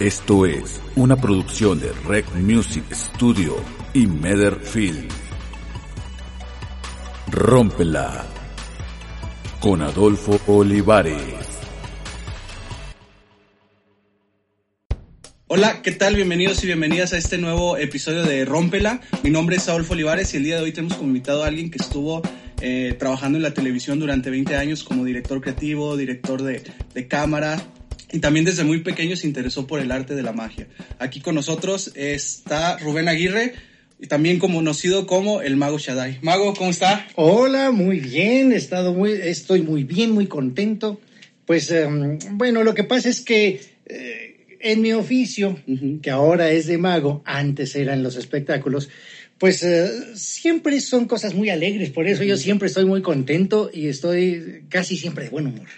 Esto 0.00 0.44
es 0.44 0.80
una 0.96 1.14
producción 1.14 1.78
de 1.78 1.92
Rec 2.04 2.26
Music 2.34 2.82
Studio 2.92 3.54
y 3.92 4.08
Meder 4.08 4.56
Film. 4.56 5.06
Rómpela 7.30 8.26
con 9.60 9.82
Adolfo 9.82 10.40
Olivares. 10.48 11.14
Hola, 15.46 15.80
¿qué 15.80 15.92
tal? 15.92 16.16
Bienvenidos 16.16 16.64
y 16.64 16.66
bienvenidas 16.66 17.12
a 17.12 17.18
este 17.18 17.38
nuevo 17.38 17.76
episodio 17.76 18.24
de 18.24 18.44
Rómpela. 18.44 19.00
Mi 19.22 19.30
nombre 19.30 19.54
es 19.54 19.68
Adolfo 19.68 19.92
Olivares 19.92 20.34
y 20.34 20.38
el 20.38 20.42
día 20.42 20.56
de 20.56 20.64
hoy 20.64 20.72
tenemos 20.72 20.96
como 20.96 21.10
invitado 21.10 21.44
a 21.44 21.46
alguien 21.46 21.70
que 21.70 21.78
estuvo 21.78 22.20
eh, 22.60 22.96
trabajando 22.98 23.38
en 23.38 23.42
la 23.42 23.54
televisión 23.54 24.00
durante 24.00 24.28
20 24.28 24.56
años 24.56 24.82
como 24.82 25.04
director 25.04 25.40
creativo, 25.40 25.96
director 25.96 26.42
de, 26.42 26.64
de 26.94 27.06
cámara, 27.06 27.62
y 28.12 28.18
también 28.20 28.44
desde 28.44 28.64
muy 28.64 28.80
pequeño 28.80 29.16
se 29.16 29.26
interesó 29.26 29.66
por 29.66 29.80
el 29.80 29.90
arte 29.90 30.14
de 30.14 30.22
la 30.22 30.32
magia. 30.32 30.66
Aquí 30.98 31.20
con 31.20 31.34
nosotros 31.34 31.92
está 31.94 32.78
Rubén 32.78 33.08
Aguirre, 33.08 33.54
y 34.00 34.06
también 34.06 34.38
conocido 34.38 35.06
como 35.06 35.40
el 35.40 35.56
Mago 35.56 35.78
Shaddai. 35.78 36.18
Mago, 36.20 36.52
¿cómo 36.54 36.70
está? 36.70 37.06
Hola, 37.14 37.70
muy 37.70 38.00
bien, 38.00 38.52
he 38.52 38.56
estado 38.56 38.92
muy, 38.92 39.12
estoy 39.12 39.62
muy 39.62 39.84
bien, 39.84 40.10
muy 40.10 40.26
contento. 40.26 41.00
Pues 41.46 41.70
um, 41.70 42.18
bueno, 42.32 42.64
lo 42.64 42.74
que 42.74 42.84
pasa 42.84 43.08
es 43.08 43.20
que 43.20 43.60
eh, 43.86 44.58
en 44.60 44.80
mi 44.80 44.92
oficio, 44.92 45.58
uh 45.66 45.72
-huh. 45.72 46.00
que 46.00 46.10
ahora 46.10 46.50
es 46.50 46.66
de 46.66 46.78
mago, 46.78 47.22
antes 47.24 47.76
era 47.76 47.94
en 47.94 48.02
los 48.02 48.16
espectáculos, 48.16 48.88
pues 49.38 49.62
uh, 49.62 50.16
siempre 50.16 50.80
son 50.80 51.06
cosas 51.06 51.34
muy 51.34 51.50
alegres, 51.50 51.90
por 51.90 52.06
eso 52.06 52.22
uh 52.22 52.24
-huh. 52.24 52.28
yo 52.28 52.36
siempre 52.36 52.68
estoy 52.68 52.86
muy 52.86 53.02
contento 53.02 53.70
y 53.72 53.88
estoy 53.88 54.64
casi 54.68 54.96
siempre 54.96 55.24
de 55.24 55.30
buen 55.30 55.46
humor. 55.46 55.68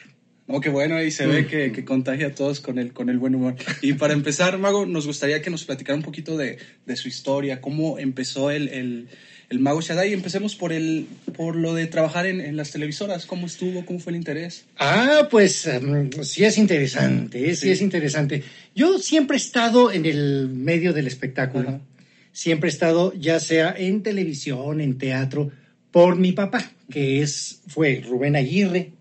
Oh, 0.49 0.61
qué 0.61 0.69
bueno, 0.69 1.03
y 1.03 1.11
se 1.11 1.27
ve 1.27 1.49
que, 1.49 1.73
que, 1.73 1.85
contagia 1.85 2.29
a 2.29 2.35
todos 2.35 2.61
con 2.61 2.79
el, 2.79 2.93
con 2.93 3.09
el 3.09 3.19
buen 3.19 3.35
humor. 3.35 3.57
Y 3.83 3.95
para 3.95 4.13
empezar, 4.13 4.57
Mago, 4.59 4.87
nos 4.87 5.05
gustaría 5.05 5.43
que 5.43 5.51
nos 5.51 5.65
platicara 5.65 5.97
un 5.97 6.05
poquito 6.05 6.37
de, 6.37 6.59
de 6.85 6.97
su 6.97 7.09
historia, 7.09 7.61
cómo 7.61 7.99
empezó 7.99 8.53
el, 8.53 8.69
el, 8.69 9.09
el, 9.51 9.59
Mago 9.59 9.81
Shaddai. 9.81 10.13
Empecemos 10.13 10.55
por, 10.55 10.73
el, 10.73 11.09
por 11.37 11.57
lo 11.57 11.75
de 11.75 11.89
trabajar 11.89 12.27
en, 12.27 12.41
en, 12.41 12.57
las 12.57 12.71
televisoras, 12.71 13.27
cómo 13.27 13.47
estuvo, 13.47 13.85
cómo 13.85 13.99
fue 13.99 14.13
el 14.13 14.19
interés. 14.19 14.67
Ah, 14.79 15.27
pues 15.33 15.67
um, 15.67 16.11
sí 16.23 16.45
es 16.45 16.59
interesante, 16.59 17.41
sí. 17.57 17.63
sí. 17.63 17.71
es 17.71 17.83
interesante. 17.83 18.45
Yo 18.73 19.01
siempre 19.01 19.37
he 19.37 19.41
estado 19.41 19.91
en 19.91 20.07
el 20.07 20.49
medio 20.49 20.93
del 20.93 21.09
espectáculo, 21.09 21.71
Ajá. 21.71 21.81
siempre 22.31 22.69
he 22.69 22.73
estado 22.73 23.13
ya 23.15 23.41
sea 23.41 23.75
en 23.77 24.05
televisión, 24.05 24.81
en 24.81 24.97
teatro, 24.97 25.51
por 25.91 26.15
mi 26.15 26.31
papá, 26.31 26.71
que 26.89 27.21
es, 27.21 27.63
fue 27.67 28.01
Rubén 28.07 28.37
Aguirre, 28.37 28.93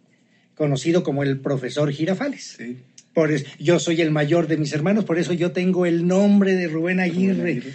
conocido 0.55 1.03
como 1.03 1.23
el 1.23 1.39
profesor 1.39 1.91
Girafales. 1.91 2.55
Sí. 2.57 2.77
Por 3.13 3.31
eso, 3.31 3.45
yo 3.59 3.79
soy 3.79 4.01
el 4.01 4.11
mayor 4.11 4.47
de 4.47 4.57
mis 4.57 4.73
hermanos, 4.73 5.05
por 5.05 5.17
eso 5.17 5.31
yo 5.33 5.51
tengo 5.51 5.85
el 5.85 6.05
nombre 6.05 6.53
de 6.53 6.67
Rubén 6.67 6.99
Aguirre. 6.99 7.33
Rubén 7.33 7.57
Aguirre. 7.57 7.73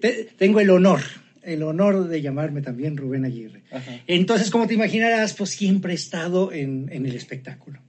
Te, 0.00 0.28
tengo 0.36 0.58
el 0.58 0.70
honor, 0.70 1.00
el 1.42 1.62
honor 1.62 2.08
de 2.08 2.20
llamarme 2.20 2.62
también 2.62 2.96
Rubén 2.96 3.24
Aguirre. 3.24 3.62
Ajá. 3.70 4.00
Entonces, 4.06 4.50
como 4.50 4.66
te 4.66 4.74
imaginarás, 4.74 5.34
pues 5.34 5.50
siempre 5.50 5.92
he 5.92 5.96
estado 5.96 6.52
en, 6.52 6.88
en, 6.90 7.06
el 7.06 7.14
espectáculo, 7.14 7.80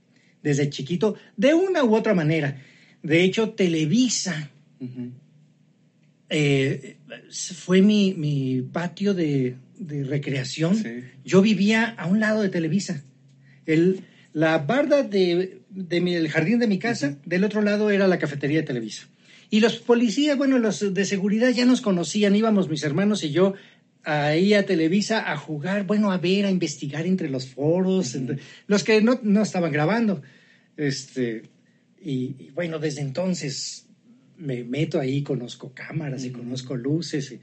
desde 0.42 0.70
chiquito, 0.70 1.16
de 1.36 1.54
una 1.54 1.82
u 1.82 1.96
otra 1.96 2.14
manera. 2.14 2.62
De 3.02 3.24
hecho, 3.24 3.50
Televisa 3.50 4.50
uh 4.78 4.84
-huh. 4.84 5.10
eh, 6.28 6.96
fue 7.30 7.82
mi, 7.82 8.14
mi 8.14 8.62
patio 8.62 9.14
de, 9.14 9.56
de 9.78 10.04
recreación. 10.04 10.76
Sí. 10.76 11.02
Yo 11.24 11.42
vivía 11.42 11.86
a 11.98 12.06
un 12.06 12.20
lado 12.20 12.42
de 12.42 12.50
Televisa. 12.50 13.02
El, 13.66 14.04
la 14.34 14.58
barda 14.58 15.04
de, 15.04 15.60
de 15.70 16.28
jardín 16.28 16.58
de 16.58 16.66
mi 16.66 16.78
casa, 16.78 17.06
uh 17.06 17.10
-huh. 17.12 17.24
del 17.24 17.44
otro 17.44 17.62
lado 17.62 17.90
era 17.90 18.08
la 18.08 18.18
cafetería 18.18 18.60
de 18.60 18.66
Televisa. 18.66 19.06
Y 19.48 19.60
los 19.60 19.76
policías, 19.76 20.36
bueno, 20.36 20.58
los 20.58 20.92
de 20.92 21.04
seguridad 21.04 21.50
ya 21.50 21.64
nos 21.64 21.80
conocían, 21.80 22.34
íbamos 22.34 22.68
mis 22.68 22.82
hermanos 22.82 23.22
y 23.22 23.30
yo 23.30 23.54
ahí 24.02 24.52
a 24.52 24.66
Televisa 24.66 25.30
a 25.32 25.36
jugar, 25.36 25.86
bueno, 25.86 26.10
a 26.10 26.18
ver, 26.18 26.46
a 26.46 26.50
investigar 26.50 27.06
entre 27.06 27.30
los 27.30 27.46
foros, 27.46 28.06
uh 28.06 28.10
-huh. 28.10 28.20
entre, 28.20 28.38
los 28.66 28.82
que 28.82 29.00
no, 29.00 29.20
no, 29.22 29.42
estaban 29.42 29.70
grabando. 29.70 30.20
Este, 30.76 31.42
y, 32.02 32.34
y, 32.44 32.50
bueno, 32.52 32.80
desde 32.80 33.02
entonces 33.02 33.86
me 34.36 34.64
meto 34.64 34.98
ahí, 34.98 35.22
conozco 35.22 35.72
cámaras 35.72 36.22
uh 36.22 36.26
-huh. 36.26 36.30
y 36.30 36.32
conozco 36.32 36.76
luces. 36.76 37.30
Y, 37.30 37.38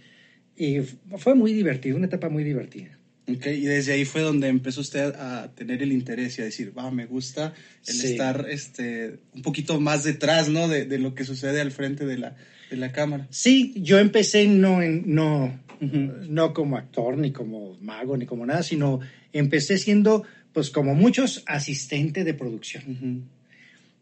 y 0.65 0.81
fue 1.17 1.35
muy 1.35 1.53
divertido, 1.53 1.95
una 1.95 2.07
etapa 2.07 2.27
muy 2.27 2.43
divertida. 2.43 3.00
Okay, 3.27 3.63
y 3.63 3.65
desde 3.65 3.93
ahí 3.93 4.05
fue 4.05 4.21
donde 4.21 4.47
empezó 4.47 4.81
usted 4.81 5.13
a 5.15 5.51
tener 5.53 5.83
el 5.83 5.91
interés 5.91 6.37
y 6.37 6.41
a 6.41 6.45
decir, 6.45 6.77
va, 6.77 6.89
me 6.89 7.05
gusta 7.05 7.53
el 7.85 7.93
sí. 7.93 8.07
estar 8.07 8.47
este, 8.49 9.19
un 9.33 9.43
poquito 9.43 9.79
más 9.79 10.03
detrás, 10.03 10.49
¿no? 10.49 10.67
De, 10.67 10.85
de, 10.85 10.97
lo 10.97 11.13
que 11.13 11.23
sucede 11.23 11.61
al 11.61 11.71
frente 11.71 12.05
de 12.05 12.17
la, 12.17 12.35
de 12.69 12.77
la 12.77 12.91
cámara. 12.91 13.27
Sí, 13.29 13.73
yo 13.77 13.99
empecé 13.99 14.47
no, 14.47 14.81
en, 14.81 15.13
no, 15.13 15.45
uh 15.81 15.85
-huh. 15.85 16.27
no 16.29 16.53
como 16.53 16.77
actor, 16.77 17.17
ni 17.17 17.31
como 17.31 17.77
mago, 17.79 18.17
ni 18.17 18.25
como 18.25 18.45
nada, 18.45 18.63
sino 18.63 18.99
empecé 19.33 19.77
siendo, 19.77 20.23
pues 20.51 20.71
como 20.71 20.95
muchos, 20.95 21.43
asistente 21.45 22.23
de 22.23 22.33
producción. 22.33 22.83
Uh 22.87 23.05
-huh. 23.05 23.21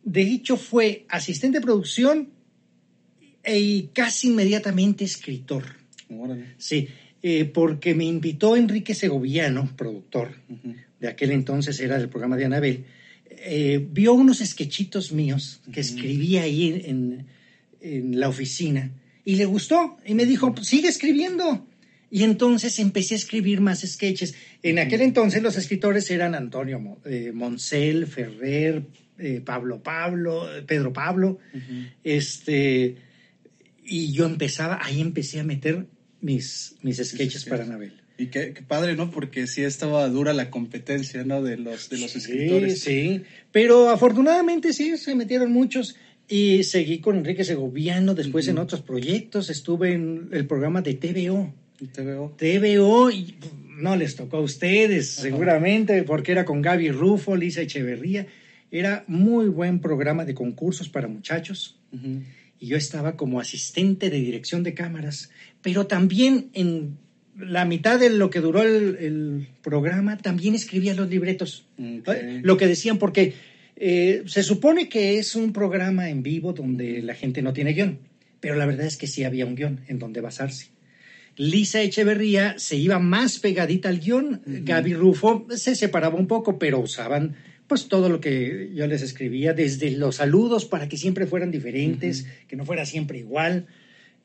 De 0.06 0.22
hecho, 0.22 0.56
fue 0.56 1.06
asistente 1.10 1.60
de 1.60 1.66
producción 1.66 2.30
y 3.46 3.90
casi 3.94 4.30
inmediatamente 4.30 5.04
escritor. 5.04 5.66
Órale. 6.10 6.56
Sí 6.58 6.88
eh, 7.22 7.46
porque 7.46 7.94
me 7.96 8.06
invitó 8.06 8.56
Enrique 8.56 8.94
Segoviano, 8.94 9.70
productor, 9.76 10.32
uh 10.48 10.54
-huh. 10.54 10.76
de 11.02 11.08
aquel 11.10 11.32
entonces 11.32 11.80
era 11.80 11.98
del 11.98 12.08
programa 12.08 12.38
de 12.38 12.46
Anabel, 12.46 12.86
eh, 13.30 13.86
vio 13.92 14.14
unos 14.14 14.40
sketchitos 14.40 15.12
míos 15.12 15.62
que 15.66 15.70
uh 15.70 15.74
-huh. 15.74 15.80
escribía 15.80 16.44
ahí 16.44 16.82
en, 16.86 17.26
en, 17.82 18.20
la 18.20 18.30
oficina 18.30 18.92
y 19.26 19.36
le 19.36 19.46
gustó 19.46 19.98
y 20.06 20.14
me 20.14 20.26
dijo, 20.26 20.54
pues, 20.54 20.68
sigue 20.68 20.88
escribiendo. 20.88 21.66
Y 22.12 22.24
entonces 22.24 22.80
empecé 22.80 23.14
a 23.14 23.18
escribir 23.18 23.62
más 23.62 23.82
sketches. 23.82 24.34
En 24.64 24.80
aquel 24.80 25.02
entonces 25.02 25.44
los 25.44 25.58
escritores 25.58 26.10
eran 26.10 26.34
Antonio 26.34 26.98
eh, 27.06 27.32
Moncel, 27.34 28.08
Ferrer, 28.08 28.84
eh, 29.20 29.42
Pablo 29.46 29.84
Pablo, 29.84 30.48
Pedro 30.66 30.92
Pablo, 30.92 31.38
uh 31.54 31.58
-huh. 31.58 31.92
este, 32.04 32.96
y 33.86 34.12
yo 34.12 34.26
empezaba, 34.26 34.80
ahí 34.82 35.02
empecé 35.02 35.40
a 35.40 35.44
meter 35.44 35.86
mis, 36.22 36.76
mis 36.82 36.98
sketches 36.98 37.46
para 37.46 37.64
Anabel. 37.64 37.94
Y 38.18 38.28
qué, 38.28 38.54
qué, 38.54 38.62
padre, 38.62 38.96
¿no? 38.96 39.12
Porque 39.12 39.48
sí 39.48 39.64
estaba 39.64 40.08
dura 40.10 40.34
la 40.34 40.50
competencia, 40.50 41.24
¿no? 41.24 41.42
De 41.42 41.56
los, 41.56 41.90
de 41.90 42.00
los 42.00 42.12
sí, 42.12 42.18
escritores. 42.18 42.82
Sí, 42.82 43.22
pero 43.52 43.90
afortunadamente 43.90 44.74
sí, 44.74 44.98
se 44.98 45.16
metieron 45.16 45.52
muchos. 45.52 45.96
Y 46.28 46.64
seguí 46.64 47.00
con 47.00 47.18
Enrique 47.18 47.44
Segoviano, 47.44 48.14
después 48.14 48.46
uh 48.46 48.50
-huh. 48.50 48.52
en 48.52 48.58
otros 48.60 48.82
proyectos, 48.82 49.50
estuve 49.50 49.94
en 49.94 50.30
el 50.32 50.46
programa 50.46 50.82
de 50.82 50.94
TVO. 50.94 51.54
TVO. 51.94 52.36
TVO, 52.38 53.10
y 53.10 53.36
no 53.78 53.96
les 53.96 54.16
tocó 54.16 54.38
a 54.38 54.42
ustedes, 54.42 55.10
seguramente, 55.10 56.04
porque 56.04 56.34
era 56.34 56.44
con 56.46 56.62
Gaby 56.62 56.92
Rufo, 56.92 57.36
Lisa 57.36 57.62
Echeverría. 57.62 58.28
Era 58.70 59.06
muy 59.08 59.48
buen 59.48 59.80
programa 59.80 60.26
de 60.26 60.34
concursos 60.36 60.90
para 60.90 61.08
muchachos. 61.08 61.80
Uh 61.92 61.98
-huh. 61.98 62.24
Y 62.60 62.68
yo 62.68 62.78
estaba 62.78 63.16
como 63.16 63.40
asistente 63.40 64.10
de 64.10 64.18
dirección 64.18 64.64
de 64.64 64.74
cámaras 64.74 65.30
pero 65.62 65.88
también 65.88 66.50
en 66.54 66.98
la 67.38 67.66
mitad 67.66 68.00
de 68.00 68.10
lo 68.10 68.30
que 68.30 68.42
duró 68.42 68.64
el, 68.64 68.98
el 69.00 69.48
programa, 69.62 70.18
también 70.18 70.56
escribía 70.56 70.94
los 70.94 71.10
libretos. 71.10 71.66
Okay. 72.02 72.42
Lo 72.42 72.58
que 72.58 72.68
decían, 72.68 72.98
porque 72.98 73.34
eh, 73.76 74.24
se 74.26 74.44
supone 74.44 74.90
que 74.90 75.18
es 75.18 75.36
un 75.36 75.54
programa 75.54 76.10
en 76.10 76.22
vivo 76.22 76.54
donde 76.54 77.02
la 77.02 77.14
gente 77.14 77.42
no 77.42 77.54
tiene 77.54 77.74
guion, 77.74 78.00
pero 78.40 78.56
la 78.56 78.66
verdad 78.66 78.86
es 78.86 78.98
que 78.98 79.08
sí 79.08 79.24
había 79.24 79.46
un 79.46 79.56
guion 79.56 79.82
en 79.88 80.00
donde 80.00 80.22
basarse. 80.22 80.68
Lisa 81.38 81.82
Echeverría 81.82 82.56
se 82.58 82.76
iba 82.76 83.00
más 83.00 83.40
pegadita 83.40 83.88
al 83.88 84.00
guion, 84.00 84.42
uh 84.46 84.50
-huh. 84.50 84.66
Gaby 84.66 84.94
Rufo 84.96 85.48
se 85.56 85.76
separaba 85.76 86.16
un 86.16 86.28
poco, 86.28 86.60
pero 86.60 86.80
usaban 86.80 87.36
pues 87.70 87.88
todo 87.88 88.10
lo 88.10 88.20
que 88.20 88.72
yo 88.74 88.88
les 88.88 89.04
escribía, 89.04 89.54
desde 89.54 89.92
los 89.92 90.16
saludos 90.16 90.66
para 90.66 90.90
que 90.90 90.98
siempre 90.98 91.28
fueran 91.28 91.52
diferentes, 91.52 92.24
uh 92.24 92.26
-huh. 92.26 92.48
que 92.48 92.56
no 92.56 92.66
fuera 92.66 92.84
siempre 92.84 93.20
igual 93.20 93.68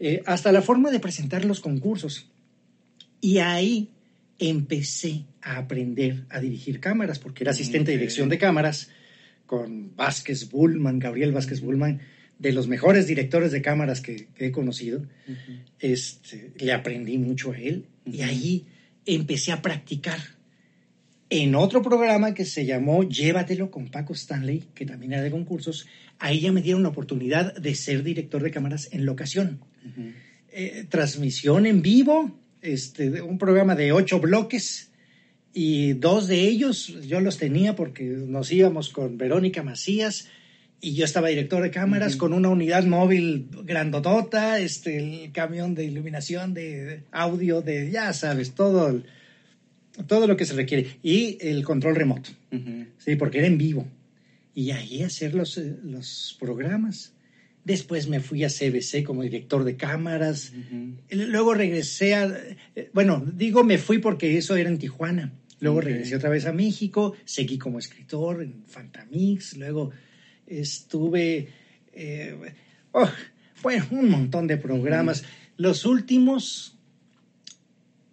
eh, 0.00 0.22
hasta 0.24 0.50
la 0.50 0.62
forma 0.62 0.90
de 0.90 0.98
presentar 0.98 1.44
los 1.44 1.60
concursos. 1.60 2.26
Y 3.20 3.38
ahí 3.38 3.90
empecé 4.38 5.24
a 5.42 5.58
aprender 5.58 6.24
a 6.30 6.40
dirigir 6.40 6.80
cámaras, 6.80 7.18
porque 7.18 7.44
era 7.44 7.52
asistente 7.52 7.90
okay. 7.90 7.94
de 7.94 7.98
dirección 7.98 8.28
de 8.30 8.38
cámaras 8.38 8.88
con 9.46 9.94
Vázquez 9.94 10.48
Bullman, 10.50 10.98
Gabriel 10.98 11.32
Vázquez 11.32 11.60
Bullman, 11.60 12.00
de 12.38 12.52
los 12.52 12.66
mejores 12.66 13.06
directores 13.06 13.52
de 13.52 13.60
cámaras 13.60 14.00
que, 14.00 14.28
que 14.34 14.46
he 14.46 14.52
conocido. 14.52 15.00
Uh 15.00 15.32
-huh. 15.32 15.58
este, 15.80 16.50
le 16.56 16.72
aprendí 16.72 17.18
mucho 17.18 17.52
a 17.52 17.58
él 17.58 17.84
uh 18.06 18.10
-huh. 18.10 18.14
y 18.16 18.22
ahí 18.22 18.66
empecé 19.04 19.52
a 19.52 19.60
practicar 19.60 20.33
en 21.42 21.54
otro 21.54 21.82
programa 21.82 22.32
que 22.32 22.44
se 22.44 22.64
llamó 22.64 23.02
Llévatelo 23.02 23.70
con 23.70 23.88
Paco 23.88 24.12
Stanley, 24.12 24.64
que 24.74 24.86
también 24.86 25.14
era 25.14 25.22
de 25.22 25.30
concursos. 25.30 25.86
Ahí 26.18 26.40
ya 26.40 26.52
me 26.52 26.62
dieron 26.62 26.82
la 26.82 26.90
oportunidad 26.90 27.54
de 27.56 27.74
ser 27.74 28.02
director 28.04 28.42
de 28.42 28.50
cámaras 28.50 28.88
en 28.92 29.04
locación. 29.04 29.60
Uh 29.84 29.88
-huh. 29.88 30.12
eh, 30.52 30.86
transmisión 30.88 31.66
en 31.66 31.82
vivo, 31.82 32.30
este, 32.62 33.20
un 33.20 33.38
programa 33.38 33.74
de 33.74 33.92
ocho 33.92 34.20
bloques 34.20 34.90
y 35.52 35.92
dos 35.94 36.26
de 36.28 36.40
ellos 36.40 36.94
yo 37.06 37.20
los 37.20 37.38
tenía 37.38 37.76
porque 37.76 38.04
nos 38.04 38.50
íbamos 38.50 38.88
con 38.88 39.18
Verónica 39.18 39.62
Macías 39.62 40.28
y 40.80 40.94
yo 40.94 41.04
estaba 41.04 41.28
director 41.28 41.62
de 41.62 41.70
cámaras 41.70 42.16
con 42.16 42.32
una 42.32 42.50
unidad 42.50 42.84
móvil 42.84 43.48
grandotota, 43.64 44.60
este, 44.60 44.98
el 44.98 45.32
camión 45.32 45.74
de 45.74 45.84
iluminación, 45.84 46.52
de 46.52 47.04
audio, 47.10 47.62
de, 47.62 47.90
ya 47.90 48.12
sabes, 48.12 48.54
todo, 48.54 49.02
todo 50.06 50.26
lo 50.26 50.36
que 50.36 50.44
se 50.44 50.54
requiere. 50.54 50.98
Y 51.02 51.38
el 51.40 51.64
control 51.64 51.96
remoto, 51.96 52.30
sí, 52.98 53.16
porque 53.16 53.38
era 53.38 53.46
en 53.46 53.58
vivo. 53.58 53.86
Y 54.54 54.70
ahí 54.70 55.02
hacer 55.02 55.34
los, 55.34 55.58
eh, 55.58 55.76
los 55.82 56.36
programas. 56.38 57.12
Después 57.64 58.08
me 58.08 58.20
fui 58.20 58.44
a 58.44 58.48
CBC 58.48 59.04
como 59.04 59.22
director 59.22 59.64
de 59.64 59.76
cámaras. 59.76 60.52
Luego 61.10 61.54
regresé 61.54 62.14
a, 62.14 62.26
eh, 62.76 62.90
bueno, 62.92 63.24
digo 63.34 63.64
me 63.64 63.78
fui 63.78 63.98
porque 63.98 64.36
eso 64.36 64.54
era 64.56 64.68
en 64.68 64.78
Tijuana. 64.78 65.32
Luego 65.60 65.80
regresé 65.80 66.16
otra 66.16 66.28
vez 66.28 66.44
a 66.44 66.52
México, 66.52 67.14
seguí 67.24 67.56
como 67.56 67.78
escritor 67.78 68.42
en 68.42 68.64
Fantamix, 68.66 69.56
luego 69.56 69.92
estuve, 70.46 71.48
eh, 71.92 72.36
oh, 72.92 73.08
bueno, 73.62 73.86
un 73.92 74.10
montón 74.10 74.46
de 74.46 74.58
programas. 74.58 75.24
Los 75.56 75.86
últimos, 75.86 76.76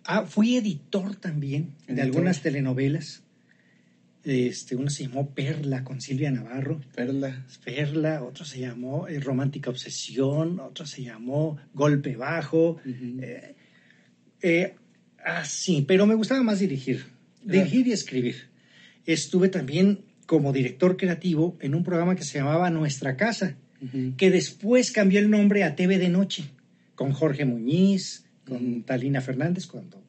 ah, 0.06 0.26
fui 0.26 0.58
editor 0.58 1.16
también 1.16 1.76
de 1.88 2.02
algunas 2.02 2.42
telenovelas. 2.42 3.24
Este, 4.24 4.76
uno 4.76 4.90
se 4.90 5.04
llamó 5.04 5.32
Perla 5.32 5.84
con 5.84 6.00
Silvia 6.00 6.30
Navarro. 6.30 6.80
Perla. 6.94 7.44
Perla, 7.64 8.24
otro 8.24 8.46
se 8.46 8.60
llamó 8.60 9.08
eh, 9.08 9.20
Romántica 9.20 9.72
Obsesión, 9.72 10.60
otro 10.60 10.86
se 10.86 11.04
llamó 11.04 11.58
Golpe 11.74 12.16
Bajo. 12.16 12.80
Eh, 14.42 14.76
así, 15.24 15.84
pero 15.88 16.06
me 16.06 16.16
gustaba 16.16 16.44
más 16.44 16.60
dirigir, 16.60 17.06
dirigir 17.44 17.88
y 17.88 17.94
escribir. 17.94 18.50
Estuve 19.06 19.50
también 19.50 20.06
como 20.28 20.54
director 20.54 20.98
creativo 20.98 21.58
en 21.60 21.74
un 21.76 21.84
programa 21.84 22.16
que 22.16 22.24
se 22.24 22.38
llamaba 22.38 22.70
Nuestra 22.70 23.18
Casa, 23.18 23.56
que 24.16 24.30
después 24.30 24.92
cambió 24.92 25.20
el 25.20 25.32
nombre 25.32 25.64
a 25.64 25.76
TV 25.76 25.98
de 25.98 26.10
Noche, 26.10 26.44
con 26.94 27.12
Jorge 27.14 27.46
Muñiz, 27.46 28.26
con 28.46 28.84
Talina 28.84 29.22
Fernández, 29.22 29.68
cuando, 29.68 30.02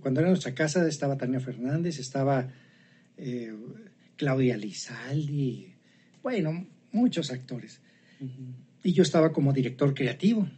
cuando 0.00 0.20
era 0.20 0.28
Nuestra 0.28 0.54
Casa 0.54 0.86
estaba 0.86 1.16
Talina 1.16 1.40
Fernández, 1.40 1.98
estaba 1.98 2.48
eh, 3.16 3.52
Claudia 4.16 4.56
Lizaldi, 4.56 5.74
bueno, 6.22 6.66
muchos 6.92 7.30
actores. 7.30 7.80
Y 8.82 8.92
yo 8.92 9.02
estaba 9.02 9.32
como 9.32 9.52
director 9.52 9.94
creativo. 9.94 10.48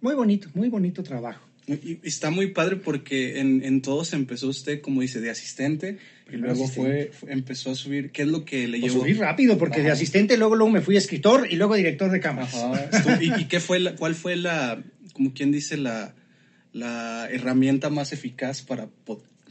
Muy 0.00 0.14
bonito, 0.14 0.48
muy 0.54 0.68
bonito 0.68 1.02
trabajo. 1.02 1.46
Y 1.66 1.98
está 2.06 2.30
muy 2.30 2.52
padre 2.52 2.76
porque 2.76 3.40
en, 3.40 3.64
en 3.64 3.82
todos 3.82 4.12
empezó 4.12 4.48
usted, 4.48 4.80
como 4.80 5.00
dice, 5.00 5.20
de 5.20 5.30
asistente 5.30 5.98
y 6.32 6.36
luego 6.36 6.68
fue, 6.68 7.10
empezó 7.28 7.72
a 7.72 7.74
subir. 7.74 8.10
¿Qué 8.12 8.22
es 8.22 8.28
lo 8.28 8.44
que 8.44 8.68
le 8.68 8.78
pues 8.78 8.92
llevó? 8.92 9.04
Subí 9.04 9.14
rápido 9.14 9.58
porque 9.58 9.82
de 9.82 9.90
asistente 9.90 10.36
luego, 10.36 10.54
luego 10.54 10.72
me 10.72 10.80
fui 10.80 10.94
a 10.94 10.98
escritor 10.98 11.48
y 11.50 11.56
luego 11.56 11.74
director 11.74 12.10
de 12.10 12.20
cámaras. 12.20 12.54
¿Y, 13.20 13.46
qué 13.46 13.58
fue 13.58 13.80
la, 13.80 13.96
cuál 13.96 14.14
fue 14.14 14.36
la, 14.36 14.82
como 15.16 15.32
quien 15.32 15.50
dice, 15.50 15.76
la, 15.76 16.14
la 16.72 17.28
herramienta 17.30 17.90
más 17.90 18.12
eficaz 18.12 18.62
para 18.62 18.88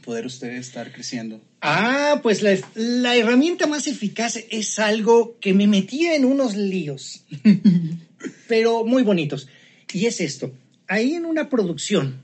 poder 0.04 0.26
usted 0.26 0.52
estar 0.52 0.92
creciendo? 0.92 1.42
Ah, 1.60 2.20
pues 2.22 2.42
la, 2.42 2.56
la 2.74 3.16
herramienta 3.16 3.66
más 3.66 3.88
eficaz 3.88 4.38
es 4.50 4.78
algo 4.78 5.36
que 5.40 5.52
me 5.52 5.66
metía 5.66 6.14
en 6.14 6.24
unos 6.24 6.56
líos, 6.56 7.24
pero 8.48 8.84
muy 8.84 9.02
bonitos. 9.02 9.48
Y 9.92 10.06
es 10.06 10.20
esto 10.20 10.52
ahí 10.88 11.14
en 11.14 11.24
una 11.24 11.48
producción, 11.48 12.22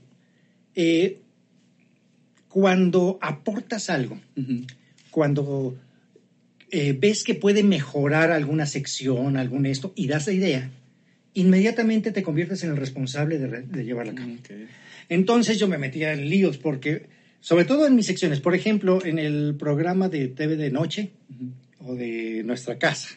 eh, 0.75 1.19
cuando 2.47 3.17
aportas 3.21 3.89
algo, 3.89 4.19
cuando 5.11 5.75
eh, 6.69 6.95
ves 6.97 7.23
que 7.23 7.35
puede 7.35 7.63
mejorar 7.63 8.31
alguna 8.31 8.65
sección, 8.65 9.37
algún 9.37 9.65
esto, 9.65 9.91
y 9.95 10.07
das 10.07 10.27
la 10.27 10.33
idea, 10.33 10.71
inmediatamente 11.33 12.11
te 12.11 12.23
conviertes 12.23 12.63
en 12.63 12.71
el 12.71 12.77
responsable 12.77 13.37
de, 13.37 13.83
llevarla 13.83 14.13
a 14.13 14.15
cabo. 14.15 14.31
Entonces 15.09 15.59
yo 15.59 15.67
me 15.67 15.77
metía 15.77 16.13
en 16.13 16.29
líos 16.29 16.57
porque, 16.57 17.07
sobre 17.39 17.65
todo 17.65 17.87
en 17.87 17.95
mis 17.95 18.05
secciones, 18.05 18.39
por 18.39 18.55
ejemplo, 18.55 19.03
en 19.03 19.19
el 19.19 19.55
programa 19.57 20.09
de 20.09 20.27
TV 20.27 20.55
de 20.55 20.71
noche 20.71 21.11
o 21.79 21.95
de 21.95 22.43
nuestra 22.43 22.77
casa, 22.77 23.09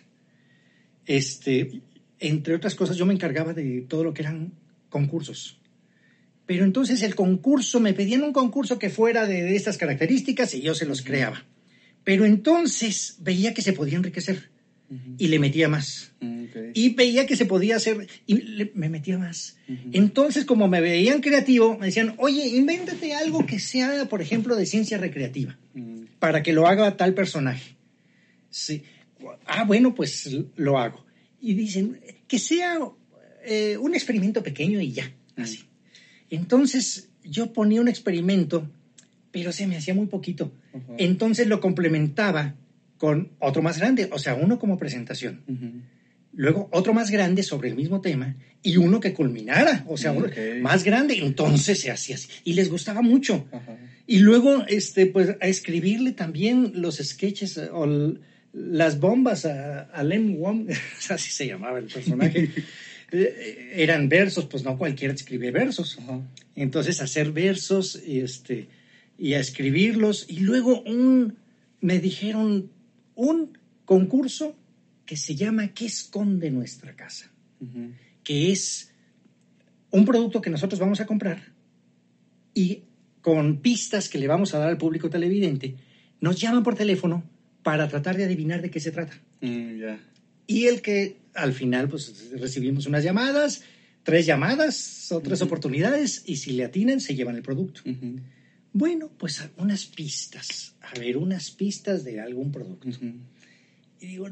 este, 1.06 1.80
entre 2.18 2.54
otras 2.54 2.74
cosas, 2.74 2.96
yo 2.96 3.06
me 3.06 3.14
encargaba 3.14 3.52
de 3.52 3.84
todo 3.88 4.04
lo 4.04 4.12
que 4.12 4.22
eran 4.22 4.52
concursos. 4.88 5.58
Pero 6.46 6.64
entonces 6.64 7.02
el 7.02 7.14
concurso, 7.14 7.80
me 7.80 7.92
pedían 7.92 8.22
un 8.22 8.32
concurso 8.32 8.78
que 8.78 8.88
fuera 8.88 9.26
de, 9.26 9.54
estas 9.56 9.76
características 9.76 10.54
y 10.54 10.62
yo 10.62 10.74
se 10.74 10.86
los 10.86 11.02
creaba. 11.02 11.44
Pero 12.04 12.24
entonces 12.24 13.16
veía 13.20 13.52
que 13.52 13.62
se 13.62 13.72
podía 13.72 13.96
enriquecer 13.96 14.50
y 15.18 15.28
le 15.28 15.38
metía 15.38 15.68
más. 15.68 16.12
Mm, 16.20 16.44
y 16.74 16.94
veía 16.94 17.26
que 17.26 17.36
se 17.36 17.46
podía 17.46 17.76
hacer 17.76 18.06
y 18.26 18.70
me 18.74 18.88
metía 18.88 19.18
más. 19.18 19.56
Entonces, 19.92 20.44
como 20.44 20.68
me 20.68 20.80
veían 20.80 21.20
creativo, 21.20 21.76
me 21.76 21.86
decían, 21.86 22.14
oye, 22.18 22.46
invéntate 22.46 23.14
algo 23.14 23.46
que 23.46 23.58
sea, 23.58 24.08
por 24.08 24.22
ejemplo, 24.22 24.54
de 24.56 24.66
ciencia 24.66 24.98
recreativa, 24.98 25.58
mm. 25.74 26.04
para 26.18 26.42
que 26.42 26.52
lo 26.52 26.66
haga 26.66 26.96
tal 26.96 27.14
personaje. 27.14 27.76
Sí. 28.50 28.82
Ah, 29.46 29.64
bueno, 29.64 29.94
pues 29.94 30.30
lo 30.56 30.78
hago. 30.78 31.04
Y 31.40 31.54
dicen, 31.54 32.00
que 32.28 32.38
sea 32.38 32.78
eh, 33.44 33.76
un 33.78 33.94
experimento 33.94 34.42
pequeño 34.42 34.80
y 34.80 34.92
ya, 34.92 35.12
mm. 35.36 35.40
así. 35.40 35.64
Entonces 36.30 37.08
yo 37.24 37.52
ponía 37.52 37.80
un 37.80 37.88
experimento, 37.88 38.68
pero 39.30 39.52
se 39.52 39.66
me 39.66 39.76
hacía 39.76 39.94
muy 39.94 40.06
poquito. 40.06 40.52
Entonces 40.98 41.46
lo 41.46 41.60
complementaba 41.60 42.54
con 42.98 43.32
otro 43.38 43.62
más 43.62 43.78
grande, 43.78 44.08
o 44.12 44.18
sea, 44.18 44.34
uno 44.34 44.58
como 44.58 44.78
presentación. 44.78 45.42
Luego 46.32 46.68
otro 46.72 46.92
más 46.92 47.10
grande 47.10 47.42
sobre 47.42 47.70
el 47.70 47.76
mismo 47.76 48.00
tema 48.00 48.36
y 48.62 48.76
uno 48.76 49.00
que 49.00 49.14
culminara, 49.14 49.84
o 49.88 49.96
sea, 49.96 50.14
más 50.60 50.84
grande. 50.84 51.18
Entonces 51.18 51.80
se 51.80 51.90
hacía 51.90 52.16
así. 52.16 52.28
Y 52.44 52.52
les 52.52 52.68
gustaba 52.68 53.00
mucho. 53.00 53.46
Y 54.06 54.18
luego, 54.18 54.64
este, 54.68 55.06
pues, 55.06 55.36
a 55.40 55.46
escribirle 55.46 56.12
también 56.12 56.72
los 56.74 56.96
sketches 56.96 57.58
o 57.72 58.14
las 58.52 59.00
bombas 59.00 59.44
a, 59.46 59.82
a 59.82 60.02
Lem 60.02 60.36
Wong, 60.36 60.70
así 61.10 61.30
se 61.30 61.46
llamaba 61.46 61.78
el 61.78 61.86
personaje. 61.86 62.50
Eh, 63.12 63.72
eran 63.76 64.08
versos, 64.08 64.46
pues 64.46 64.64
no 64.64 64.76
cualquiera 64.76 65.14
escribe 65.14 65.52
versos. 65.52 65.96
Entonces 66.56 67.00
hacer 67.00 67.30
versos 67.30 68.02
y, 68.04 68.18
este, 68.18 68.66
y 69.16 69.34
a 69.34 69.38
escribirlos. 69.38 70.26
Y 70.28 70.40
luego 70.40 70.82
un, 70.82 71.36
me 71.80 72.00
dijeron 72.00 72.72
un 73.16 73.58
concurso 73.84 74.54
que 75.04 75.16
se 75.16 75.34
llama 75.34 75.68
¿Qué 75.68 75.86
esconde 75.86 76.50
nuestra 76.50 76.94
casa? 76.94 77.30
Que 78.22 78.52
es 78.52 78.92
un 79.90 80.04
producto 80.04 80.40
que 80.40 80.50
nosotros 80.50 80.78
vamos 80.78 81.00
a 81.00 81.06
comprar 81.06 81.52
y 82.54 82.82
con 83.20 83.58
pistas 83.60 84.08
que 84.08 84.18
le 84.18 84.28
vamos 84.28 84.54
a 84.54 84.58
dar 84.58 84.68
al 84.68 84.78
público 84.78 85.10
televidente, 85.10 85.74
nos 86.20 86.40
llaman 86.40 86.62
por 86.62 86.76
teléfono 86.76 87.24
para 87.62 87.88
tratar 87.88 88.16
de 88.16 88.24
adivinar 88.24 88.62
de 88.62 88.70
qué 88.70 88.78
se 88.78 88.92
trata. 88.92 89.20
Mm, 89.40 89.82
y 90.46 90.66
el 90.66 90.80
que 90.80 91.16
al 91.34 91.52
final 91.52 91.88
pues 91.88 92.30
recibimos 92.38 92.86
unas 92.86 93.02
llamadas, 93.02 93.62
tres 94.04 94.26
llamadas 94.26 95.10
o 95.10 95.20
tres 95.20 95.42
oportunidades 95.42 96.22
y 96.26 96.36
si 96.36 96.52
le 96.52 96.64
atinan 96.64 97.00
se 97.00 97.14
llevan 97.14 97.36
el 97.36 97.42
producto. 97.42 97.80
Bueno, 98.76 99.10
pues 99.16 99.42
unas 99.56 99.86
pistas, 99.86 100.74
a 100.82 100.98
ver, 100.98 101.16
unas 101.16 101.50
pistas 101.50 102.04
de 102.04 102.20
algún 102.20 102.52
producto. 102.52 102.86
Y 104.00 104.06
digo, 104.06 104.28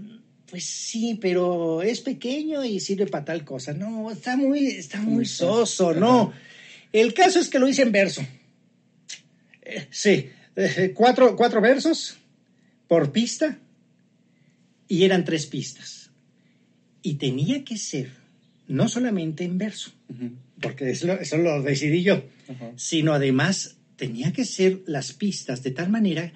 pues 0.50 0.64
sí, 0.66 1.18
pero 1.18 1.80
es 1.80 2.02
pequeño 2.02 2.62
y 2.62 2.78
sirve 2.78 3.06
para 3.06 3.24
tal 3.24 3.42
cosa. 3.42 3.72
No, 3.72 4.10
está 4.10 4.36
muy, 4.36 4.66
está 4.66 5.00
muy 5.00 5.24
soso, 5.24 5.94
no. 5.94 6.34
El 6.92 7.14
caso 7.14 7.40
es 7.40 7.48
que 7.48 7.58
lo 7.58 7.66
hice 7.66 7.82
en 7.82 7.92
verso. 7.92 8.20
Eh, 9.62 9.86
sí, 9.90 10.28
eh, 10.56 10.92
cuatro, 10.94 11.36
cuatro 11.36 11.62
versos 11.62 12.18
por 12.86 13.12
pista 13.12 13.58
y 14.88 15.04
eran 15.04 15.24
tres 15.24 15.46
pistas. 15.46 16.10
Y 17.00 17.14
tenía 17.14 17.64
que 17.64 17.78
ser 17.78 18.10
no 18.68 18.90
solamente 18.90 19.44
en 19.44 19.56
verso, 19.56 19.92
porque 20.60 20.90
eso, 20.90 21.38
lo 21.38 21.62
decidí 21.62 22.02
yo, 22.02 22.22
sino 22.76 23.14
además 23.14 23.73
tenía 23.96 24.32
que 24.32 24.44
ser 24.44 24.82
las 24.86 25.12
pistas 25.12 25.62
de 25.62 25.70
tal 25.70 25.90
manera 25.90 26.32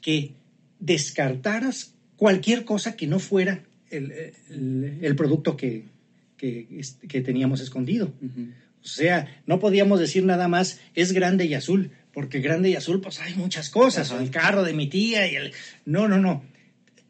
que 0.00 0.34
descartaras 0.78 1.94
cualquier 2.16 2.64
cosa 2.64 2.96
que 2.96 3.06
no 3.06 3.18
fuera 3.18 3.64
el, 3.90 5.16
producto 5.16 5.56
que, 5.56 5.84
que, 6.36 7.20
teníamos 7.20 7.60
escondido. 7.60 8.12
O 8.82 8.86
sea, 8.86 9.42
no 9.46 9.60
podíamos 9.60 10.00
decir 10.00 10.24
nada 10.24 10.48
más, 10.48 10.80
es 10.94 11.12
grande 11.12 11.44
y 11.44 11.54
azul, 11.54 11.92
porque 12.12 12.40
grande 12.40 12.70
y 12.70 12.74
azul, 12.74 13.00
pues 13.00 13.20
hay 13.20 13.34
muchas 13.34 13.70
cosas, 13.70 14.10
el 14.10 14.30
carro 14.30 14.64
de 14.64 14.72
mi 14.72 14.88
tía 14.88 15.30
y 15.30 15.36
el... 15.36 15.52
No, 15.84 16.08
no, 16.08 16.18
no. 16.18 16.44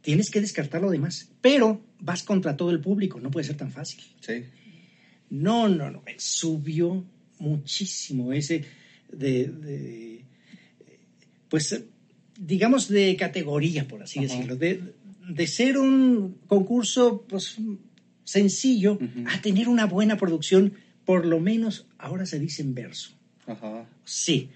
Tienes 0.02 0.30
que 0.30 0.40
descartar 0.40 0.82
lo 0.82 0.90
demás, 0.90 1.30
pero 1.40 1.80
vas 2.00 2.22
contra 2.24 2.56
todo 2.56 2.70
el 2.70 2.80
público, 2.80 3.20
no 3.20 3.30
puede 3.30 3.46
ser 3.46 3.56
tan 3.56 3.70
fácil. 3.70 4.02
Sí. 4.20 4.44
No, 5.30 5.68
no, 5.68 5.90
no, 5.90 6.02
subió 6.18 7.04
muchísimo 7.38 8.32
ese 8.32 8.64
de, 9.12 10.24
pues, 11.48 11.84
digamos 12.38 12.88
de 12.88 13.16
categoría, 13.16 13.86
por 13.86 14.02
así 14.02 14.20
decirlo, 14.20 14.56
de, 14.56 14.94
de 15.28 15.46
ser 15.46 15.78
un 15.78 16.38
concurso 16.46 17.24
pues, 17.28 17.56
sencillo 18.24 18.98
a 19.26 19.40
tener 19.40 19.68
una 19.68 19.86
buena 19.86 20.16
producción, 20.16 20.74
por 21.04 21.26
lo 21.26 21.40
menos 21.40 21.86
ahora 21.98 22.26
se 22.26 22.38
dice 22.38 22.62
en 22.62 22.74
verso. 22.74 23.10
Ajá. 23.46 23.86
Sí. 24.04 24.48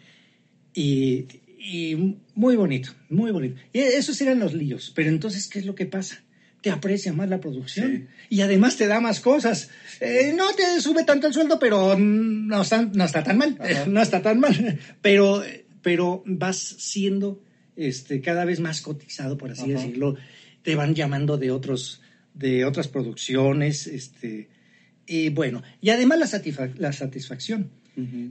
Y, 0.75 1.27
y 1.59 2.17
muy 2.35 2.57
bonito, 2.57 2.91
muy 3.09 3.31
bonito. 3.33 3.57
Y 3.73 3.81
esos 3.81 4.21
eran 4.21 4.39
los 4.39 4.55
líos. 4.55 4.93
Pero 4.95 5.09
entonces, 5.09 5.49
¿qué 5.49 5.59
es 5.59 5.67
lo 5.67 5.75
que 5.75 5.87
pasa? 5.87 6.23
Te 6.61 6.71
aprecia 6.71 7.13
más 7.13 7.29
la 7.29 7.41
producción 7.41 8.09
y 8.29 8.41
además 8.41 8.77
te 8.77 8.87
da 8.87 9.01
más 9.01 9.21
cosas. 9.21 9.71
Eh, 10.01 10.33
no 10.37 10.53
te 10.55 10.81
sube 10.81 11.05
tanto 11.05 11.27
el 11.27 11.33
sueldo, 11.33 11.59
pero 11.59 11.97
no 11.99 12.63
está, 12.63 12.83
no 12.83 13.05
está 13.05 13.23
tan 13.23 13.39
mal. 13.39 13.59
No 13.87 14.03
está 14.03 14.23
tan 14.23 14.41
mal. 14.41 14.79
Pero, 15.01 15.43
pero 15.83 16.23
vas 16.27 16.57
siendo 16.59 17.43
este, 17.77 18.21
cada 18.21 18.45
vez 18.45 18.59
más 18.59 18.81
cotizado, 18.81 19.37
por 19.39 19.53
así 19.53 19.71
decirlo. 19.71 20.17
Te 20.63 20.75
van 20.75 20.95
llamando 20.95 21.39
de 21.39 21.53
otros, 21.53 22.03
de 22.35 22.65
otras 22.65 22.89
producciones, 22.89 23.87
este, 23.87 24.49
y 25.07 25.29
bueno, 25.29 25.63
y 25.81 25.91
además 25.91 26.19
la, 26.19 26.71
la 26.77 26.93
satisfacción, 26.93 27.71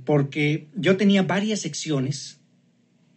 porque 0.03 0.67
yo 0.75 0.95
tenía 0.95 1.23
varias 1.23 1.61
secciones 1.61 2.39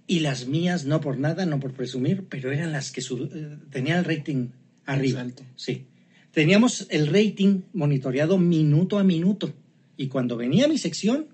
y 0.06 0.20
las 0.20 0.46
mías, 0.46 0.86
no 0.86 1.00
por 1.00 1.18
nada, 1.18 1.44
no 1.44 1.60
por 1.60 1.74
presumir, 1.74 2.24
pero 2.28 2.50
eran 2.52 2.72
las 2.72 2.90
que 2.90 3.02
eh, 3.02 3.58
tenían 3.70 3.98
el 3.98 4.04
rating 4.04 4.48
arriba. 4.88 5.26
Sí. 5.56 5.86
Teníamos 6.32 6.86
el 6.90 7.08
rating 7.08 7.62
monitoreado 7.72 8.38
minuto 8.38 8.98
a 8.98 9.04
minuto 9.04 9.52
y 9.96 10.08
cuando 10.08 10.36
venía 10.36 10.68
mi 10.68 10.78
sección, 10.78 11.26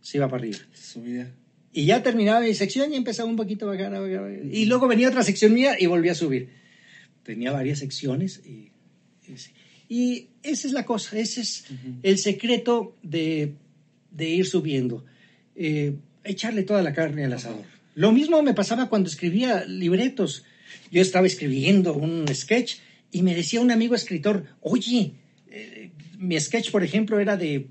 se 0.00 0.18
iba 0.18 0.28
para 0.28 0.42
arriba. 0.42 0.58
Subía. 0.72 1.34
Y 1.72 1.86
ya 1.86 2.02
terminaba 2.02 2.40
mi 2.40 2.54
sección 2.54 2.92
y 2.92 2.96
empezaba 2.96 3.28
un 3.28 3.36
poquito 3.36 3.66
a 3.66 3.74
bajar, 3.74 3.94
a 3.94 4.00
bajar, 4.00 4.44
Y 4.50 4.66
luego 4.66 4.88
venía 4.88 5.08
otra 5.08 5.22
sección 5.22 5.52
mía 5.54 5.76
y 5.78 5.86
volvía 5.86 6.12
a 6.12 6.14
subir. 6.14 6.50
Tenía 7.22 7.52
varias 7.52 7.78
secciones 7.78 8.42
y, 8.44 8.72
y, 9.88 10.28
esa 10.42 10.66
es 10.66 10.72
la 10.72 10.84
cosa, 10.84 11.18
ese 11.18 11.40
es 11.40 11.64
el 12.02 12.18
secreto 12.18 12.96
de, 13.02 13.54
de 14.10 14.28
ir 14.28 14.46
subiendo. 14.46 15.04
Eh, 15.54 15.96
echarle 16.24 16.62
toda 16.62 16.82
la 16.82 16.92
carne 16.92 17.24
al 17.24 17.32
asador. 17.32 17.64
Lo 17.94 18.12
mismo 18.12 18.42
me 18.42 18.54
pasaba 18.54 18.88
cuando 18.88 19.08
escribía 19.08 19.64
libretos. 19.64 20.44
Yo 20.90 21.02
estaba 21.02 21.26
escribiendo 21.26 21.94
un 21.94 22.26
sketch 22.32 22.76
y 23.12 23.22
me 23.22 23.34
decía 23.34 23.60
un 23.60 23.70
amigo 23.70 23.94
escritor, 23.94 24.46
oye, 24.60 25.12
eh, 25.50 25.90
mi 26.18 26.40
sketch, 26.40 26.70
por 26.70 26.82
ejemplo, 26.82 27.20
era 27.20 27.36
de 27.36 27.68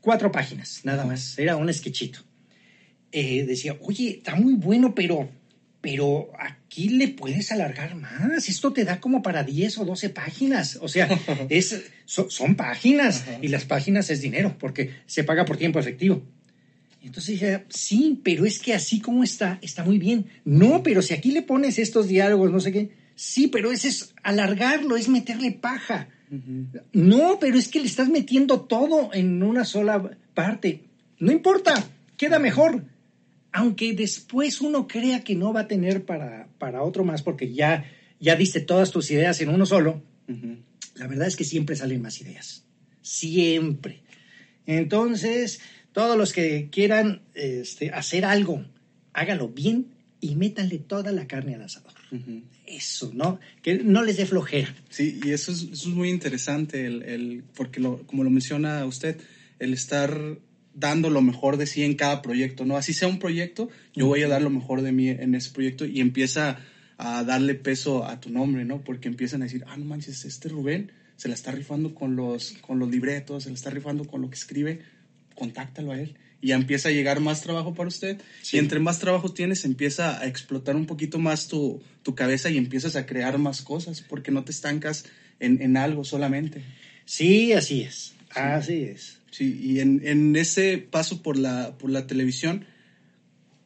cuatro 0.00 0.30
páginas, 0.30 0.80
nada 0.82 1.06
más, 1.06 1.38
era 1.38 1.56
un 1.56 1.72
sketchito. 1.72 2.18
Eh, 3.12 3.44
decía, 3.46 3.76
oye, 3.80 4.16
está 4.18 4.34
muy 4.34 4.54
bueno, 4.54 4.92
pero, 4.92 5.30
pero 5.80 6.32
aquí 6.38 6.88
le 6.88 7.08
puedes 7.08 7.52
alargar 7.52 7.94
más. 7.94 8.48
Esto 8.48 8.72
te 8.72 8.84
da 8.84 9.00
como 9.00 9.22
para 9.22 9.44
10 9.44 9.78
o 9.78 9.84
12 9.84 10.10
páginas. 10.10 10.78
O 10.82 10.88
sea, 10.88 11.08
es, 11.48 11.84
son 12.06 12.56
páginas 12.56 13.24
y 13.40 13.48
las 13.48 13.64
páginas 13.64 14.10
es 14.10 14.20
dinero 14.20 14.56
porque 14.58 14.90
se 15.06 15.22
paga 15.22 15.44
por 15.44 15.56
tiempo 15.56 15.78
efectivo. 15.78 16.24
Entonces 17.00 17.38
dije, 17.38 17.64
sí, 17.68 18.20
pero 18.24 18.46
es 18.46 18.58
que 18.58 18.74
así 18.74 18.98
como 18.98 19.22
está, 19.22 19.58
está 19.62 19.84
muy 19.84 19.98
bien. 19.98 20.26
No, 20.44 20.82
pero 20.82 21.02
si 21.02 21.14
aquí 21.14 21.30
le 21.30 21.42
pones 21.42 21.78
estos 21.78 22.08
diálogos, 22.08 22.50
no 22.50 22.58
sé 22.58 22.72
qué, 22.72 22.90
sí, 23.14 23.48
pero 23.48 23.72
ese 23.72 23.88
es 23.88 24.14
alargarlo, 24.22 24.96
es 24.96 25.08
meterle 25.08 25.52
paja. 25.52 26.08
No, 26.92 27.38
pero 27.38 27.58
es 27.58 27.68
que 27.68 27.80
le 27.80 27.86
estás 27.86 28.08
metiendo 28.08 28.62
todo 28.62 29.10
en 29.12 29.42
una 29.42 29.64
sola 29.64 30.16
parte. 30.34 30.84
No 31.18 31.30
importa, 31.30 31.74
queda 32.16 32.38
mejor 32.38 32.82
aunque 33.54 33.94
después 33.94 34.60
uno 34.60 34.88
crea 34.88 35.22
que 35.22 35.36
no 35.36 35.52
va 35.52 35.60
a 35.60 35.68
tener 35.68 36.04
para, 36.04 36.48
para 36.58 36.82
otro 36.82 37.04
más 37.04 37.22
porque 37.22 37.54
ya, 37.54 37.88
ya 38.18 38.34
diste 38.34 38.60
todas 38.60 38.90
tus 38.90 39.12
ideas 39.12 39.40
en 39.40 39.48
uno 39.48 39.64
solo, 39.64 40.02
la 40.96 41.06
verdad 41.06 41.28
es 41.28 41.36
que 41.36 41.44
siempre 41.44 41.76
salen 41.76 42.02
más 42.02 42.20
ideas. 42.20 42.64
Siempre. 43.00 44.02
Entonces, 44.66 45.60
todos 45.92 46.18
los 46.18 46.32
que 46.32 46.68
quieran 46.68 47.22
este, 47.34 47.90
hacer 47.90 48.24
algo, 48.24 48.64
hágalo 49.12 49.50
bien 49.50 49.86
y 50.20 50.34
métanle 50.34 50.78
toda 50.80 51.12
la 51.12 51.28
carne 51.28 51.54
al 51.54 51.62
asador. 51.62 51.92
Eso, 52.66 53.10
¿no? 53.14 53.40
Que 53.62 53.78
no 53.78 54.02
les 54.02 54.16
dé 54.16 54.26
flojera. 54.26 54.74
Sí, 54.88 55.20
y 55.24 55.30
eso 55.30 55.52
es, 55.52 55.86
muy 55.86 56.10
interesante, 56.10 56.86
el, 56.86 57.02
el 57.02 57.44
porque 57.54 57.80
lo, 57.80 58.06
como 58.06 58.24
lo 58.24 58.30
menciona 58.30 58.84
usted, 58.84 59.20
el 59.58 59.72
estar 59.72 60.38
dando 60.74 61.08
lo 61.08 61.22
mejor 61.22 61.56
de 61.56 61.66
sí 61.66 61.82
en 61.82 61.94
cada 61.94 62.20
proyecto, 62.20 62.64
¿no? 62.64 62.76
Así 62.76 62.92
sea 62.92 63.08
un 63.08 63.18
proyecto, 63.18 63.68
yo 63.94 64.06
voy 64.06 64.22
a 64.22 64.28
dar 64.28 64.42
lo 64.42 64.50
mejor 64.50 64.82
de 64.82 64.92
mí 64.92 65.08
en 65.08 65.34
ese 65.34 65.50
proyecto 65.50 65.84
y 65.84 66.00
empieza 66.00 66.58
a 66.98 67.24
darle 67.24 67.54
peso 67.54 68.04
a 68.04 68.20
tu 68.20 68.30
nombre, 68.30 68.64
¿no? 68.64 68.82
Porque 68.82 69.08
empiezan 69.08 69.42
a 69.42 69.44
decir, 69.44 69.64
ah, 69.66 69.76
no 69.76 69.84
manches, 69.84 70.24
este 70.24 70.48
Rubén 70.48 70.92
se 71.16 71.28
la 71.28 71.34
está 71.34 71.52
rifando 71.52 71.94
con 71.94 72.16
los, 72.16 72.52
con 72.60 72.78
los 72.78 72.90
libretos, 72.90 73.44
se 73.44 73.50
la 73.50 73.54
está 73.54 73.70
rifando 73.70 74.04
con 74.04 74.20
lo 74.20 74.28
que 74.28 74.36
escribe, 74.36 74.80
contáctalo 75.34 75.92
a 75.92 76.00
él. 76.00 76.16
Y 76.44 76.48
ya 76.48 76.56
empieza 76.56 76.90
a 76.90 76.92
llegar 76.92 77.20
más 77.20 77.40
trabajo 77.40 77.72
para 77.72 77.88
usted. 77.88 78.20
Y 78.52 78.58
entre 78.58 78.78
más 78.78 78.98
trabajo 78.98 79.32
tienes, 79.32 79.64
empieza 79.64 80.20
a 80.20 80.26
explotar 80.26 80.76
un 80.76 80.84
poquito 80.84 81.18
más 81.18 81.48
tu, 81.48 81.82
tu 82.02 82.14
cabeza 82.14 82.50
y 82.50 82.58
empiezas 82.58 82.96
a 82.96 83.06
crear 83.06 83.38
más 83.38 83.62
cosas, 83.62 84.02
porque 84.02 84.30
no 84.30 84.44
te 84.44 84.52
estancas 84.52 85.06
en, 85.40 85.62
en 85.62 85.78
algo 85.78 86.04
solamente. 86.04 86.62
Sí, 87.06 87.54
así 87.54 87.80
es. 87.80 88.12
Así 88.28 88.82
es. 88.82 89.20
Sí, 89.30 89.58
y 89.58 89.80
en, 89.80 90.02
en, 90.04 90.36
ese 90.36 90.76
paso 90.76 91.22
por 91.22 91.38
la, 91.38 91.78
por 91.78 91.88
la 91.88 92.06
televisión 92.06 92.66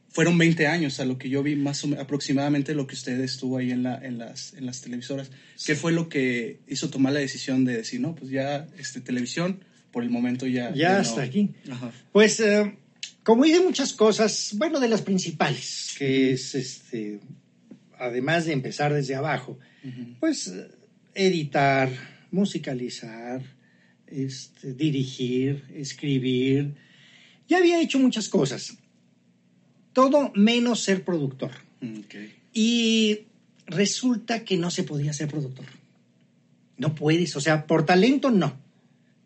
fueron 0.08 0.38
20 0.38 0.68
años 0.68 1.00
a 1.00 1.04
lo 1.04 1.18
que 1.18 1.28
yo 1.28 1.42
vi 1.42 1.56
más 1.56 1.82
o 1.82 1.88
menos, 1.88 2.04
aproximadamente 2.04 2.76
lo 2.76 2.86
que 2.86 2.94
usted 2.94 3.18
estuvo 3.22 3.58
ahí 3.58 3.72
en, 3.72 3.82
la, 3.82 3.96
en, 3.96 4.18
las, 4.18 4.54
en 4.54 4.66
las 4.66 4.82
televisoras. 4.82 5.32
¿Qué 5.66 5.74
fue 5.74 5.90
lo 5.90 6.08
que 6.08 6.60
hizo 6.68 6.90
tomar 6.90 7.12
la 7.12 7.18
decisión 7.18 7.64
de 7.64 7.78
decir, 7.78 8.00
no, 8.00 8.14
pues 8.14 8.30
ya 8.30 8.68
este, 8.78 9.00
televisión, 9.00 9.64
por 9.98 10.04
el 10.04 10.10
momento 10.10 10.46
ya... 10.46 10.72
Ya, 10.72 11.00
hasta 11.00 11.22
aquí. 11.22 11.50
Pues 12.12 12.38
eh, 12.38 12.78
como 13.24 13.44
hice 13.44 13.58
muchas 13.58 13.92
cosas, 13.92 14.52
bueno, 14.54 14.78
de 14.78 14.86
las 14.86 15.02
principales, 15.02 15.96
que 15.98 16.30
es, 16.30 16.54
este, 16.54 17.18
además 17.98 18.44
de 18.44 18.52
empezar 18.52 18.94
desde 18.94 19.16
abajo, 19.16 19.58
pues 20.20 20.54
editar, 21.16 21.90
musicalizar, 22.30 23.42
este, 24.06 24.72
dirigir, 24.72 25.64
escribir. 25.74 26.76
Ya 27.48 27.56
había 27.56 27.80
hecho 27.80 27.98
muchas 27.98 28.28
cosas. 28.28 28.78
Todo 29.94 30.30
menos 30.36 30.78
ser 30.78 31.02
productor. 31.02 31.50
Y 32.54 33.22
resulta 33.66 34.44
que 34.44 34.58
no 34.58 34.70
se 34.70 34.84
podía 34.84 35.12
ser 35.12 35.26
productor. 35.26 35.66
No 36.76 36.94
puedes, 36.94 37.34
o 37.34 37.40
sea, 37.40 37.66
por 37.66 37.84
talento 37.84 38.30
no. 38.30 38.67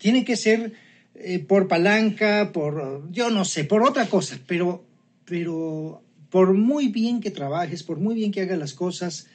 Tiene 0.02 0.24
que 0.24 0.34
ser 0.34 0.72
eh, 1.14 1.38
por 1.38 1.68
palanca, 1.68 2.50
por, 2.52 3.08
yo 3.12 3.30
no 3.30 3.44
sé, 3.44 3.62
por 3.62 3.84
otra 3.84 4.06
cosa, 4.06 4.36
pero, 4.48 4.84
pero 5.24 6.02
por 6.28 6.54
muy 6.54 6.88
bien 6.88 7.20
que 7.20 7.30
trabajes, 7.30 7.84
por 7.84 8.00
muy 8.00 8.16
bien 8.16 8.32
que 8.32 8.40
hagas 8.40 8.58
las 8.58 8.74
cosas, 8.74 9.28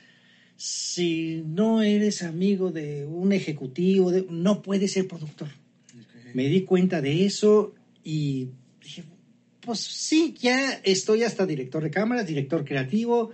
si 0.57 1.41
no 1.45 1.81
eres 1.81 2.21
amigo 2.21 2.71
de 2.71 3.05
un 3.05 3.31
ejecutivo, 3.31 4.11
no 4.29 4.61
puedes 4.61 4.91
ser 4.91 5.07
productor. 5.07 5.47
Me 6.33 6.49
di 6.49 6.63
cuenta 6.63 6.99
de 6.99 7.25
eso 7.25 7.73
y 8.03 8.49
dije, 8.83 9.05
pues 9.61 9.79
sí, 9.79 10.35
ya 10.37 10.73
estoy 10.83 11.23
hasta 11.23 11.45
director 11.45 11.81
de 11.81 11.91
cámaras, 11.91 12.27
director 12.27 12.65
creativo 12.65 13.31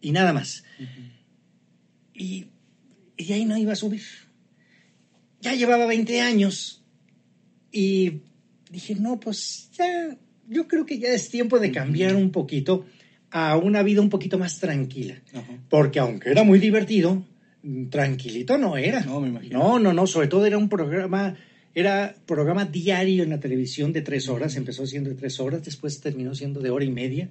y 0.00 0.12
nada 0.12 0.32
más. 0.32 0.62
y, 2.14 2.46
y 3.16 3.32
ahí 3.32 3.44
no 3.44 3.58
iba 3.58 3.72
a 3.72 3.76
subir. 3.76 4.02
Ya 5.44 5.52
llevaba 5.52 5.84
20 5.84 6.22
años 6.22 6.82
y 7.70 8.22
dije, 8.70 8.94
no, 8.94 9.20
pues 9.20 9.68
ya, 9.76 10.16
yo 10.48 10.66
creo 10.66 10.86
que 10.86 10.98
ya 10.98 11.08
es 11.08 11.28
tiempo 11.28 11.58
de 11.58 11.70
cambiar 11.70 12.16
un 12.16 12.30
poquito 12.30 12.86
a 13.30 13.58
una 13.58 13.82
vida 13.82 14.00
un 14.00 14.08
poquito 14.08 14.38
más 14.38 14.58
tranquila. 14.58 15.20
Porque 15.68 15.98
aunque 15.98 16.30
era 16.30 16.44
muy 16.44 16.58
divertido, 16.58 17.26
tranquilito 17.90 18.56
no 18.56 18.78
era. 18.78 19.04
No, 19.04 19.20
me 19.20 19.28
imagino. 19.28 19.58
No, 19.58 19.78
no, 19.78 19.92
no, 19.92 20.06
sobre 20.06 20.28
todo 20.28 20.46
era 20.46 20.56
un 20.56 20.70
programa, 20.70 21.36
era 21.74 22.16
programa 22.24 22.64
diario 22.64 23.22
en 23.22 23.28
la 23.28 23.38
televisión 23.38 23.92
de 23.92 24.00
tres 24.00 24.30
horas, 24.30 24.56
empezó 24.56 24.86
siendo 24.86 25.10
de 25.10 25.16
tres 25.16 25.40
horas, 25.40 25.62
después 25.62 26.00
terminó 26.00 26.34
siendo 26.34 26.60
de 26.60 26.70
hora 26.70 26.86
y 26.86 26.90
media, 26.90 27.28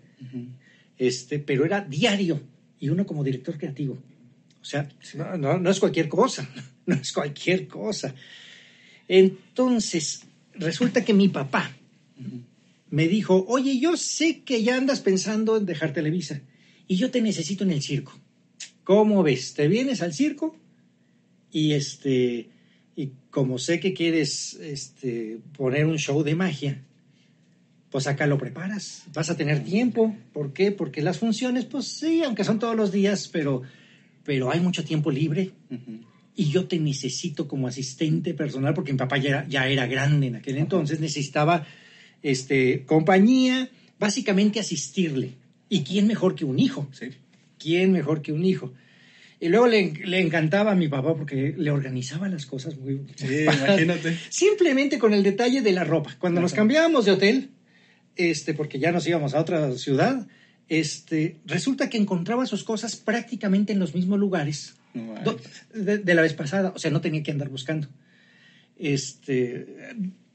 este, 1.00 1.39
pero 1.39 1.65
era 1.65 1.82
diario 1.82 2.41
y 2.79 2.89
uno 2.89 3.08
como 3.08 3.24
director 3.24 3.58
creativo. 3.58 3.98
O 4.62 4.65
sea, 4.65 4.88
no, 5.39 5.58
no 5.58 5.70
es 5.72 5.79
cualquier 5.79 6.08
cosa, 6.08 6.48
no 6.86 6.96
es 7.02 7.12
cualquier 7.12 7.68
cosa. 7.68 8.13
Entonces, 9.08 10.24
resulta 10.54 11.04
que 11.04 11.13
mi 11.13 11.30
papá, 11.30 11.72
me 12.90 13.08
dijo, 13.08 13.46
oye, 13.48 13.80
yo 13.80 13.98
sé 13.98 14.42
que 14.42 14.62
ya 14.62 14.78
andas 14.78 15.02
pensando 15.02 15.58
en 15.58 15.66
dejar 15.66 15.94
Televisa 15.94 16.42
y 16.88 16.96
yo 16.96 17.10
te 17.10 17.22
necesito 17.22 17.63
en 17.63 17.72
el 17.72 17.82
circo. 17.82 18.13
¿Cómo 18.84 19.24
ves? 19.24 19.56
¿Te 19.56 19.68
vienes 19.68 20.02
al 20.02 20.13
circo? 20.13 20.56
Y 21.52 21.74
este, 21.74 22.50
y 22.96 23.12
como 23.32 23.58
sé 23.58 23.80
que 23.80 23.94
quieres 23.94 24.54
este, 24.56 25.40
poner 25.58 25.86
un 25.86 25.98
show 25.98 26.22
de 26.24 26.36
magia, 26.36 26.84
pues 27.90 28.08
acá 28.08 28.28
lo 28.28 28.38
preparas. 28.38 29.04
Vas 29.13 29.30
a 29.30 29.38
tener 29.38 29.63
tiempo. 29.63 30.16
¿Por 30.32 30.54
qué? 30.54 30.72
Porque 30.72 31.02
las 31.02 31.18
funciones, 31.18 31.66
pues 31.66 31.86
sí, 31.86 32.24
aunque 32.24 32.44
son 32.44 32.60
todos 32.60 32.75
los 32.75 32.92
días, 32.92 33.28
pero 33.28 33.63
pero 34.24 34.52
hay 34.52 34.60
mucho 34.60 34.84
tiempo 34.84 35.12
libre 35.12 35.52
y 36.36 36.50
yo 36.50 36.66
te 36.66 36.80
necesito 36.80 37.48
como 37.48 37.68
asistente 37.68 38.34
personal 38.34 38.74
porque 38.74 38.92
mi 38.92 38.98
papá 38.98 39.18
ya 39.18 39.30
era, 39.30 39.48
ya 39.48 39.68
era 39.68 39.86
grande 39.86 40.28
en 40.28 40.36
aquel 40.38 40.58
entonces, 40.58 41.00
necesitaba 41.00 41.66
este, 42.22 42.84
compañía, 42.86 43.70
básicamente 44.00 44.60
asistirle. 44.60 45.34
¿Y 45.70 45.84
quién 45.84 46.08
mejor 46.08 46.36
que 46.36 46.46
un 46.46 46.60
hijo? 46.60 46.88
Sí. 46.92 47.10
¿Quién 47.60 47.92
mejor 47.92 48.22
que 48.22 48.32
un 48.32 48.46
hijo? 48.46 48.74
Y 49.40 49.50
luego 49.50 49.68
le, 49.68 49.94
le, 50.06 50.22
encantaba 50.22 50.72
a 50.72 50.75
mi 50.75 50.88
papá 50.88 51.16
porque 51.16 51.54
le 51.58 51.70
organizaba 51.70 52.30
las 52.30 52.46
cosas 52.46 52.78
muy... 52.78 53.02
Sí, 53.16 53.42
imagínate. 53.44 54.18
Simplemente 54.30 54.98
con 54.98 55.13
el 55.13 55.22
detalle 55.22 55.62
de 55.62 55.72
la 55.74 55.84
ropa. 55.84 56.16
Cuando 56.18 56.40
nos 56.40 56.54
cambiábamos 56.54 57.06
de 57.06 57.12
hotel, 57.12 57.50
este, 58.16 58.54
porque 58.54 58.80
ya 58.80 58.92
nos 58.92 59.06
íbamos 59.06 59.34
a 59.34 59.42
otra 59.42 59.72
ciudad, 59.74 60.28
este, 60.70 61.38
resulta 61.46 61.90
que 61.90 61.98
encontraba 61.98 62.46
sus 62.46 62.63
cosas 62.63 62.96
prácticamente 62.96 63.74
en 63.74 63.80
los 63.80 63.94
mismos 63.94 64.18
lugares 64.20 64.75
No 64.94 65.14
do- 65.24 65.34
manches. 65.34 65.66
de, 65.74 65.98
de 66.00 66.14
la 66.16 66.22
vez 66.22 66.34
pasada. 66.34 66.72
O 66.76 66.80
sea, 66.80 66.92
no 66.92 67.02
tenía 67.02 67.24
que 67.24 67.32
andar 67.32 67.50
buscando. 67.50 67.88
Este, 68.78 69.68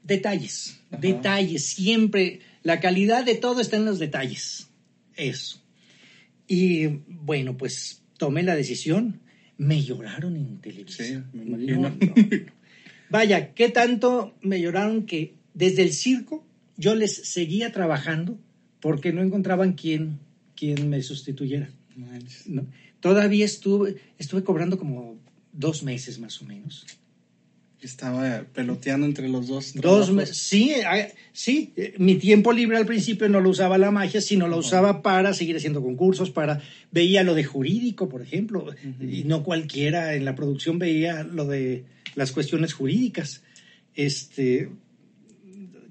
detalles, 0.03 0.79
Ajá. 0.91 1.01
detalles. 1.01 1.65
Siempre 1.65 2.39
la 2.63 2.79
calidad 2.79 3.25
de 3.25 3.35
todo 3.35 3.61
está 3.61 3.77
en 3.77 3.85
los 3.85 3.99
detalles. 3.99 4.69
Eso. 5.15 5.61
Y 6.47 6.87
bueno, 7.07 7.57
pues 7.57 8.01
tomé 8.17 8.43
la 8.43 8.55
decisión. 8.55 9.19
Me 9.57 9.83
lloraron 9.83 10.35
en 10.37 10.59
televisión. 10.59 11.27
Sí, 11.33 11.37
me 11.37 11.43
imagino. 11.43 11.81
No, 11.81 11.89
no, 11.89 11.97
no. 12.05 12.59
Vaya, 13.09 13.53
qué 13.53 13.69
tanto 13.69 14.35
me 14.41 14.61
lloraron 14.61 15.05
que 15.05 15.33
desde 15.53 15.81
el 15.81 15.91
circo 15.93 16.45
yo 16.77 16.95
les 16.95 17.13
seguía 17.27 17.71
trabajando 17.73 18.39
porque 18.79 19.11
no 19.11 19.21
encontraban 19.21 19.73
quién, 19.73 20.19
quién 20.55 20.89
me 20.89 21.01
sustituyera. 21.01 21.69
¿no? 22.45 22.65
Todavía 22.99 23.45
estuve, 23.45 23.95
estuve 24.17 24.43
cobrando 24.43 24.77
como 24.77 25.17
dos 25.53 25.83
meses 25.83 26.19
más 26.19 26.41
o 26.41 26.45
menos. 26.45 26.85
Estaba 27.81 28.43
peloteando 28.53 29.05
entre 29.05 29.29
los 29.29 29.47
dos. 29.47 29.73
Dos 29.75 30.11
meses. 30.11 30.35
Sí, 30.37 30.73
sí. 31.31 31.71
eh, 31.77 31.93
Mi 31.97 32.15
tiempo 32.15 32.51
libre 32.51 32.75
al 32.75 32.85
principio 32.85 33.29
no 33.29 33.39
lo 33.39 33.49
usaba 33.51 33.77
la 33.77 33.89
magia, 33.89 34.19
sino 34.19 34.49
lo 34.49 34.57
usaba 34.57 35.01
para 35.01 35.33
seguir 35.33 35.55
haciendo 35.55 35.81
concursos, 35.81 36.29
para 36.29 36.61
veía 36.91 37.23
lo 37.23 37.35
de 37.35 37.45
jurídico, 37.45 38.09
por 38.09 38.21
ejemplo, 38.21 38.65
y 39.01 39.23
no 39.23 39.43
cualquiera 39.45 40.13
en 40.15 40.25
la 40.25 40.35
producción 40.35 40.77
veía 40.77 41.23
lo 41.23 41.45
de 41.45 41.85
las 42.15 42.33
cuestiones 42.33 42.73
jurídicas, 42.73 43.43
este, 43.95 44.69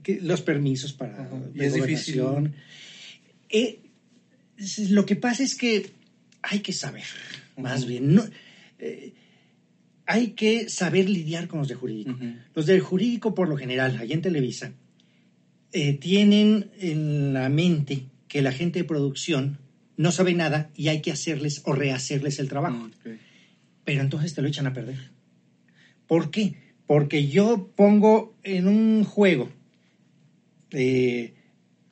que- 0.02 0.20
los 0.20 0.42
permisos 0.42 0.92
para 0.92 1.30
es 1.54 1.72
difícil. 1.72 2.20
gobernación. 2.20 2.54
Eh, 3.48 3.78
s- 4.58 4.90
lo 4.90 5.06
que 5.06 5.16
pasa 5.16 5.42
es 5.42 5.54
que 5.54 5.90
hay 6.42 6.60
que 6.60 6.72
saber, 6.72 7.04
más 7.56 7.86
bien, 7.86 8.14
no, 8.14 8.24
eh, 8.78 9.12
hay 10.06 10.28
que 10.28 10.68
saber 10.68 11.08
lidiar 11.08 11.48
con 11.48 11.58
los 11.58 11.68
de 11.68 11.74
jurídico. 11.74 12.16
Los 12.54 12.66
del 12.66 12.80
jurídico, 12.80 13.34
por 13.34 13.48
lo 13.48 13.56
general, 13.56 13.96
allá 13.98 14.14
en 14.14 14.22
Televisa, 14.22 14.72
eh, 15.72 15.92
tienen 15.94 16.70
en 16.80 17.34
la 17.34 17.48
mente 17.50 18.06
que 18.26 18.40
la 18.40 18.52
gente 18.52 18.78
de 18.78 18.84
producción 18.84 19.58
no 19.96 20.12
sabe 20.12 20.32
nada 20.32 20.70
y 20.74 20.88
hay 20.88 21.02
que 21.02 21.12
hacerles 21.12 21.60
o 21.64 21.72
rehacerles 21.72 22.38
el 22.38 22.48
trabajo. 22.48 22.88
Pero 23.84 24.00
entonces 24.00 24.34
te 24.34 24.40
lo 24.42 24.48
echan 24.48 24.66
a 24.66 24.72
perder. 24.72 25.10
¿Por 26.06 26.30
qué? 26.30 26.54
Porque 26.86 27.28
yo 27.28 27.70
pongo 27.76 28.34
en 28.42 28.66
un 28.66 29.04
juego. 29.04 29.50
eh, 30.70 31.34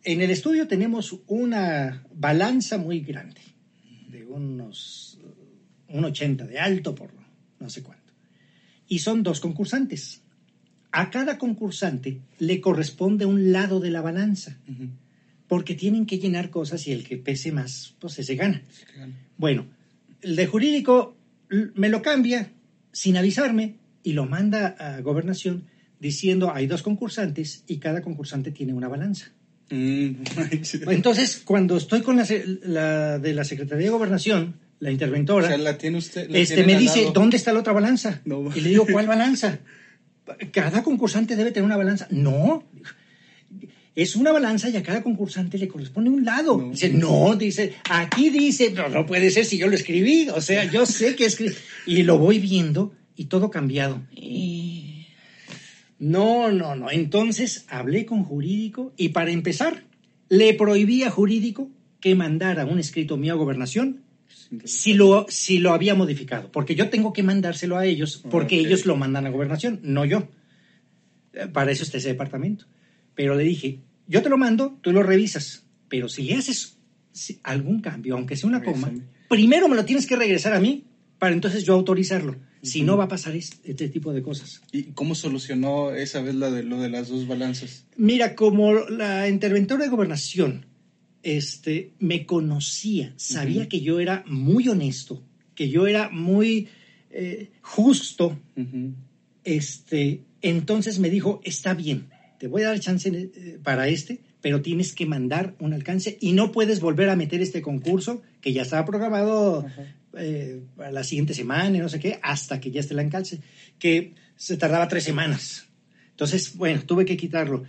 en 0.04 0.22
el 0.22 0.30
estudio 0.30 0.68
tenemos 0.68 1.18
una 1.26 2.06
balanza 2.14 2.78
muy 2.78 3.00
grande, 3.00 3.40
de 3.40 3.55
unos 4.42 5.18
un 5.88 6.04
80 6.04 6.46
de 6.46 6.58
alto 6.58 6.94
por 6.94 7.10
no 7.58 7.70
sé 7.70 7.82
cuánto. 7.82 8.12
Y 8.88 9.00
son 9.00 9.22
dos 9.22 9.40
concursantes. 9.40 10.22
A 10.92 11.10
cada 11.10 11.38
concursante 11.38 12.20
le 12.38 12.60
corresponde 12.60 13.26
un 13.26 13.52
lado 13.52 13.80
de 13.80 13.90
la 13.90 14.00
balanza, 14.00 14.58
porque 15.46 15.74
tienen 15.74 16.06
que 16.06 16.18
llenar 16.18 16.50
cosas 16.50 16.86
y 16.86 16.92
el 16.92 17.04
que 17.04 17.16
pese 17.16 17.52
más, 17.52 17.94
pues 17.98 18.18
ese 18.18 18.34
gana. 18.34 18.62
Sí, 18.70 18.84
gana. 18.96 19.14
Bueno, 19.36 19.66
el 20.22 20.36
de 20.36 20.46
jurídico 20.46 21.16
me 21.74 21.88
lo 21.88 22.02
cambia 22.02 22.50
sin 22.92 23.16
avisarme 23.16 23.76
y 24.02 24.12
lo 24.12 24.26
manda 24.26 24.68
a 24.78 25.00
gobernación 25.00 25.64
diciendo 26.00 26.52
hay 26.52 26.66
dos 26.66 26.82
concursantes 26.82 27.64
y 27.66 27.78
cada 27.78 28.02
concursante 28.02 28.50
tiene 28.50 28.72
una 28.72 28.88
balanza. 28.88 29.32
Mm. 29.70 30.14
Entonces, 30.90 31.42
cuando 31.44 31.76
estoy 31.76 32.02
con 32.02 32.16
la, 32.16 33.18
de 33.18 33.34
la 33.34 33.44
Secretaría 33.44 33.86
de 33.86 33.90
Gobernación, 33.90 34.56
la 34.78 34.90
o 34.90 34.92
interventora, 34.92 35.48
sea, 35.48 35.58
la 35.58 35.78
tiene 35.78 35.98
usted. 35.98 36.28
la 36.30 36.38
este, 36.38 36.64
me 36.64 36.78
dice, 36.78 37.00
lado. 37.00 37.12
¿dónde 37.12 37.36
está 37.36 37.52
la 37.52 37.60
otra 37.60 37.72
balanza? 37.72 38.20
No. 38.24 38.50
Y 38.54 38.60
le 38.60 38.70
digo, 38.70 38.86
¿cuál 38.90 39.06
balanza? 39.08 39.58
Cada 40.52 40.82
concursante 40.82 41.36
debe 41.36 41.52
tener 41.52 41.64
una 41.64 41.76
balanza. 41.76 42.08
No, 42.10 42.64
es 43.96 44.14
una 44.14 44.30
balanza 44.30 44.68
y 44.68 44.76
a 44.76 44.82
cada 44.82 45.02
concursante 45.02 45.56
le 45.56 45.68
corresponde 45.68 46.10
un 46.10 46.24
lado. 46.24 46.58
No. 46.58 46.70
Dice, 46.70 46.90
no, 46.90 47.34
dice, 47.36 47.74
aquí 47.88 48.28
dice, 48.28 48.70
no, 48.72 48.88
no 48.90 49.06
puede 49.06 49.30
ser 49.30 49.46
si 49.46 49.56
yo 49.56 49.68
lo 49.68 49.74
escribí. 49.74 50.28
O 50.28 50.40
sea, 50.42 50.64
yo 50.70 50.84
sé 50.84 51.16
que 51.16 51.24
escribí. 51.24 51.54
Y 51.86 52.02
lo 52.02 52.18
voy 52.18 52.38
viendo 52.38 52.92
y 53.16 53.24
todo 53.24 53.50
cambiado. 53.50 54.02
Y- 54.14 54.65
No, 55.98 56.50
no, 56.50 56.74
no. 56.74 56.90
Entonces 56.90 57.66
hablé 57.68 58.06
con 58.06 58.24
jurídico 58.24 58.92
y 58.96 59.10
para 59.10 59.30
empezar, 59.30 59.84
le 60.28 60.54
prohibí 60.54 61.02
a 61.04 61.10
jurídico 61.10 61.70
que 62.00 62.14
mandara 62.14 62.64
un 62.66 62.78
escrito 62.78 63.16
mío 63.16 63.34
a 63.34 63.36
gobernación 63.36 64.02
si 64.64 64.94
lo, 64.94 65.26
si 65.28 65.58
lo 65.58 65.72
había 65.72 65.94
modificado, 65.94 66.50
porque 66.52 66.74
yo 66.74 66.88
tengo 66.88 67.12
que 67.12 67.22
mandárselo 67.22 67.76
a 67.76 67.86
ellos, 67.86 68.22
porque 68.30 68.58
ellos 68.58 68.86
lo 68.86 68.96
mandan 68.96 69.26
a 69.26 69.30
gobernación, 69.30 69.80
no 69.82 70.04
yo. 70.04 70.28
Eh, 71.32 71.46
Para 71.48 71.72
eso 71.72 71.82
está 71.82 71.98
ese 71.98 72.08
departamento. 72.08 72.66
Pero 73.14 73.34
le 73.34 73.44
dije, 73.44 73.80
yo 74.06 74.22
te 74.22 74.28
lo 74.28 74.38
mando, 74.38 74.78
tú 74.82 74.92
lo 74.92 75.02
revisas, 75.02 75.66
pero 75.88 76.08
si 76.08 76.22
le 76.22 76.34
haces 76.34 76.78
algún 77.42 77.80
cambio, 77.80 78.14
aunque 78.14 78.36
sea 78.36 78.48
una 78.48 78.62
coma, 78.62 78.92
primero 79.28 79.68
me 79.68 79.76
lo 79.76 79.84
tienes 79.84 80.06
que 80.06 80.16
regresar 80.16 80.52
a 80.52 80.60
mí 80.60 80.84
para 81.18 81.32
entonces 81.32 81.64
yo 81.64 81.74
autorizarlo. 81.74 82.36
Si 82.66 82.82
no 82.82 82.96
va 82.96 83.04
a 83.04 83.08
pasar 83.08 83.34
es- 83.36 83.60
este 83.64 83.88
tipo 83.88 84.12
de 84.12 84.22
cosas. 84.22 84.60
¿Y 84.72 84.84
cómo 84.94 85.14
solucionó 85.14 85.92
esa 85.92 86.20
vez 86.20 86.34
la 86.34 86.50
de 86.50 86.62
lo 86.62 86.80
de 86.80 86.90
las 86.90 87.08
dos 87.08 87.26
balanzas? 87.26 87.84
Mira, 87.96 88.34
como 88.34 88.72
la 88.74 89.28
interventora 89.28 89.84
de 89.84 89.90
gobernación 89.90 90.66
este, 91.22 91.92
me 91.98 92.24
conocía, 92.26 93.12
sabía 93.16 93.68
que 93.68 93.80
yo 93.80 93.98
era 94.00 94.22
muy 94.26 94.68
honesto, 94.68 95.22
que 95.54 95.68
yo 95.68 95.86
era 95.86 96.08
muy 96.10 96.68
eh, 97.10 97.50
justo, 97.62 98.38
este, 99.44 100.22
entonces 100.42 100.98
me 100.98 101.10
dijo, 101.10 101.40
está 101.44 101.74
bien, 101.74 102.08
te 102.38 102.46
voy 102.48 102.62
a 102.62 102.68
dar 102.68 102.80
chance 102.80 103.08
eh, 103.08 103.58
para 103.62 103.88
este, 103.88 104.20
pero 104.40 104.62
tienes 104.62 104.92
que 104.94 105.06
mandar 105.06 105.54
un 105.58 105.72
alcance 105.72 106.18
y 106.20 106.32
no 106.32 106.52
puedes 106.52 106.80
volver 106.80 107.08
a 107.08 107.16
meter 107.16 107.40
este 107.40 107.62
concurso 107.62 108.22
que 108.40 108.52
ya 108.52 108.62
estaba 108.62 108.84
programado 108.84 109.60
Ajá. 109.66 109.94
Eh, 110.18 110.62
para 110.76 110.90
la 110.92 111.04
siguiente 111.04 111.34
semana 111.34 111.76
y 111.76 111.80
no 111.80 111.88
sé 111.88 111.98
qué, 112.00 112.18
hasta 112.22 112.60
que 112.60 112.70
ya 112.70 112.80
esté 112.80 112.94
el 112.94 113.00
alcance, 113.00 113.40
que 113.78 114.14
se 114.36 114.56
tardaba 114.56 114.88
tres 114.88 115.04
semanas. 115.04 115.66
Entonces, 116.10 116.56
bueno, 116.56 116.82
tuve 116.86 117.04
que 117.04 117.16
quitarlo. 117.16 117.64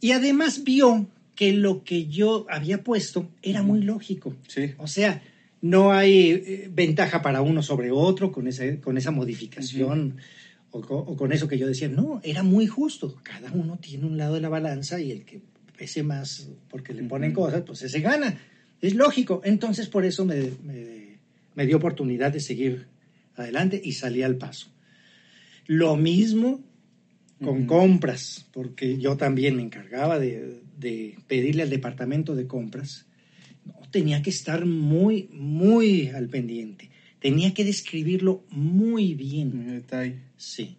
Y 0.00 0.12
además 0.12 0.64
vio 0.64 1.08
que 1.34 1.52
lo 1.52 1.84
que 1.84 2.06
yo 2.06 2.46
había 2.50 2.82
puesto 2.82 3.30
era 3.42 3.62
muy 3.62 3.80
lógico. 3.82 4.34
Sí. 4.48 4.72
O 4.78 4.86
sea, 4.86 5.22
no 5.62 5.92
hay 5.92 6.30
eh, 6.30 6.70
ventaja 6.72 7.22
para 7.22 7.42
uno 7.42 7.62
sobre 7.62 7.90
otro 7.90 8.30
con, 8.32 8.46
ese, 8.46 8.80
con 8.80 8.96
esa 8.98 9.10
modificación 9.10 10.16
o, 10.70 10.80
co- 10.82 10.98
o 10.98 11.16
con 11.16 11.32
eso 11.32 11.48
que 11.48 11.58
yo 11.58 11.66
decía. 11.66 11.88
No, 11.88 12.20
era 12.22 12.42
muy 12.42 12.66
justo. 12.66 13.16
Cada 13.22 13.50
uno 13.52 13.78
tiene 13.78 14.06
un 14.06 14.16
lado 14.18 14.34
de 14.34 14.40
la 14.40 14.48
balanza 14.48 15.00
y 15.00 15.10
el 15.10 15.24
que 15.24 15.40
pese 15.76 16.02
más 16.02 16.48
porque 16.68 16.92
le 16.92 17.02
ponen 17.04 17.32
Ujú. 17.32 17.42
cosas, 17.42 17.62
pues 17.66 17.82
ese 17.82 18.00
gana. 18.00 18.38
Es 18.82 18.94
lógico. 18.94 19.40
Entonces, 19.44 19.88
por 19.88 20.04
eso 20.04 20.24
me, 20.26 20.50
me- 20.62 21.09
me 21.54 21.66
dio 21.66 21.76
oportunidad 21.76 22.32
de 22.32 22.40
seguir 22.40 22.86
adelante 23.36 23.80
y 23.82 23.92
salí 23.92 24.22
al 24.22 24.36
paso. 24.36 24.72
Lo 25.66 25.96
mismo 25.96 26.64
con 27.42 27.64
compras, 27.64 28.46
porque 28.52 28.98
yo 28.98 29.16
también 29.16 29.56
me 29.56 29.62
encargaba 29.62 30.18
de, 30.18 30.60
de 30.78 31.16
pedirle 31.26 31.62
al 31.62 31.70
departamento 31.70 32.34
de 32.34 32.46
compras. 32.46 33.06
No, 33.64 33.74
tenía 33.90 34.20
que 34.20 34.28
estar 34.30 34.66
muy, 34.66 35.28
muy 35.32 36.08
al 36.08 36.28
pendiente. 36.28 36.90
Tenía 37.18 37.54
que 37.54 37.64
describirlo 37.64 38.44
muy 38.50 39.14
bien. 39.14 39.52
En 39.52 39.70
detalle. 39.76 40.18
Sí. 40.36 40.76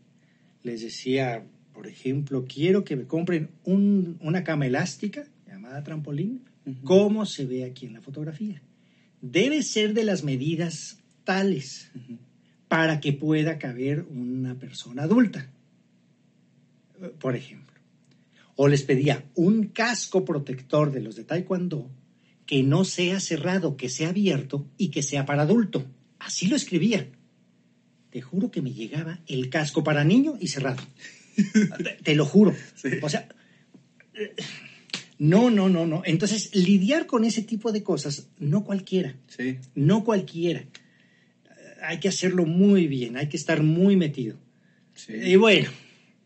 Les 0.63 0.81
decía, 0.81 1.43
por 1.73 1.87
ejemplo, 1.87 2.45
quiero 2.47 2.83
que 2.83 2.95
me 2.95 3.05
compren 3.05 3.49
un- 3.63 4.17
una 4.21 4.43
cama 4.43 4.67
elástica 4.67 5.23
llamada 5.47 5.83
trampolín, 5.83 6.43
Ujú. 6.65 6.83
como 6.83 7.25
se 7.25 7.45
ve 7.45 7.63
aquí 7.63 7.87
en 7.87 7.93
la 7.93 8.01
fotografía. 8.01 8.61
Debe 9.21 9.61
ser 9.63 9.93
de 9.93 10.03
las 10.03 10.23
medidas 10.23 10.97
tales 11.23 11.91
para 12.67 12.99
que 12.99 13.13
pueda 13.13 13.59
caber 13.59 14.05
una 14.09 14.57
persona 14.57 15.03
adulta, 15.03 15.49
por 17.19 17.35
ejemplo. 17.35 17.79
O 18.55 18.67
les 18.67 18.83
pedía 18.83 19.23
un 19.35 19.67
casco 19.67 20.25
protector 20.25 20.91
de 20.91 21.01
los 21.01 21.15
de 21.15 21.23
Taekwondo 21.23 21.89
que 22.45 22.63
no 22.63 22.83
sea 22.83 23.19
cerrado, 23.19 23.77
que 23.77 23.89
sea 23.89 24.09
abierto 24.09 24.67
y 24.77 24.89
que 24.89 25.03
sea 25.03 25.25
para 25.25 25.43
adulto. 25.43 25.85
así 26.19 26.47
lo 26.47 26.55
escribía. 26.55 27.07
Te 28.09 28.21
juro 28.21 28.51
que 28.51 28.61
me 28.61 28.73
llegaba 28.73 29.19
el 29.27 29.49
casco 29.49 29.83
para 29.83 30.03
niño 30.03 30.37
y 30.39 30.47
cerrado. 30.47 30.81
te, 31.83 31.97
te 32.03 32.15
lo 32.15 32.25
juro. 32.25 32.53
Sí. 32.75 32.89
O 33.01 33.09
sea, 33.09 33.27
no, 35.21 35.51
no, 35.51 35.69
no, 35.69 35.85
no. 35.85 36.01
Entonces, 36.03 36.55
lidiar 36.55 37.05
con 37.05 37.23
ese 37.25 37.43
tipo 37.43 37.71
de 37.71 37.83
cosas, 37.83 38.27
no 38.39 38.63
cualquiera, 38.63 39.15
Sí. 39.27 39.57
no 39.75 40.03
cualquiera. 40.03 40.63
Hay 41.83 41.99
que 41.99 42.07
hacerlo 42.09 42.45
muy 42.47 42.87
bien, 42.87 43.17
hay 43.17 43.27
que 43.27 43.37
estar 43.37 43.61
muy 43.61 43.95
metido. 43.95 44.37
sí. 44.95 45.13
Y 45.13 45.35
bueno, 45.35 45.69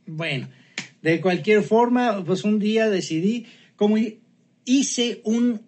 bueno, 0.08 0.48
de 1.02 1.20
cualquier 1.22 1.62
forma, 1.64 2.24
pues 2.26 2.44
un 2.46 2.58
día 2.60 2.90
decidí, 2.90 3.46
como 3.76 3.98
hi- 3.98 4.20
hice 4.66 5.22
un 5.26 5.62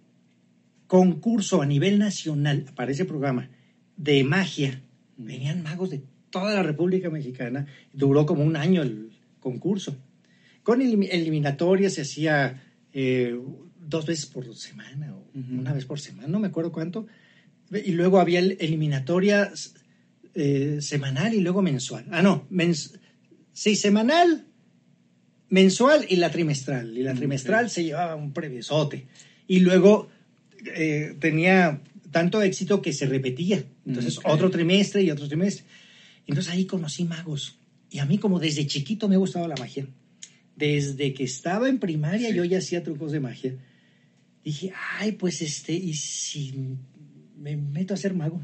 concurso 0.87 1.61
a 1.61 1.65
nivel 1.65 1.99
nacional 1.99 2.65
para 2.75 2.91
ese 2.91 3.05
programa 3.05 3.49
de 3.97 4.23
magia, 4.23 4.81
venían 5.17 5.63
magos 5.63 5.89
de 5.89 6.01
toda 6.29 6.53
la 6.53 6.63
República 6.63 7.09
Mexicana, 7.09 7.67
duró 7.93 8.25
como 8.25 8.43
un 8.43 8.55
año 8.55 8.81
el 8.83 9.11
concurso. 9.39 9.97
Con 10.63 10.81
elim- 10.81 11.07
eliminatorias 11.11 11.93
se 11.95 12.01
hacía 12.03 12.63
eh, 12.93 13.38
dos 13.80 14.06
veces 14.06 14.26
por 14.26 14.54
semana 14.56 15.15
o 15.15 15.28
una 15.52 15.73
vez 15.73 15.86
por 15.86 16.00
semana, 16.00 16.28
no 16.28 16.39
me 16.39 16.47
acuerdo 16.47 16.71
cuánto. 16.71 17.08
Y 17.71 17.91
luego 17.91 18.19
había 18.19 18.39
el- 18.39 18.58
eliminatoria 18.60 19.52
eh, 20.34 20.78
semanal 20.82 21.34
y 21.34 21.41
luego 21.41 21.62
mensual. 21.62 22.06
Ah, 22.12 22.21
no, 22.21 22.47
mens- 22.52 23.00
sí, 23.54 23.76
semanal, 23.76 24.45
mensual 25.50 26.06
y 26.10 26.17
la 26.17 26.30
trimestral. 26.32 26.97
Y 26.97 27.04
la 27.04 27.13
Mm, 27.13 27.17
trimestral 27.17 27.69
se 27.69 27.84
llevaba 27.84 28.15
un 28.15 28.34
premiosote. 28.34 29.08
Y 29.47 29.60
luego 29.62 30.10
eh, 30.76 31.15
tenía 31.19 31.82
tanto 32.12 32.41
éxito 32.41 32.82
que 32.82 32.93
se 32.93 33.06
repetía. 33.06 33.63
Entonces, 33.86 34.17
Ok. 34.17 34.26
otro 34.28 34.50
trimestre 34.50 35.04
y 35.04 35.12
otro 35.12 35.28
trimestre. 35.28 35.65
Entonces 36.26 36.52
ahí 36.52 36.65
conocí 36.65 37.04
magos. 37.06 37.58
Y 37.89 38.00
a 38.00 38.06
mí 38.06 38.17
como 38.17 38.39
desde 38.39 38.65
chiquito 38.67 39.08
me 39.08 39.15
ha 39.15 39.19
gustado 39.19 39.47
la 39.47 39.56
magia. 39.56 39.88
Desde 40.57 41.13
que 41.13 41.23
estaba 41.23 41.69
en 41.69 41.77
primaria 41.79 42.29
Sí. 42.29 42.35
yo 42.35 42.43
ya 42.43 42.57
hacía 42.57 42.83
trucos 42.83 43.11
de 43.11 43.19
magia. 43.21 43.53
Dije, 44.43 44.73
ay, 44.99 45.13
pues 45.13 45.41
este, 45.41 45.73
¿y 45.73 45.93
si 45.93 46.53
me 47.37 47.55
meto 47.55 47.93
a 47.93 47.97
ser 47.97 48.13
mago? 48.13 48.41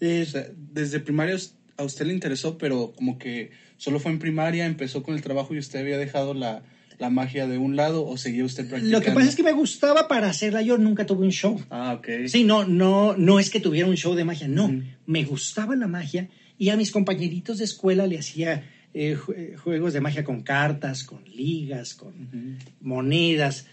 Eh, 0.00 0.24
O 0.26 0.30
sea, 0.30 0.46
desde 0.72 1.00
primaria 1.00 1.36
a 1.76 1.84
usted 1.84 2.06
le 2.06 2.12
interesó, 2.12 2.58
pero 2.58 2.92
como 2.96 3.18
que 3.18 3.50
solo 3.76 4.00
fue 4.00 4.10
en 4.12 4.18
primaria, 4.18 4.66
empezó 4.66 5.02
con 5.02 5.14
el 5.14 5.22
trabajo 5.22 5.54
y 5.54 5.58
usted 5.58 5.80
había 5.80 5.98
dejado 5.98 6.34
la, 6.34 6.62
la 6.98 7.10
magia 7.10 7.46
de 7.46 7.58
un 7.58 7.76
lado 7.76 8.06
o 8.06 8.16
seguía 8.16 8.44
usted 8.44 8.66
practicando. 8.68 8.98
Lo 8.98 9.04
que 9.04 9.12
pasa 9.12 9.28
es 9.28 9.36
que 9.36 9.42
me 9.42 9.52
gustaba 9.52 10.08
para 10.08 10.28
hacerla. 10.28 10.62
Yo 10.62 10.78
nunca 10.78 11.06
tuve 11.06 11.24
un 11.24 11.32
show. 11.32 11.60
Ah, 11.70 11.94
ok. 11.98 12.26
Sí, 12.26 12.44
no, 12.44 12.64
no, 12.66 13.16
no 13.16 13.38
es 13.38 13.50
que 13.50 13.60
tuviera 13.60 13.88
un 13.88 13.96
show 13.96 14.14
de 14.14 14.24
magia, 14.24 14.48
no. 14.48 14.82
Me 15.06 15.24
gustaba 15.24 15.76
la 15.76 15.86
magia 15.86 16.28
y 16.58 16.70
a 16.70 16.76
mis 16.76 16.90
compañeritos 16.90 17.58
de 17.58 17.64
escuela 17.64 18.06
le 18.06 18.18
hacía 18.18 18.64
eh, 18.98 19.14
ju- 19.16 19.56
juegos 19.58 19.92
de 19.92 20.00
magia 20.00 20.24
con 20.24 20.42
cartas, 20.42 21.04
con 21.04 21.22
ligas, 21.24 21.94
con 21.94 22.58
monedas. 22.80 23.66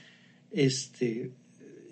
Este, 0.52 1.32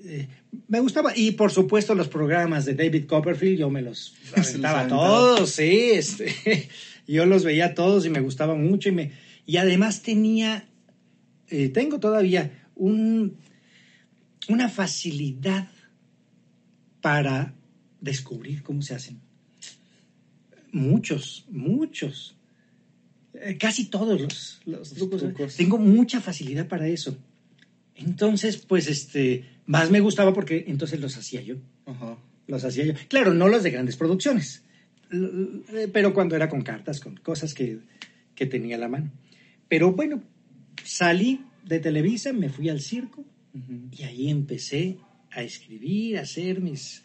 eh, 0.04 0.28
me 0.68 0.80
gustaba. 0.82 1.14
Y 1.16 1.32
por 1.32 1.52
supuesto 1.52 1.96
los 1.96 2.08
programas 2.10 2.66
de 2.66 2.74
David 2.76 3.06
Copperfield, 3.06 3.60
yo 3.60 3.70
me 3.70 3.82
los 3.82 4.14
aventaba. 4.36 4.88
todos, 4.88 5.50
sí. 5.52 5.92
Este, 5.94 6.68
yo 7.08 7.26
los 7.26 7.44
veía 7.46 7.74
todos 7.74 8.06
y 8.06 8.10
me 8.10 8.20
gustaba 8.20 8.56
mucho. 8.56 8.90
Y, 8.90 8.92
me, 8.92 9.12
y 9.46 9.58
además 9.58 10.02
tenía, 10.02 10.66
eh, 11.50 11.70
tengo 11.70 12.00
todavía 12.00 12.52
un, 12.76 13.38
una 14.50 14.68
facilidad 14.68 15.70
para 17.02 17.54
descubrir 18.02 18.62
cómo 18.62 18.82
se 18.82 18.94
hacen. 18.96 19.20
Muchos, 20.72 21.46
muchos. 21.50 22.36
Eh, 23.44 23.58
casi 23.58 23.86
todos 23.90 24.22
los, 24.22 24.62
los 24.66 24.94
trucos. 24.94 25.22
trucos. 25.22 25.56
Tengo 25.58 25.78
mucha 25.78 26.22
facilidad 26.22 26.68
para 26.68 26.88
eso. 26.88 27.18
Entonces, 27.96 28.58
pues, 28.58 28.88
este, 28.88 29.46
más 29.66 29.92
me 29.92 30.00
gustaba 30.00 30.34
porque 30.34 30.66
entonces 30.68 31.00
los 31.00 31.18
hacía 31.18 31.42
yo. 31.42 31.56
Ajá. 31.86 32.18
Los 32.48 32.64
hacía 32.64 32.86
yo. 32.86 32.94
Claro, 33.08 33.34
no 33.34 33.48
los 33.48 33.64
de 33.64 33.72
grandes 33.72 33.96
producciones, 33.98 34.64
l- 35.12 35.88
pero 35.94 36.14
cuando 36.14 36.36
era 36.36 36.50
con 36.50 36.62
cartas, 36.62 37.00
con 37.00 37.16
cosas 37.18 37.54
que, 37.54 37.80
que 38.36 38.46
tenía 38.46 38.76
a 38.76 38.80
la 38.80 38.88
mano. 38.88 39.12
Pero 39.68 39.94
bueno, 39.94 40.24
salí 40.84 41.42
de 41.66 41.80
Televisa, 41.80 42.34
me 42.34 42.50
fui 42.50 42.70
al 42.70 42.82
circo 42.82 43.24
y 43.98 44.04
ahí 44.04 44.30
empecé 44.30 44.98
a 45.32 45.44
escribir, 45.44 46.18
a 46.18 46.22
hacer 46.22 46.62
mis, 46.62 47.04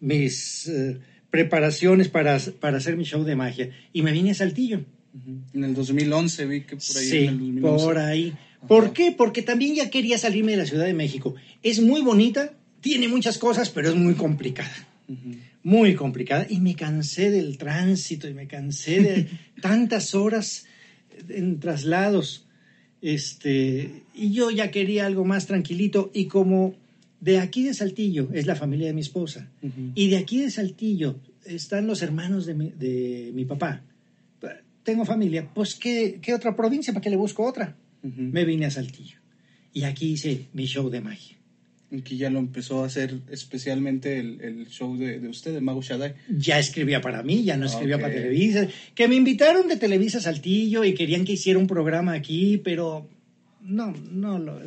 mis 0.00 0.66
eh, 0.68 0.98
preparaciones 1.30 2.08
para, 2.08 2.38
para 2.60 2.78
hacer 2.78 2.96
mi 2.96 3.04
show 3.04 3.22
de 3.24 3.36
magia. 3.36 3.70
Y 3.92 4.02
me 4.02 4.12
vine 4.12 4.30
a 4.30 4.34
Saltillo. 4.34 4.84
En 5.54 5.64
el 5.64 5.74
2011 5.74 6.46
vi 6.46 6.60
que 6.62 6.76
por 6.76 6.96
ahí. 6.96 7.08
sí, 7.08 7.16
en 7.18 7.28
el 7.28 7.38
2011. 7.38 7.84
por 7.84 7.98
ahí. 7.98 8.32
Ajá. 8.34 8.48
¿Por 8.66 8.92
qué? 8.92 9.12
Porque 9.12 9.42
también 9.42 9.74
ya 9.74 9.90
quería 9.90 10.18
salirme 10.18 10.52
de 10.52 10.58
la 10.58 10.66
Ciudad 10.66 10.84
de 10.84 10.94
México. 10.94 11.34
Es 11.62 11.80
muy 11.80 12.00
bonita, 12.00 12.54
tiene 12.80 13.08
muchas 13.08 13.38
cosas, 13.38 13.70
pero 13.70 13.90
es 13.90 13.94
muy 13.94 14.14
complicada. 14.14 14.88
Muy 15.62 15.94
complicada. 15.94 16.46
Y 16.48 16.60
me 16.60 16.74
cansé 16.74 17.30
del 17.30 17.56
tránsito 17.56 18.28
y 18.28 18.34
me 18.34 18.46
cansé 18.46 19.00
de 19.00 19.28
tantas 19.62 20.14
horas 20.14 20.66
en 21.28 21.60
traslados. 21.60 22.46
Este, 23.00 24.02
y 24.14 24.32
yo 24.32 24.50
ya 24.50 24.70
quería 24.70 25.06
algo 25.06 25.24
más 25.24 25.46
tranquilito. 25.46 26.10
Y 26.12 26.26
como 26.26 26.74
de 27.20 27.38
aquí 27.38 27.62
de 27.62 27.74
Saltillo 27.74 28.28
es 28.32 28.46
la 28.46 28.56
familia 28.56 28.88
de 28.88 28.92
mi 28.92 29.00
esposa, 29.00 29.48
y 29.94 30.08
de 30.08 30.18
aquí 30.18 30.40
de 30.40 30.50
Saltillo 30.50 31.16
están 31.44 31.86
los 31.86 32.02
hermanos 32.02 32.46
de 32.46 32.54
mi, 32.54 32.70
de 32.70 33.32
mi 33.34 33.44
papá. 33.44 33.82
Tengo 34.84 35.04
familia, 35.04 35.48
pues 35.54 35.74
¿qué, 35.74 36.18
qué 36.22 36.34
otra 36.34 36.56
provincia? 36.56 36.92
¿Para 36.92 37.02
qué 37.02 37.10
le 37.10 37.16
busco 37.16 37.44
otra? 37.44 37.76
Ujú. 38.02 38.20
Me 38.22 38.44
vine 38.44 38.66
a 38.66 38.70
Saltillo. 38.70 39.18
Y 39.72 39.84
aquí 39.84 40.12
hice 40.12 40.46
mi 40.54 40.66
show 40.66 40.88
de 40.88 41.00
magia. 41.00 41.36
Aquí 41.96 42.16
ya 42.18 42.28
lo 42.28 42.38
empezó 42.38 42.82
a 42.82 42.86
hacer 42.86 43.20
especialmente 43.30 44.18
el, 44.18 44.40
el 44.42 44.66
show 44.68 44.96
de, 44.96 45.20
de 45.20 45.28
usted, 45.28 45.54
de 45.54 45.60
Mago 45.60 45.80
Shaddai. 45.82 46.14
Ya 46.28 46.58
escribía 46.58 47.00
para 47.00 47.22
mí, 47.22 47.44
ya 47.44 47.56
no 47.56 47.66
escribía 47.66 47.96
Ok. 47.96 48.02
para 48.02 48.14
Televisa. 48.14 48.68
Que 48.94 49.08
me 49.08 49.14
invitaron 49.14 49.68
de 49.68 49.76
Televisa 49.76 50.20
Saltillo 50.20 50.84
y 50.84 50.94
querían 50.94 51.24
que 51.24 51.32
hiciera 51.32 51.58
un 51.58 51.66
programa 51.66 52.12
aquí, 52.12 52.58
pero 52.58 53.08
no, 53.62 53.92
no 54.10 54.38
lo. 54.38 54.60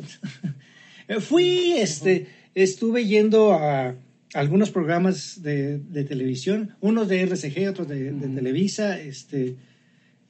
Fui, 1.20 1.72
este, 1.72 2.26
estuve 2.54 3.06
yendo 3.06 3.52
a 3.52 3.94
algunos 4.34 4.70
programas 4.70 5.42
de, 5.42 5.78
de 5.78 6.04
televisión, 6.04 6.74
unos 6.80 7.08
de 7.08 7.22
RCG, 7.22 7.68
otros 7.68 7.88
de, 7.88 8.12
de. 8.12 8.28
Televisa, 8.34 8.98
este, 9.00 9.56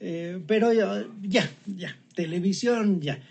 eh, 0.05 0.41
pero 0.45 0.73
ya, 0.73 1.49
ya, 1.65 1.97
televisión, 2.13 2.99
ya. 2.99 3.23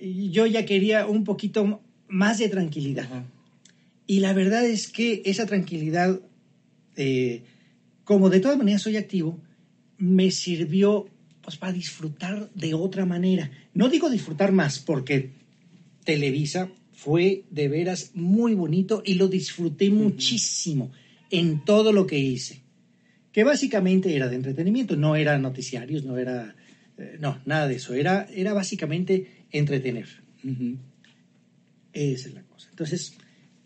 Yo 0.00 0.46
ya 0.46 0.66
quería 0.66 1.06
un 1.06 1.22
poquito 1.22 1.80
más 2.08 2.38
de 2.38 2.48
tranquilidad. 2.48 3.08
Y 4.08 4.18
la 4.18 4.32
verdad 4.32 4.66
es 4.66 4.88
que 4.88 5.22
esa 5.24 5.46
tranquilidad, 5.46 6.20
eh, 6.96 7.42
como 8.02 8.30
de 8.30 8.40
todas 8.40 8.58
maneras 8.58 8.82
soy 8.82 8.96
activo, 8.96 9.38
me 9.96 10.32
sirvió 10.32 11.06
pues, 11.40 11.56
para 11.56 11.72
disfrutar 11.72 12.50
de 12.52 12.74
otra 12.74 13.06
manera. 13.06 13.52
No 13.72 13.88
digo 13.88 14.10
disfrutar 14.10 14.50
más, 14.50 14.80
porque 14.80 15.30
Televisa 16.02 16.68
fue 16.92 17.44
de 17.50 17.68
veras 17.68 18.10
muy 18.14 18.54
bonito 18.54 19.04
y 19.06 19.14
lo 19.14 19.28
disfruté 19.28 19.88
muchísimo 19.90 20.90
en 21.30 21.64
todo 21.64 21.92
lo 21.92 22.08
que 22.08 22.18
hice. 22.18 22.61
Que 23.32 23.44
básicamente 23.44 24.14
era 24.14 24.28
de 24.28 24.36
entretenimiento, 24.36 24.96
no 24.96 25.16
era 25.16 25.38
noticiarios, 25.38 26.04
no 26.04 26.18
era... 26.18 26.54
eh, 26.98 27.16
no, 27.18 27.40
nada 27.46 27.66
de 27.66 27.76
eso. 27.76 27.94
Era, 27.94 28.28
era 28.34 28.52
básicamente 28.52 29.46
entretener. 29.50 30.06
Esa 31.92 32.28
es 32.28 32.34
la 32.34 32.42
cosa. 32.42 32.68
Entonces, 32.70 33.14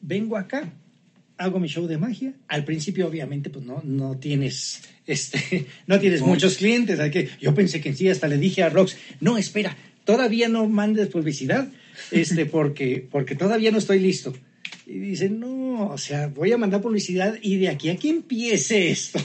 vengo 0.01 0.37
acá, 0.37 0.73
hago 1.39 1.59
mi 1.59 1.69
show 1.69 1.87
de 1.87 1.99
magia. 1.99 2.35
Al 2.49 2.65
principio, 2.65 3.07
obviamente, 3.07 3.51
pues 3.51 3.65
no, 3.65 3.83
no 3.85 4.19
tienes, 4.19 4.83
este, 5.07 5.67
no 5.87 5.99
tienes 5.99 6.23
muchos 6.23 6.57
clientes. 6.57 6.99
Que, 7.11 7.29
yo 7.41 7.55
pensé 7.55 7.81
que 7.81 7.91
en 7.91 7.97
sí, 7.97 8.09
hasta 8.09 8.29
le 8.29 8.39
dije 8.39 8.63
a 8.63 8.69
Rox, 8.69 8.97
no, 9.21 9.39
espera, 9.39 9.77
todavía 10.05 10.49
no 10.49 10.69
mandes 10.69 11.09
publicidad, 11.09 11.69
este, 12.11 12.47
porque, 12.47 13.07
porque 13.11 13.35
todavía 13.35 13.71
no 13.71 13.79
estoy 13.79 13.99
listo. 13.99 14.33
Y 14.87 14.99
dice, 14.99 15.29
no, 15.29 15.89
o 15.89 15.99
sea, 15.99 16.29
voy 16.29 16.53
a 16.53 16.59
mandar 16.59 16.81
publicidad 16.81 17.37
y 17.43 17.57
de 17.57 17.69
aquí 17.69 17.89
a 17.89 17.97
que 17.97 18.09
empiece 18.09 18.91
esto. 18.91 19.19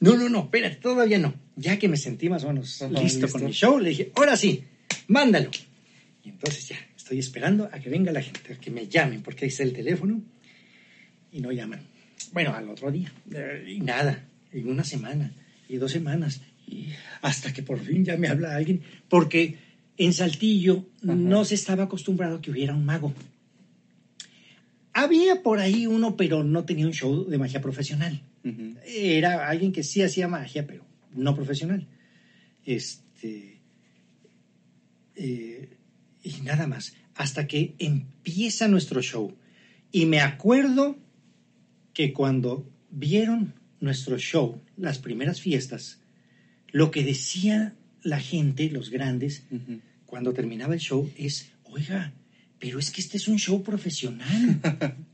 No, 0.00 0.16
no, 0.16 0.28
no, 0.28 0.40
espérate, 0.40 0.76
todavía 0.76 1.18
no. 1.18 1.34
Ya 1.56 1.78
que 1.78 1.88
me 1.88 1.96
sentí 1.96 2.28
más 2.28 2.44
o 2.44 2.48
menos 2.48 2.80
listo, 2.82 3.02
listo. 3.02 3.28
con 3.30 3.44
mi 3.44 3.52
show, 3.52 3.78
le 3.78 3.90
dije, 3.90 4.12
ahora 4.14 4.36
sí, 4.36 4.62
mándalo. 5.08 5.50
Y 6.22 6.30
entonces 6.30 6.68
ya, 6.68 6.76
estoy 6.96 7.18
esperando 7.18 7.68
a 7.72 7.78
que 7.78 7.88
venga 7.88 8.12
la 8.12 8.20
gente, 8.20 8.52
a 8.52 8.56
que 8.56 8.70
me 8.70 8.88
llamen, 8.88 9.22
porque 9.22 9.44
ahí 9.44 9.48
está 9.48 9.62
el 9.62 9.72
teléfono 9.72 10.20
y 11.32 11.40
no 11.40 11.52
llaman. 11.52 11.80
Bueno, 12.32 12.54
al 12.54 12.68
otro 12.68 12.90
día, 12.90 13.12
eh, 13.32 13.64
y 13.66 13.80
nada, 13.80 14.24
en 14.52 14.68
una 14.68 14.84
semana, 14.84 15.32
y 15.68 15.76
dos 15.76 15.92
semanas, 15.92 16.40
y 16.66 16.88
hasta 17.22 17.52
que 17.52 17.62
por 17.62 17.80
fin 17.80 18.04
ya 18.04 18.16
me 18.16 18.28
habla 18.28 18.56
alguien, 18.56 18.82
porque 19.08 19.56
en 19.96 20.12
Saltillo 20.12 20.84
Ajá. 21.02 21.14
no 21.14 21.44
se 21.44 21.54
estaba 21.54 21.84
acostumbrado 21.84 22.36
a 22.36 22.40
que 22.42 22.50
hubiera 22.50 22.74
un 22.74 22.84
mago. 22.84 23.14
Había 24.92 25.42
por 25.42 25.58
ahí 25.58 25.86
uno, 25.86 26.16
pero 26.16 26.42
no 26.42 26.64
tenía 26.64 26.86
un 26.86 26.92
show 26.92 27.26
de 27.28 27.38
magia 27.38 27.60
profesional. 27.60 28.22
Era 28.86 29.48
alguien 29.48 29.72
que 29.72 29.82
sí 29.82 30.02
hacía 30.02 30.28
magia, 30.28 30.66
pero 30.66 30.84
no 31.14 31.34
profesional. 31.34 31.86
Este, 32.64 33.60
eh, 35.16 35.76
y 36.22 36.40
nada 36.42 36.66
más, 36.66 36.94
hasta 37.14 37.46
que 37.46 37.74
empieza 37.78 38.68
nuestro 38.68 39.02
show. 39.02 39.36
Y 39.90 40.06
me 40.06 40.20
acuerdo 40.20 40.98
que 41.94 42.12
cuando 42.12 42.70
vieron 42.90 43.54
nuestro 43.80 44.18
show, 44.18 44.60
las 44.76 44.98
primeras 44.98 45.40
fiestas, 45.40 46.00
lo 46.70 46.90
que 46.90 47.04
decía 47.04 47.74
la 48.02 48.20
gente, 48.20 48.70
los 48.70 48.90
grandes, 48.90 49.44
cuando 50.04 50.32
terminaba 50.32 50.74
el 50.74 50.80
show 50.80 51.10
es, 51.16 51.50
oiga, 51.64 52.12
pero 52.58 52.78
es 52.78 52.90
que 52.90 53.00
este 53.00 53.16
es 53.16 53.28
un 53.28 53.38
show 53.38 53.62
profesional. 53.62 54.60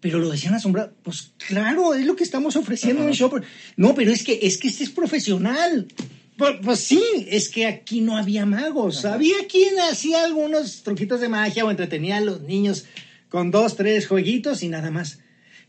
pero 0.00 0.18
lo 0.18 0.30
decían 0.30 0.54
asombrados, 0.54 0.92
pues 1.02 1.32
claro, 1.46 1.94
es 1.94 2.06
lo 2.06 2.16
que 2.16 2.24
estamos 2.24 2.56
ofreciendo 2.56 3.04
un 3.04 3.12
show. 3.12 3.30
No, 3.76 3.94
pero 3.94 4.10
es 4.10 4.24
que, 4.24 4.38
es 4.42 4.58
que 4.58 4.68
este 4.68 4.84
es 4.84 4.90
profesional. 4.90 5.88
Pues, 6.36 6.56
pues 6.62 6.80
sí, 6.80 7.02
es 7.28 7.50
que 7.50 7.66
aquí 7.66 8.00
no 8.00 8.16
había 8.16 8.46
magos. 8.46 9.04
Había 9.04 9.46
quien 9.46 9.78
hacía 9.78 10.24
algunos 10.24 10.82
truquitos 10.82 11.20
de 11.20 11.28
magia 11.28 11.64
o 11.64 11.70
entretenía 11.70 12.16
a 12.16 12.22
los 12.22 12.40
niños 12.40 12.86
con 13.28 13.50
dos, 13.50 13.76
tres 13.76 14.06
jueguitos 14.06 14.62
y 14.62 14.68
nada 14.68 14.90
más. 14.90 15.20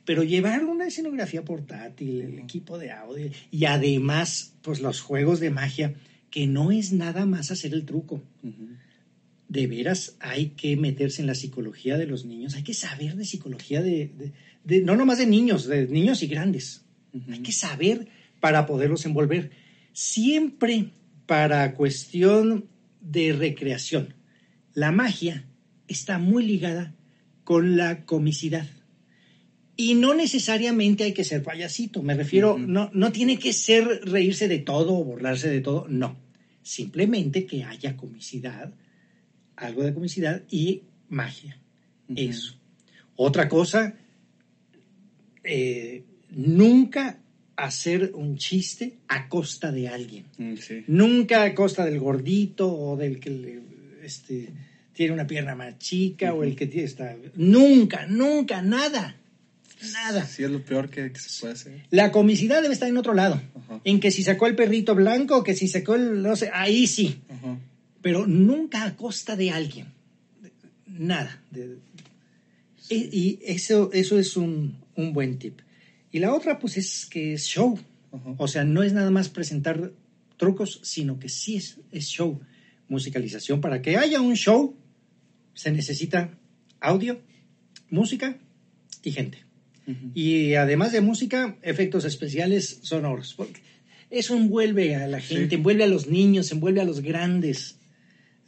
Pero 0.06 0.24
llevar 0.24 0.63
una 0.63 0.88
escenografía 0.88 1.44
portátil, 1.44 2.22
el 2.22 2.39
equipo 2.39 2.78
de 2.78 2.91
audio 2.91 3.30
y 3.52 3.65
además, 3.65 4.54
pues 4.62 4.80
los 4.80 5.02
juegos 5.02 5.41
de 5.41 5.52
magia, 5.52 5.94
que 6.32 6.48
no 6.48 6.72
es 6.72 6.94
nada 6.94 7.26
más 7.26 7.52
hacer 7.52 7.74
el 7.74 7.86
truco 7.86 8.24
de 9.52 9.68
veras 9.68 10.16
hay 10.22 10.52
que 10.52 10.78
meterse 10.78 11.22
en 11.22 11.28
la 11.28 11.36
psicología 11.36 11.98
de 11.98 12.08
los 12.08 12.24
niños, 12.24 12.56
hay 12.56 12.64
que 12.64 12.74
saber 12.74 13.18
de 13.18 13.26
psicología 13.26 13.82
de, 13.82 14.32
no 14.64 14.96
nomás 14.96 15.18
de 15.18 15.26
niños, 15.26 15.66
de 15.68 15.88
niños 15.88 16.24
y 16.24 16.28
grandes. 16.28 16.86
Hay 17.30 17.40
que 17.40 17.52
saber 17.52 18.08
para 18.40 18.66
poderlos 18.66 19.06
envolver. 19.06 19.52
Siempre 19.92 20.92
para 21.26 21.74
cuestión 21.74 22.70
de 23.02 23.34
recreación. 23.34 24.14
La 24.74 24.94
magia 24.94 25.46
está 25.90 26.18
muy 26.18 26.46
ligada 26.46 26.96
con 27.44 27.76
la 27.76 28.06
comicidad. 28.06 28.70
Y 29.76 29.96
no 29.96 30.14
necesariamente 30.14 31.04
hay 31.04 31.14
que 31.14 31.26
ser 31.26 31.44
payasito, 31.44 32.02
me 32.04 32.14
refiero, 32.14 32.58
no, 32.58 32.90
no 32.94 33.12
tiene 33.12 33.38
que 33.38 33.52
ser 33.52 33.84
reírse 34.06 34.48
de 34.48 34.60
todo 34.60 34.94
o 34.94 35.04
burlarse 35.04 35.50
de 35.50 35.60
todo, 35.60 35.88
no. 35.90 36.18
Simplemente 36.62 37.46
que 37.46 37.66
haya 37.66 37.98
comicidad, 37.98 38.74
algo 39.62 39.84
de 39.84 39.93
comicidad 39.93 40.43
y 40.50 40.84
magia. 41.10 41.58
Eso. 42.15 42.56
Otra 43.15 43.47
cosa, 43.47 43.95
eh, 45.43 46.04
nunca 46.32 47.19
hacer 47.56 48.12
un 48.15 48.38
chiste 48.38 48.97
a 49.08 49.30
costa 49.30 49.71
de 49.71 49.88
alguien. 49.88 50.26
Mm, 50.38 50.56
nunca 50.88 51.43
a 51.43 51.54
costa 51.54 51.86
del 51.86 52.00
gordito 52.00 52.74
o 52.74 52.97
del 52.97 53.19
que 53.19 53.62
este, 54.04 54.50
tiene 54.93 55.13
una 55.13 55.28
pierna 55.28 55.56
más 55.56 55.78
chica 55.78 56.34
o 56.34 56.43
el 56.43 56.56
que 56.56 56.67
tiene 56.67 56.88
esta... 56.88 57.15
Nunca, 57.36 58.08
nunca, 58.08 58.62
nada. 58.62 59.15
Nada. 59.93 60.26
Sí, 60.26 60.43
es 60.43 60.52
lo 60.52 60.63
peor 60.63 60.89
que, 60.89 61.12
se 61.15 61.41
puede 61.41 61.54
hacer. 61.54 61.86
La 61.91 62.12
comicidad 62.12 62.62
debe 62.62 62.74
estar 62.74 62.89
en 62.89 62.97
otro 62.97 63.13
lado. 63.13 63.41
En 63.84 64.00
que 64.00 64.12
si 64.12 64.24
sacó 64.24 64.47
el 64.47 64.56
perrito 64.56 64.95
blanco, 64.95 65.43
que 65.43 65.56
si 65.56 65.67
sacó 65.67 65.95
el, 65.95 66.21
no 66.21 66.36
sé, 66.36 66.50
ahí 66.54 66.88
sí 66.88 67.21
pero 68.02 68.28
nunca 68.28 68.84
a 68.84 68.96
costa 68.96 69.36
de 69.36 69.52
alguien. 69.52 69.88
Nada. 70.88 71.42
y, 72.90 73.40
eso, 73.44 73.92
eso 73.94 74.20
es 74.20 74.36
un, 74.38 74.78
buen 74.96 75.40
tip. 75.40 75.60
Y 76.12 76.20
la 76.20 76.34
otra, 76.34 76.60
pues, 76.60 76.78
es 76.78 77.06
que 77.06 77.34
es 77.34 77.46
show. 77.46 77.80
O 78.38 78.48
sea, 78.48 78.66
no 78.66 78.84
es 78.84 78.94
nada 78.94 79.10
más 79.12 79.30
presentar 79.30 79.94
trucos, 80.38 80.80
sino 80.84 81.20
que 81.20 81.30
sí 81.30 81.56
es, 81.56 81.80
es 81.92 82.06
show. 82.08 82.40
Musicalización. 82.90 83.62
Para 83.62 83.82
que 83.82 83.98
haya 83.98 84.20
un 84.20 84.36
show, 84.36 84.76
se 85.54 85.72
necesita 85.72 86.38
audio, 86.80 87.22
música 87.90 88.38
y 89.04 89.12
gente. 89.12 89.46
Y 90.14 90.54
además 90.54 90.92
de 90.92 91.02
música, 91.02 91.58
efectos 91.64 92.06
especiales 92.06 92.80
sonoros. 92.84 93.34
Porque 93.34 93.62
eso 94.10 94.36
envuelve 94.36 94.96
a 94.96 95.08
la 95.08 95.20
gente, 95.20 95.56
envuelve 95.56 95.84
a 95.84 95.88
los 95.88 96.08
niños, 96.08 96.52
envuelve 96.52 96.82
a 96.82 96.86
los 96.86 97.02
grandes. 97.02 97.78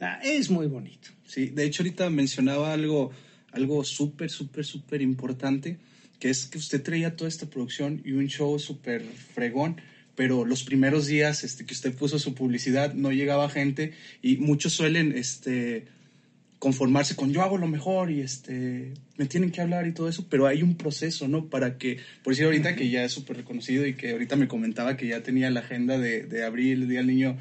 Ah, 0.00 0.20
es 0.22 0.50
muy 0.50 0.66
bonito. 0.66 1.10
Sí, 1.26 1.46
de 1.46 1.64
hecho 1.64 1.82
ahorita 1.82 2.10
mencionaba 2.10 2.72
algo, 2.72 3.10
algo 3.52 3.84
súper, 3.84 4.30
súper, 4.30 4.64
súper 4.64 5.02
importante, 5.02 5.78
que 6.18 6.30
es 6.30 6.46
que 6.46 6.58
usted 6.58 6.82
traía 6.82 7.16
toda 7.16 7.28
esta 7.28 7.46
producción 7.46 8.02
y 8.04 8.12
un 8.12 8.26
show 8.28 8.58
súper 8.58 9.02
fregón, 9.02 9.80
pero 10.14 10.44
los 10.44 10.62
primeros 10.62 11.06
días 11.06 11.44
este, 11.44 11.66
que 11.66 11.74
usted 11.74 11.94
puso 11.94 12.18
su 12.18 12.34
publicidad 12.34 12.94
no 12.94 13.12
llegaba 13.12 13.48
gente 13.48 13.92
y 14.22 14.36
muchos 14.36 14.72
suelen 14.72 15.12
este, 15.16 15.86
conformarse 16.58 17.16
con 17.16 17.32
yo 17.32 17.42
hago 17.42 17.58
lo 17.58 17.66
mejor 17.66 18.10
y 18.10 18.20
este, 18.20 18.94
me 19.16 19.26
tienen 19.26 19.50
que 19.50 19.60
hablar 19.60 19.86
y 19.86 19.92
todo 19.92 20.08
eso, 20.08 20.26
pero 20.28 20.46
hay 20.46 20.62
un 20.62 20.76
proceso, 20.76 21.28
¿no? 21.28 21.48
Para 21.48 21.78
que, 21.78 21.98
por 22.22 22.32
decir 22.32 22.46
ahorita 22.46 22.76
que 22.76 22.88
ya 22.90 23.04
es 23.04 23.12
súper 23.12 23.38
reconocido 23.38 23.86
y 23.86 23.94
que 23.94 24.12
ahorita 24.12 24.36
me 24.36 24.48
comentaba 24.48 24.96
que 24.96 25.08
ya 25.08 25.22
tenía 25.22 25.50
la 25.50 25.60
agenda 25.60 25.98
de, 25.98 26.22
de 26.22 26.44
abril, 26.44 26.82
el 26.82 26.88
Día 26.88 26.98
del 27.00 27.08
Niño 27.08 27.36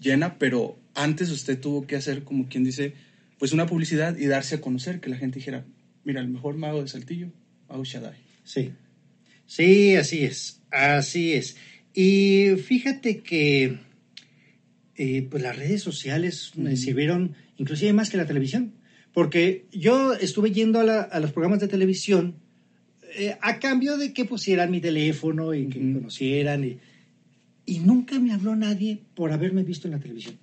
llena, 0.00 0.38
pero 0.38 0.78
antes 0.98 1.30
usted 1.30 1.60
tuvo 1.60 1.86
que 1.86 1.96
hacer, 1.96 2.24
como 2.24 2.48
quien 2.48 2.64
dice, 2.64 2.94
pues 3.38 3.52
una 3.52 3.66
publicidad 3.66 4.16
y 4.16 4.26
darse 4.26 4.56
a 4.56 4.60
conocer, 4.60 5.00
que 5.00 5.10
la 5.10 5.16
gente 5.16 5.38
dijera, 5.38 5.64
mira, 6.04 6.20
el 6.20 6.28
mejor 6.28 6.56
mago 6.56 6.82
de 6.82 6.88
Saltillo, 6.88 7.28
Mago 7.68 7.84
Shaddai. 7.84 8.18
Sí, 8.44 8.72
sí, 9.46 9.96
así 9.96 10.24
es, 10.24 10.62
así 10.70 11.32
es. 11.32 11.56
Y 11.94 12.56
fíjate 12.62 13.18
que 13.20 13.78
eh, 14.96 15.26
pues 15.30 15.42
las 15.42 15.56
redes 15.56 15.82
sociales 15.82 16.52
me 16.56 16.76
sirvieron 16.76 17.34
inclusive 17.56 17.92
más 17.92 18.10
que 18.10 18.16
la 18.16 18.26
televisión, 18.26 18.74
porque 19.12 19.66
yo 19.72 20.14
estuve 20.14 20.52
yendo 20.52 20.80
a, 20.80 21.20
los 21.20 21.32
programas 21.32 21.60
de 21.60 21.68
televisión 21.68 22.36
eh, 23.16 23.36
a 23.40 23.58
cambio 23.58 23.96
de 23.96 24.12
que 24.12 24.24
pusieran 24.24 24.70
mi 24.70 24.80
teléfono 24.80 25.54
y 25.54 25.68
que 25.68 25.78
me 25.78 25.94
conocieran 25.94 26.64
y 26.64 26.78
y 27.68 27.80
nunca 27.80 28.18
me 28.18 28.32
habló 28.32 28.56
nadie 28.56 29.02
por 29.14 29.30
haberme 29.30 29.62
visto 29.62 29.86
en 29.88 29.92
la 29.92 30.00
televisión. 30.00 30.38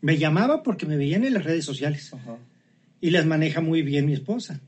Me 0.00 0.18
llamaba 0.18 0.62
porque 0.62 0.86
me 0.86 0.96
veían 0.96 1.24
en 1.24 1.34
las 1.34 1.44
redes 1.44 1.64
sociales. 1.64 2.10
Y 3.00 3.10
las 3.10 3.26
maneja 3.26 3.60
muy 3.60 3.82
bien 3.82 4.06
mi 4.06 4.12
esposa. 4.12 4.60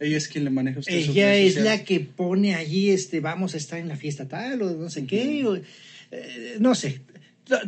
Ella 0.00 0.16
es 0.16 0.28
quien 0.28 0.44
le 0.44 0.50
maneja 0.50 0.80
usted. 0.80 0.92
Ella 0.92 1.34
es 1.36 1.56
la 1.56 1.84
que 1.84 2.00
pone 2.00 2.54
allí, 2.54 2.90
este, 2.90 3.20
vamos 3.20 3.54
a 3.54 3.56
estar 3.56 3.78
en 3.78 3.88
la 3.88 3.96
fiesta 3.96 4.28
tal 4.28 4.62
o 4.62 4.70
no 4.70 4.90
sé 4.90 5.06
qué, 5.06 5.62
eh, 6.10 6.56
no 6.60 6.74
sé. 6.74 7.00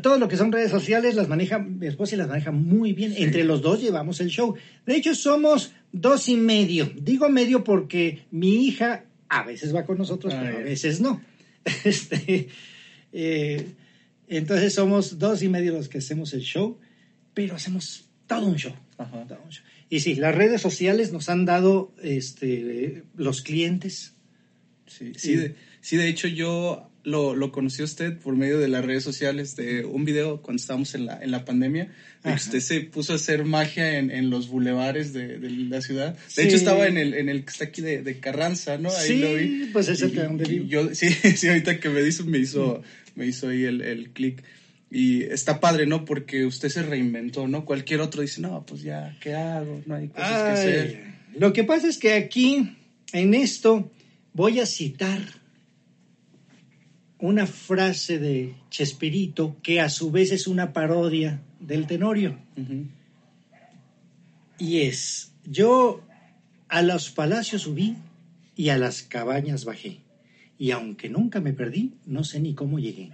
Todo 0.03 0.19
lo 0.19 0.27
que 0.27 0.37
son 0.37 0.53
redes 0.53 0.71
sociales 0.71 1.15
las 1.17 1.29
maneja 1.29 1.59
mi 1.59 1.87
esposa 1.87 2.15
y 2.15 2.19
las 2.19 2.29
maneja 2.29 2.51
muy 2.51 2.93
bien. 2.93 3.15
Entre 3.17 3.45
los 3.45 3.61
dos 3.61 3.81
llevamos 3.81 4.21
el 4.21 4.29
show. 4.29 4.55
De 4.87 4.97
hecho, 4.97 5.15
somos 5.15 5.73
dos 5.93 6.29
y 6.29 6.37
medio. 6.37 6.91
Digo 6.97 7.29
medio 7.29 7.63
porque 7.63 8.25
mi 8.31 8.67
hija 8.67 9.05
a 9.29 9.45
veces 9.45 9.75
va 9.75 9.85
con 9.85 9.99
nosotros, 9.99 10.35
pero 10.35 10.59
a 10.59 10.63
veces 10.63 11.01
no. 11.01 11.21
Este, 11.85 12.49
eh, 13.13 13.67
entonces 14.29 14.73
somos 14.73 15.19
dos 15.19 15.43
y 15.43 15.49
medio 15.49 15.73
los 15.73 15.89
que 15.89 15.99
hacemos 15.99 16.33
el 16.33 16.43
show, 16.43 16.79
pero 17.37 17.55
hacemos 17.55 18.09
todo 18.27 18.47
un 18.47 18.57
show. 18.57 18.73
Y 19.91 20.01
sí, 20.01 20.15
las 20.15 20.35
redes 20.35 20.63
sociales 20.63 21.13
nos 21.13 21.29
han 21.29 21.45
dado 21.45 21.95
este, 22.03 23.03
los 23.15 23.43
clientes. 23.43 24.15
Sí, 24.87 25.13
sí, 25.17 25.37
de, 25.37 25.55
sí, 25.83 25.99
de 25.99 26.09
hecho 26.09 26.29
yo 26.29 26.91
lo, 27.05 27.37
lo 27.37 27.53
conocí 27.53 27.83
usted 27.83 28.17
por 28.17 28.37
medio 28.37 28.59
de 28.59 28.69
las 28.69 28.83
redes 28.87 29.05
sociales 29.05 29.55
de 29.55 29.85
un 29.85 30.07
video 30.07 30.41
cuando 30.41 30.63
estábamos 30.63 30.95
en 30.95 31.05
la, 31.05 31.23
en 31.23 31.31
la 31.31 31.45
pandemia. 31.45 31.93
usted 32.25 32.61
se 32.61 32.81
puso 32.81 33.13
a 33.13 33.17
hacer 33.17 33.45
magia 33.45 33.99
en, 33.99 34.11
en 34.11 34.31
los 34.31 34.49
bulevares 34.49 35.13
de, 35.13 35.39
de, 35.39 35.51
la 35.51 35.83
ciudad. 35.83 36.17
De 36.37 36.43
hecho, 36.43 36.57
estaba 36.57 36.87
en 36.87 36.97
el, 36.97 37.13
en 37.13 37.29
el 37.29 37.45
que 37.45 37.51
está 37.51 37.65
aquí 37.65 37.83
de, 37.83 38.03
de 38.03 38.19
Carranza, 38.19 38.79
¿no? 38.79 38.89
Ahí 38.89 39.09
sí, 39.09 39.17
lo 39.19 39.35
vi. 39.35 39.69
pues 39.75 39.89
es 39.89 40.01
el 40.01 40.13
que 40.13 40.23
donde 40.23 40.49
vivo. 40.49 40.67
Yo, 40.69 40.95
sí, 40.95 41.11
sí, 41.11 41.49
ahorita 41.49 41.81
que 41.81 41.91
me 41.91 42.01
hizo, 42.01 42.25
me 42.25 42.39
hizo, 42.39 42.83
me 43.15 43.27
hizo 43.27 43.51
ahí 43.51 43.65
el, 43.65 43.83
el 43.83 44.09
clic. 44.09 44.43
Y 44.99 45.25
está 45.25 45.61
padre, 45.61 45.85
¿no? 45.85 46.07
Porque 46.07 46.47
usted 46.47 46.71
se 46.71 46.83
reinventó, 46.83 47.47
¿no? 47.47 47.67
Cualquier 47.67 48.01
otro 48.01 48.23
dice, 48.23 48.41
no, 48.41 48.65
pues 48.65 48.81
ya, 48.81 49.15
¿qué 49.21 49.35
hago? 49.35 49.83
No 49.85 49.95
hay 49.95 50.09
cosas 50.09 50.43
que 50.43 50.49
hacer. 50.49 51.05
Lo 51.35 51.53
que 51.53 51.65
pasa 51.65 51.87
es 51.87 51.99
que 51.99 52.15
aquí, 52.15 52.79
en 53.13 53.35
esto, 53.35 53.93
voy 54.33 54.59
a 54.59 54.65
citar 54.65 55.21
una 57.19 57.47
frase 57.47 58.19
de 58.19 58.55
Chespirito 58.71 59.59
que 59.63 59.83
a 59.83 59.91
su 59.91 60.11
vez 60.11 60.33
es 60.33 60.47
una 60.47 60.73
parodia 60.73 61.43
del 61.61 61.87
Tenorio. 61.87 62.39
Y 64.59 64.79
es, 64.79 65.35
yo 65.45 66.07
a 66.69 66.81
los 66.81 67.11
palacios 67.11 67.61
subí 67.61 67.97
y 68.55 68.71
a 68.71 68.79
las 68.79 69.03
cabañas 69.03 69.67
bajé. 69.67 69.99
Y 70.57 70.71
aunque 70.71 71.11
nunca 71.11 71.43
me 71.43 71.53
perdí, 71.53 71.93
no 72.07 72.25
sé 72.25 72.41
ni 72.41 72.55
cómo 72.55 72.79
llegué. 72.79 73.11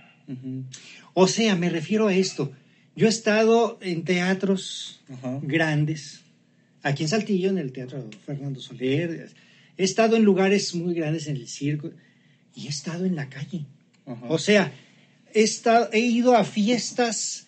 O 1.14 1.26
sea, 1.28 1.56
me 1.56 1.68
refiero 1.68 2.08
a 2.08 2.14
esto. 2.14 2.52
Yo 2.94 3.06
he 3.06 3.10
estado 3.10 3.78
en 3.80 4.04
teatros 4.04 5.00
grandes, 5.42 6.20
aquí 6.82 7.04
en 7.04 7.08
Saltillo, 7.08 7.50
en 7.50 7.58
el 7.58 7.72
Teatro 7.72 8.08
Fernando 8.26 8.60
Soler. 8.60 9.30
He 9.76 9.84
estado 9.84 10.16
en 10.16 10.24
lugares 10.24 10.74
muy 10.74 10.94
grandes 10.94 11.26
en 11.26 11.36
el 11.36 11.48
circo 11.48 11.90
y 12.54 12.66
he 12.66 12.70
estado 12.70 13.04
en 13.04 13.16
la 13.16 13.28
calle. 13.28 13.64
O 14.28 14.38
sea, 14.38 14.72
he, 15.32 15.46
he 15.92 16.00
ido 16.00 16.36
a 16.36 16.44
fiestas 16.44 17.46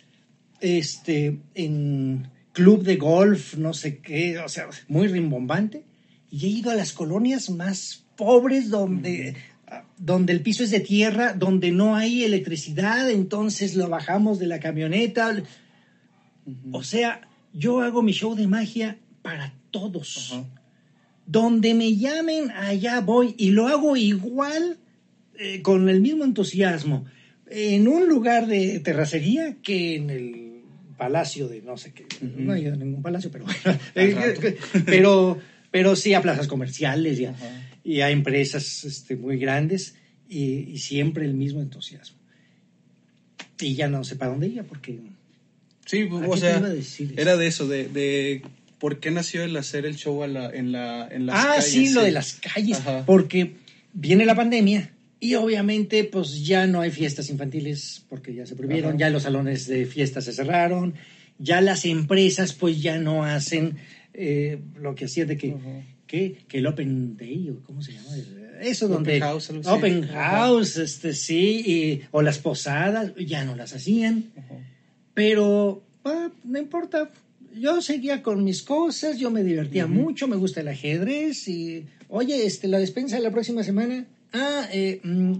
este, 0.60 1.38
en 1.54 2.28
club 2.52 2.84
de 2.84 2.96
golf, 2.96 3.56
no 3.56 3.74
sé 3.74 3.98
qué, 3.98 4.38
o 4.38 4.48
sea, 4.48 4.68
muy 4.88 5.08
rimbombante. 5.08 5.84
Y 6.30 6.46
he 6.46 6.48
ido 6.48 6.70
a 6.70 6.74
las 6.74 6.92
colonias 6.92 7.50
más 7.50 8.04
pobres 8.16 8.70
donde, 8.70 9.36
donde 9.98 10.32
el 10.32 10.40
piso 10.40 10.64
es 10.64 10.70
de 10.70 10.80
tierra, 10.80 11.32
donde 11.32 11.72
no 11.72 11.96
hay 11.96 12.24
electricidad, 12.24 13.10
entonces 13.10 13.74
lo 13.76 13.88
bajamos 13.88 14.38
de 14.38 14.46
la 14.46 14.60
camioneta. 14.60 15.42
O 16.72 16.82
sea, 16.82 17.28
yo 17.52 17.80
hago 17.80 18.02
mi 18.02 18.12
show 18.12 18.34
de 18.34 18.46
magia 18.46 18.98
para 19.22 19.54
todos. 19.70 20.34
Donde 21.26 21.74
me 21.74 21.96
llamen, 21.96 22.50
allá 22.50 23.00
voy 23.00 23.34
y 23.38 23.50
lo 23.50 23.66
hago 23.66 23.96
igual, 23.96 24.78
eh, 25.38 25.62
con 25.62 25.88
el 25.88 26.00
mismo 26.00 26.24
entusiasmo, 26.24 27.06
en 27.48 27.88
un 27.88 28.08
lugar 28.08 28.46
de 28.46 28.80
terracería 28.80 29.56
que 29.62 29.96
en 29.96 30.10
el 30.10 30.44
palacio 30.96 31.48
de 31.48 31.62
no 31.62 31.76
sé 31.76 31.92
qué. 31.92 32.06
No 32.20 32.52
hay 32.52 32.64
ningún 32.64 33.02
palacio, 33.02 33.30
pero 33.30 33.46
pero, 34.86 35.38
pero 35.74 35.96
sí 35.96 36.14
a 36.14 36.22
plazas 36.22 36.46
comerciales 36.46 37.18
y 37.18 37.24
a, 37.24 37.34
y 37.82 38.00
a 38.00 38.10
empresas 38.10 38.84
este, 38.84 39.16
muy 39.16 39.38
grandes 39.38 39.96
y, 40.28 40.78
siempre 40.78 41.24
el 41.24 41.34
mismo 41.34 41.60
entusiasmo. 41.60 42.16
Y 43.58 43.74
ya 43.74 43.88
no 43.88 44.04
sé 44.04 44.14
para 44.14 44.30
dónde 44.30 44.46
iba 44.46 44.62
porque... 44.62 45.00
Sí, 45.84 46.08
o 46.08 46.36
sea, 46.36 46.62
era 47.16 47.36
de 47.36 47.46
eso, 47.48 47.66
de, 47.66 47.88
de, 47.88 48.42
por 48.78 49.00
qué 49.00 49.10
nació 49.10 49.42
el 49.42 49.56
hacer 49.56 49.84
el 49.84 49.96
show 49.96 50.22
en, 50.22 50.34
la, 50.34 50.48
en, 50.54 50.70
las 51.26 51.34
ah, 51.34 51.48
calles. 51.48 51.58
Ah, 51.58 51.60
sí, 51.60 51.92
lo 51.92 52.02
de 52.04 52.12
las 52.12 52.34
calles, 52.34 52.80
porque 53.04 53.56
viene 53.92 54.26
la 54.26 54.36
pandemia 54.36 54.92
y 55.18 55.34
obviamente 55.34 56.04
pues 56.04 56.46
ya 56.46 56.68
no 56.68 56.82
hay 56.82 56.92
fiestas 56.92 57.30
infantiles 57.30 58.04
porque 58.08 58.32
ya 58.32 58.46
se 58.46 58.54
prohibieron, 58.54 58.96
ya 58.96 59.10
los 59.10 59.24
salones 59.24 59.66
de 59.66 59.86
fiestas 59.86 60.26
se 60.26 60.34
cerraron, 60.34 60.94
ya 61.40 61.60
las 61.60 61.84
empresas 61.84 62.52
pues 62.52 62.80
ya 62.80 62.96
no 62.98 63.24
hacen 63.24 63.76
eh, 64.14 64.60
lo 64.80 64.94
que 64.94 65.06
hacía 65.06 65.26
de 65.26 65.36
que, 65.36 65.56
que, 66.06 66.46
el 66.52 66.66
Open 66.66 67.16
Day, 67.16 67.50
o 67.50 67.60
¿cómo 67.64 67.82
se 67.82 67.92
llama? 67.92 68.08
Eso 68.60 68.88
donde... 68.88 69.16
Open 69.16 69.22
House. 69.22 69.50
Open 69.66 70.08
House, 70.08 70.76
este, 70.76 71.12
sí, 71.12 72.02
o 72.12 72.22
las 72.22 72.38
posadas, 72.38 73.12
ya 73.16 73.44
no 73.44 73.56
las 73.56 73.74
hacían. 73.74 74.30
Pero 75.12 75.82
no 76.44 76.58
importa, 76.58 77.10
yo 77.54 77.80
seguía 77.80 78.22
con 78.22 78.44
mis 78.44 78.62
cosas, 78.62 79.18
yo 79.18 79.30
me 79.30 79.42
divertía 79.42 79.86
mucho, 79.86 80.28
me 80.28 80.36
gusta 80.36 80.60
el 80.60 80.68
ajedrez 80.68 81.48
y, 81.48 81.86
oye, 82.08 82.46
este, 82.46 82.68
la 82.68 82.78
despensa 82.78 83.16
de 83.16 83.22
la 83.22 83.30
próxima 83.30 83.62
semana, 83.62 84.06
ah, 84.32 84.68
eh, 84.72 85.00
mm, 85.02 85.34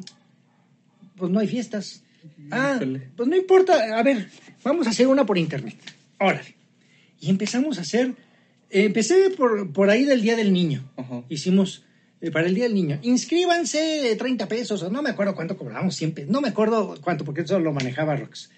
pues 1.17 1.31
no 1.31 1.39
hay 1.39 1.49
fiestas. 1.49 2.03
Ah, 2.51 2.81
pues 3.17 3.29
no 3.29 3.37
importa, 3.37 3.99
a 3.99 4.03
ver, 4.03 4.29
vamos 4.63 4.87
a 4.87 4.91
hacer 4.91 5.07
una 5.07 5.27
por 5.27 5.39
internet. 5.39 5.77
Órale. 6.19 6.55
Y 7.21 7.31
empezamos 7.31 7.79
a 7.79 7.83
hacer 7.83 8.15
empecé 8.83 9.31
por, 9.31 9.73
por 9.73 9.91
ahí 9.91 10.05
del 10.05 10.21
Día 10.21 10.37
del 10.37 10.53
Niño. 10.53 10.91
Hicimos 11.29 11.85
eh, 12.21 12.31
para 12.31 12.47
el 12.47 12.55
Día 12.55 12.65
del 12.65 12.75
Niño. 12.75 12.99
Inscríbanse 13.03 14.15
30 14.17 14.49
pesos, 14.49 14.91
no 14.91 15.03
me 15.03 15.11
acuerdo 15.11 15.35
cuánto 15.35 15.57
cobramos, 15.57 15.95
siempre, 15.95 16.27
no 16.27 16.41
me 16.41 16.49
acuerdo 16.49 16.99
cuánto, 17.01 17.25
porque 17.25 17.43
eso 17.43 17.59
lo 17.61 17.73
manejaba 17.73 18.17
Rox. 18.17 18.51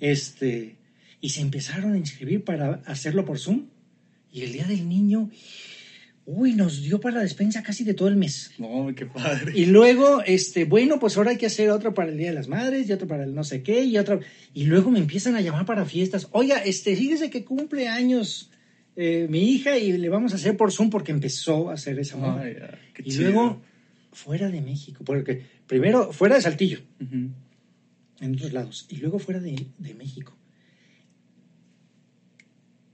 este, 0.00 0.76
y 1.20 1.30
se 1.30 1.40
empezaron 1.40 1.92
a 1.92 1.98
inscribir 1.98 2.44
para 2.44 2.82
hacerlo 2.86 3.24
por 3.24 3.38
Zoom. 3.38 3.66
Y 4.32 4.42
el 4.42 4.52
Día 4.52 4.64
del 4.64 4.88
Niño, 4.88 5.28
uy, 6.24 6.54
nos 6.54 6.82
dio 6.82 7.00
para 7.00 7.16
la 7.16 7.22
despensa 7.22 7.62
casi 7.62 7.84
de 7.84 7.94
todo 7.94 8.08
el 8.08 8.16
mes. 8.16 8.52
No, 8.58 8.92
qué 8.94 9.06
padre. 9.06 9.52
Y 9.54 9.66
luego, 9.66 10.22
este, 10.24 10.64
bueno, 10.64 10.98
pues 11.00 11.16
ahora 11.16 11.32
hay 11.32 11.36
que 11.36 11.46
hacer 11.46 11.70
otro 11.70 11.94
para 11.94 12.10
el 12.10 12.16
Día 12.16 12.28
de 12.28 12.34
las 12.34 12.48
Madres 12.48 12.88
y 12.88 12.92
otro 12.92 13.08
para 13.08 13.24
el 13.24 13.34
no 13.34 13.44
sé 13.44 13.62
qué 13.62 13.84
y 13.84 13.98
otro. 13.98 14.20
Y 14.54 14.64
luego 14.64 14.90
me 14.90 15.00
empiezan 15.00 15.34
a 15.34 15.40
llamar 15.40 15.66
para 15.66 15.84
fiestas. 15.84 16.28
Oiga, 16.30 16.58
este, 16.64 16.94
fíjese 16.96 17.28
que 17.28 17.44
cumple 17.44 17.88
años 17.88 18.50
eh, 18.96 19.26
mi 19.30 19.52
hija 19.52 19.78
y 19.78 19.96
le 19.96 20.08
vamos 20.08 20.32
a 20.32 20.36
hacer 20.36 20.56
por 20.56 20.72
Zoom 20.72 20.90
porque 20.90 21.12
empezó 21.12 21.70
a 21.70 21.74
hacer 21.74 21.98
esa 21.98 22.16
moda. 22.16 22.44
y 23.04 23.12
luego 23.16 23.60
fuera 24.12 24.50
de 24.50 24.60
México, 24.60 25.04
porque 25.04 25.42
primero 25.66 26.12
fuera 26.12 26.36
de 26.36 26.42
Saltillo, 26.42 26.80
en 26.98 28.34
otros 28.34 28.52
lados, 28.52 28.86
y 28.88 28.96
luego 28.96 29.18
fuera 29.18 29.40
de, 29.40 29.66
México. 29.96 30.36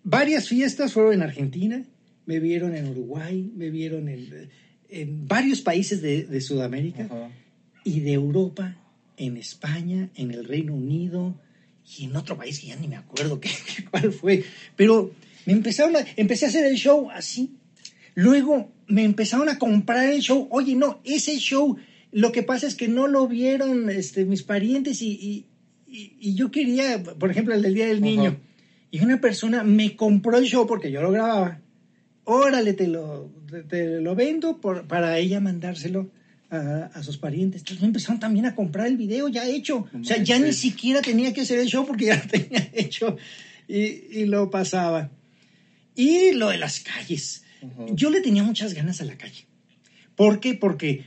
Varias 0.02 0.48
fiestas 0.48 0.92
fueron 0.92 1.14
en 1.14 1.22
Argentina, 1.22 1.84
me 2.26 2.38
vieron 2.38 2.76
en 2.76 2.88
Uruguay, 2.88 3.50
me 3.56 3.70
vieron 3.70 4.08
en, 4.08 4.50
en 4.88 5.26
varios 5.26 5.62
países 5.62 6.02
de, 6.02 6.40
Sudamérica 6.40 7.08
y 7.84 8.00
de 8.00 8.12
Europa, 8.12 8.76
en 9.16 9.36
España, 9.36 10.10
en 10.14 10.30
el 10.30 10.44
Reino 10.44 10.74
Unido 10.74 11.40
y 11.98 12.04
en 12.04 12.16
otro 12.16 12.36
país 12.36 12.60
que 12.60 12.66
ya 12.68 12.76
ni 12.76 12.86
me 12.86 12.96
acuerdo 12.96 13.40
qué, 13.40 13.50
cuál 13.90 14.12
fue. 14.12 14.44
Pero 14.76 15.12
me 15.46 15.52
empezaron 15.52 15.96
a, 15.96 16.04
empecé 16.16 16.44
a 16.44 16.48
hacer 16.48 16.66
el 16.66 16.76
show 16.76 17.10
así. 17.10 17.56
Luego 18.14 18.72
me 18.88 19.04
empezaron 19.04 19.48
a 19.48 19.58
comprar 19.58 20.08
el 20.08 20.20
show. 20.20 20.48
Oye, 20.50 20.74
no, 20.74 21.00
ese 21.04 21.38
show, 21.38 21.76
lo 22.12 22.32
que 22.32 22.42
pasa 22.42 22.66
es 22.66 22.74
que 22.74 22.88
no 22.88 23.06
lo 23.06 23.28
vieron 23.28 23.88
este, 23.88 24.24
mis 24.24 24.42
parientes 24.42 25.00
y, 25.02 25.46
yo 26.20 26.50
quería, 26.50 27.02
por 27.02 27.30
ejemplo, 27.30 27.54
el 27.54 27.62
del 27.62 27.74
Día 27.74 27.86
del 27.86 28.02
Niño. 28.02 28.36
Y 28.90 29.00
una 29.02 29.20
persona 29.20 29.62
me 29.62 29.96
compró 29.96 30.36
el 30.36 30.44
show 30.44 30.66
porque 30.66 30.90
yo 30.90 31.00
lo 31.00 31.10
grababa. 31.10 31.60
Órale, 32.24 32.72
te 32.72 32.88
lo, 32.88 33.30
te, 33.68 34.00
lo 34.00 34.14
vendo 34.14 34.60
por, 34.60 34.86
para 34.86 35.18
ella 35.18 35.40
mandárselo 35.40 36.10
a, 36.50 37.02
sus 37.02 37.18
parientes. 37.18 37.60
Entonces 37.60 37.82
me 37.82 37.88
empezaron 37.88 38.18
también 38.18 38.46
a 38.46 38.54
comprar 38.54 38.88
el 38.88 38.96
video 38.96 39.28
ya 39.28 39.46
hecho. 39.46 39.86
o 39.98 40.04
sea, 40.04 40.22
ya 40.22 40.38
ni 40.38 40.52
siquiera 40.52 41.02
tenía 41.02 41.32
que 41.32 41.42
hacer 41.42 41.58
el 41.58 41.66
show 41.66 41.86
porque 41.86 42.06
ya 42.06 42.16
lo 42.16 42.28
tenía 42.30 42.68
hecho 42.72 43.16
y, 43.68 43.76
y 43.76 44.26
lo 44.26 44.50
pasaba. 44.50 45.10
Y 45.96 46.32
lo 46.32 46.50
de 46.50 46.58
las 46.58 46.80
calles. 46.80 47.42
Yo 47.92 48.10
le 48.10 48.20
tenía 48.20 48.42
muchas 48.42 48.74
ganas 48.74 49.00
a 49.00 49.04
la 49.04 49.16
calle. 49.16 49.46
¿Por 50.14 50.40
qué? 50.40 50.54
Porque 50.54 51.06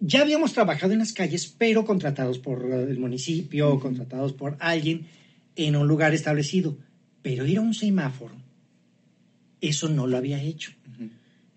ya 0.00 0.22
habíamos 0.22 0.52
trabajado 0.52 0.92
en 0.92 0.98
las 0.98 1.12
calles, 1.12 1.46
pero 1.46 1.84
contratados 1.84 2.38
por 2.40 2.64
el 2.70 2.98
municipio, 2.98 3.78
contratados 3.78 4.32
por 4.32 4.56
alguien 4.60 5.06
en 5.56 5.76
un 5.76 5.86
lugar 5.86 6.14
establecido. 6.14 6.76
Pero 7.22 7.46
ir 7.46 7.58
a 7.58 7.62
un 7.62 7.74
semáforo, 7.74 8.34
eso 9.60 9.88
no 9.88 10.06
lo 10.06 10.16
había 10.16 10.42
hecho. 10.42 10.72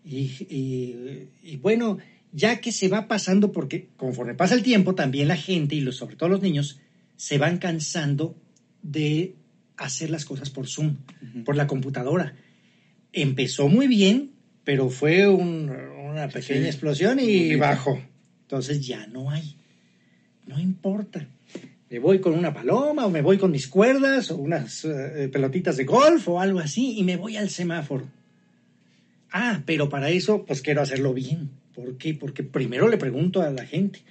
y, 0.05 1.57
bueno, 1.61 1.97
ya 2.31 2.61
que 2.61 2.71
se 2.71 2.87
va 2.87 3.07
pasando, 3.07 3.51
porque 3.51 3.89
conforme 3.97 4.35
pasa 4.35 4.53
el 4.53 4.63
tiempo, 4.63 4.95
también 4.95 5.27
la 5.27 5.35
gente 5.35 5.75
y 5.75 5.81
los, 5.81 5.97
sobre 5.97 6.15
todo 6.15 6.29
los 6.29 6.41
niños 6.41 6.79
se 7.15 7.37
van 7.37 7.57
cansando 7.57 8.35
de 8.83 9.35
hacer 9.77 10.09
las 10.09 10.25
cosas 10.25 10.49
por 10.51 10.67
Zoom, 10.67 10.97
por 11.43 11.55
la 11.55 11.67
computadora 11.67 12.35
empezó 13.13 13.67
muy 13.67 13.87
bien, 13.87 14.31
pero 14.63 14.89
fue 14.89 15.27
una 15.27 16.27
pequeña 16.29 16.67
explosión 16.67 17.19
y 17.19 17.55
bajó. 17.55 17.99
Entonces 18.43 18.85
ya 18.85 19.07
no 19.07 19.29
hay. 19.29 19.55
No 20.45 20.59
importa. 20.59 21.27
Me 21.89 21.99
voy 21.99 22.19
con 22.19 22.33
una 22.33 22.53
paloma 22.53 23.05
o 23.05 23.09
me 23.09 23.21
voy 23.21 23.37
con 23.37 23.51
mis 23.51 23.67
cuerdas 23.67 24.31
o 24.31 24.37
unas 24.37 24.85
eh, 24.85 25.29
pelotitas 25.31 25.77
de 25.77 25.83
golf 25.83 26.27
o 26.29 26.39
algo 26.39 26.59
así 26.59 26.97
y 26.97 27.03
me 27.03 27.17
voy 27.17 27.37
al 27.37 27.49
semáforo. 27.49 28.07
Ah, 29.31 29.61
pero 29.65 29.89
para 29.89 30.09
eso 30.09 30.45
pues 30.45 30.61
quiero 30.61 30.81
hacerlo 30.81 31.13
bien. 31.13 31.49
¿Por 31.73 31.97
qué? 31.97 32.13
Porque 32.13 32.43
primero 32.43 32.87
le 32.87 32.97
pregunto 32.97 33.41
a 33.41 33.49
la 33.49 33.65
gente. 33.65 34.01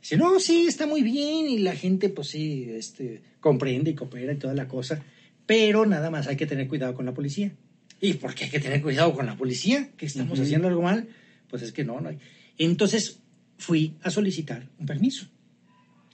Dice, 0.00 0.16
no, 0.16 0.38
sí, 0.38 0.66
está 0.66 0.86
muy 0.86 1.02
bien 1.02 1.48
y 1.48 1.58
la 1.58 1.74
gente 1.74 2.08
pues 2.08 2.28
sí, 2.28 2.66
este, 2.70 3.22
comprende 3.40 3.92
y 3.92 3.94
coopera 3.94 4.32
y 4.32 4.36
toda 4.36 4.54
la 4.54 4.68
cosa, 4.68 5.02
pero 5.46 5.86
nada 5.86 6.10
más 6.10 6.26
hay 6.26 6.36
que 6.36 6.46
tener 6.46 6.68
cuidado 6.68 6.94
con 6.94 7.06
la 7.06 7.14
policía. 7.14 7.52
¿Y 8.00 8.14
por 8.14 8.34
qué 8.34 8.44
hay 8.44 8.50
que 8.50 8.60
tener 8.60 8.82
cuidado 8.82 9.14
con 9.14 9.26
la 9.26 9.36
policía? 9.36 9.90
¿Que 9.96 10.06
estamos 10.06 10.38
haciendo 10.38 10.68
algo 10.68 10.82
mal? 10.82 11.08
Pues 11.48 11.62
es 11.62 11.72
que 11.72 11.84
no, 11.84 12.00
no 12.00 12.10
hay. 12.10 12.18
Entonces 12.58 13.20
fui 13.58 13.96
a 14.02 14.10
solicitar 14.10 14.68
un 14.78 14.86
permiso. 14.86 15.26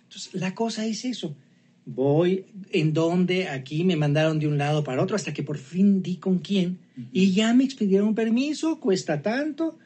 Entonces 0.03 0.35
la 0.35 0.55
cosa 0.55 0.87
es 0.87 1.05
eso. 1.05 1.37
Voy 1.87 2.47
en 2.73 2.93
donde 2.93 3.49
aquí 3.49 3.85
me 3.85 3.97
mandaron 3.97 4.39
de 4.39 4.47
un 4.47 4.59
lado 4.59 4.85
para 4.85 5.03
otro 5.03 5.17
hasta 5.17 5.33
que 5.33 5.43
por 5.43 5.59
fin 5.59 6.03
di 6.03 6.17
con 6.17 6.39
quién 6.39 6.79
y 7.13 7.33
ya 7.33 7.55
me 7.55 7.65
expidieron 7.65 8.09
un 8.09 8.15
permiso, 8.15 8.79
cuesta 8.79 9.23
tanto. 9.23 9.79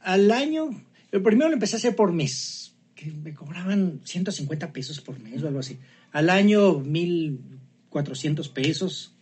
Al 0.00 0.30
año, 0.30 0.70
el 1.12 1.22
primero 1.22 1.48
lo 1.48 1.54
empecé 1.54 1.76
a 1.76 1.78
hacer 1.78 1.94
por 1.94 2.12
mes, 2.12 2.74
que 2.94 3.10
me 3.10 3.34
cobraban 3.34 4.00
150 4.04 4.72
pesos 4.72 5.00
por 5.00 5.18
mes 5.20 5.42
o 5.42 5.48
algo 5.48 5.60
así. 5.60 5.78
Al 6.12 6.30
año 6.30 6.80
1.400 6.82 8.52
pesos 8.52 9.13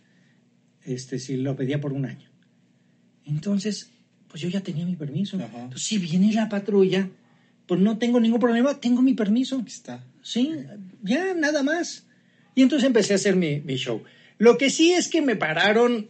este, 0.85 1.19
si 1.19 1.37
lo 1.37 1.55
pedía 1.55 1.79
por 1.79 1.93
un 1.93 2.05
año. 2.05 2.29
Entonces, 3.25 3.91
pues 4.27 4.41
yo 4.41 4.49
ya 4.49 4.61
tenía 4.61 4.85
mi 4.85 4.95
permiso. 4.95 5.39
Entonces, 5.39 5.83
si 5.83 5.97
viene 5.97 6.33
la 6.33 6.49
patrulla, 6.49 7.09
pues 7.67 7.79
no 7.79 7.97
tengo 7.97 8.19
ningún 8.19 8.39
problema, 8.39 8.79
tengo 8.79 9.01
mi 9.01 9.13
permiso. 9.13 9.61
Está. 9.65 10.03
Sí, 10.21 10.51
ya, 11.03 11.33
nada 11.33 11.63
más. 11.63 12.05
Y 12.55 12.61
entonces 12.61 12.87
empecé 12.87 13.13
a 13.13 13.15
hacer 13.17 13.35
mi, 13.35 13.61
show. 13.75 14.03
Lo 14.37 14.57
que 14.57 14.69
sí 14.69 14.91
es 14.91 15.07
que 15.07 15.21
me 15.21 15.35
pararon 15.35 16.09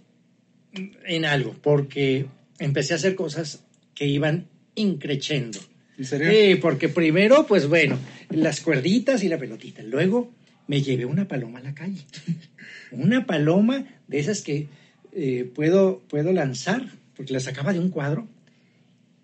en 1.05 1.25
algo, 1.25 1.55
porque 1.61 2.25
empecé 2.59 2.93
a 2.93 2.95
hacer 2.95 3.15
cosas 3.15 3.63
que 3.93 4.07
iban 4.07 4.47
increciendo. 4.75 5.59
¿En 5.97 6.05
serio? 6.05 6.31
Sí, 6.31 6.55
porque 6.55 6.89
primero, 6.89 7.45
pues 7.45 7.67
bueno, 7.67 7.99
las 8.29 8.61
cuerditas 8.61 9.23
y 9.23 9.29
la 9.29 9.37
pelotita. 9.37 9.83
Luego 9.83 10.31
me 10.67 10.81
llevé 10.81 11.05
una 11.05 11.27
paloma 11.27 11.59
a 11.59 11.63
la 11.63 11.73
calle. 11.73 12.01
Una 12.91 13.25
paloma 13.25 13.85
de 14.07 14.19
esas 14.19 14.41
que 14.41 14.67
eh, 15.11 15.49
puedo, 15.53 15.99
puedo 16.07 16.31
lanzar, 16.31 16.87
porque 17.15 17.33
la 17.33 17.39
sacaba 17.39 17.73
de 17.73 17.79
un 17.79 17.89
cuadro 17.89 18.27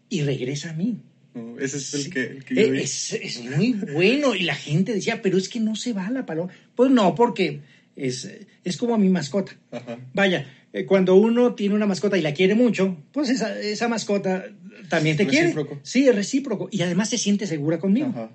y 0.10 0.22
regresa 0.24 0.72
a 0.72 0.74
mí. 0.74 0.98
No, 1.36 1.60
ese 1.60 1.78
es 1.78 1.94
el 1.94 2.02
Sí. 2.04 2.10
que, 2.10 2.24
el 2.24 2.44
que 2.44 2.56
yo 2.56 2.72
vi. 2.72 2.80
Es, 2.80 3.14
es 3.14 3.44
muy 3.44 3.74
bueno. 3.74 4.34
Y 4.36 4.42
la 4.44 4.56
gente 4.56 4.94
decía, 4.94 5.22
pero 5.22 5.38
es 5.38 5.48
que 5.50 5.60
no 5.60 5.76
se 5.76 5.94
va 5.94 6.10
la 6.10 6.26
paloma. 6.26 6.52
Pues 6.76 6.90
no, 6.92 7.14
porque 7.16 7.62
es, 7.96 8.30
es 8.64 8.78
como 8.78 8.98
mi 8.98 9.10
mascota. 9.10 9.56
Ajá. 9.72 10.00
Vaya, 10.14 10.48
eh, 10.74 10.86
cuando 10.86 11.16
uno 11.16 11.54
tiene 11.54 11.76
una 11.76 11.86
mascota 11.86 12.18
y 12.18 12.22
la 12.22 12.34
quiere 12.34 12.56
mucho, 12.56 12.98
pues 13.12 13.30
esa, 13.30 13.60
esa 13.60 13.88
mascota 13.88 14.46
también 14.90 15.16
te 15.16 15.28
quiere. 15.28 15.54
Sí, 15.84 16.08
es 16.08 16.16
recíproco. 16.16 16.70
Y 16.72 16.82
además 16.82 17.10
se 17.10 17.18
siente 17.20 17.46
segura 17.46 17.78
conmigo. 17.80 18.08
Ajá. 18.08 18.32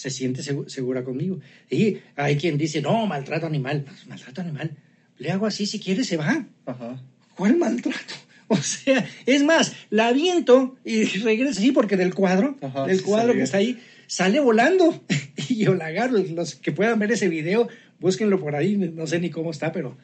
Se 0.00 0.08
siente 0.08 0.40
segu- 0.42 0.66
segura 0.68 1.04
conmigo. 1.04 1.40
Y 1.68 1.98
hay 2.16 2.36
quien 2.36 2.56
dice, 2.56 2.80
no, 2.80 3.06
maltrato 3.06 3.46
animal. 3.46 3.82
Pues, 3.86 4.06
maltrato 4.06 4.40
animal. 4.40 4.70
Le 5.18 5.30
hago 5.30 5.44
así, 5.46 5.66
si 5.66 5.78
quiere 5.78 6.04
se 6.04 6.16
va. 6.16 6.46
Ajá. 6.64 7.02
¿Cuál 7.36 7.56
maltrato? 7.58 8.14
O 8.52 8.56
sea, 8.56 9.06
es 9.26 9.44
más, 9.44 9.76
la 9.90 10.08
aviento 10.08 10.76
y 10.84 11.04
regresa 11.04 11.60
así 11.60 11.70
porque 11.70 11.96
del 11.96 12.14
cuadro, 12.14 12.56
Ajá, 12.60 12.84
del 12.84 13.00
cuadro 13.00 13.32
que 13.34 13.42
está 13.42 13.58
ahí, 13.58 13.78
sale 14.08 14.40
volando. 14.40 15.04
y 15.48 15.54
yo 15.64 15.74
la 15.74 15.86
agarro. 15.86 16.18
Los 16.18 16.56
que 16.56 16.72
puedan 16.72 16.98
ver 16.98 17.12
ese 17.12 17.28
video, 17.28 17.68
búsquenlo 18.00 18.40
por 18.40 18.56
ahí, 18.56 18.76
no 18.76 19.06
sé 19.06 19.20
ni 19.20 19.30
cómo 19.30 19.52
está, 19.52 19.70
pero, 19.70 19.96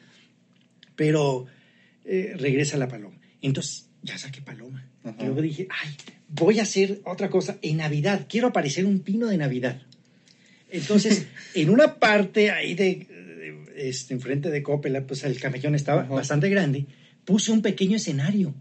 pero 0.95 1.45
eh, 2.05 2.35
regresa 2.37 2.77
la 2.77 2.87
paloma. 2.87 3.17
Entonces, 3.41 3.89
ya 4.01 4.17
saqué 4.17 4.41
paloma. 4.41 4.87
Ajá. 5.03 5.17
Y 5.19 5.25
luego 5.25 5.41
dije, 5.41 5.67
ay, 5.69 5.89
voy 6.29 6.59
a 6.59 6.63
hacer 6.63 7.01
otra 7.05 7.29
cosa 7.29 7.57
en 7.61 7.77
Navidad. 7.77 8.27
Quiero 8.29 8.47
aparecer 8.47 8.85
un 8.85 8.99
pino 8.99 9.27
de 9.27 9.37
Navidad. 9.37 9.81
Entonces, 10.69 11.27
en 11.53 11.69
una 11.69 11.95
parte 11.95 12.51
ahí 12.51 12.73
de, 12.75 12.83
de- 12.85 13.89
este, 13.89 14.13
enfrente 14.13 14.49
de 14.49 14.63
Copela, 14.63 15.01
pues 15.07 15.23
el 15.23 15.39
camellón 15.39 15.75
estaba 15.75 16.01
Ajá. 16.01 16.13
bastante 16.13 16.49
grande, 16.49 16.85
puse 17.25 17.51
un 17.51 17.61
pequeño 17.61 17.97
escenario 17.97 18.53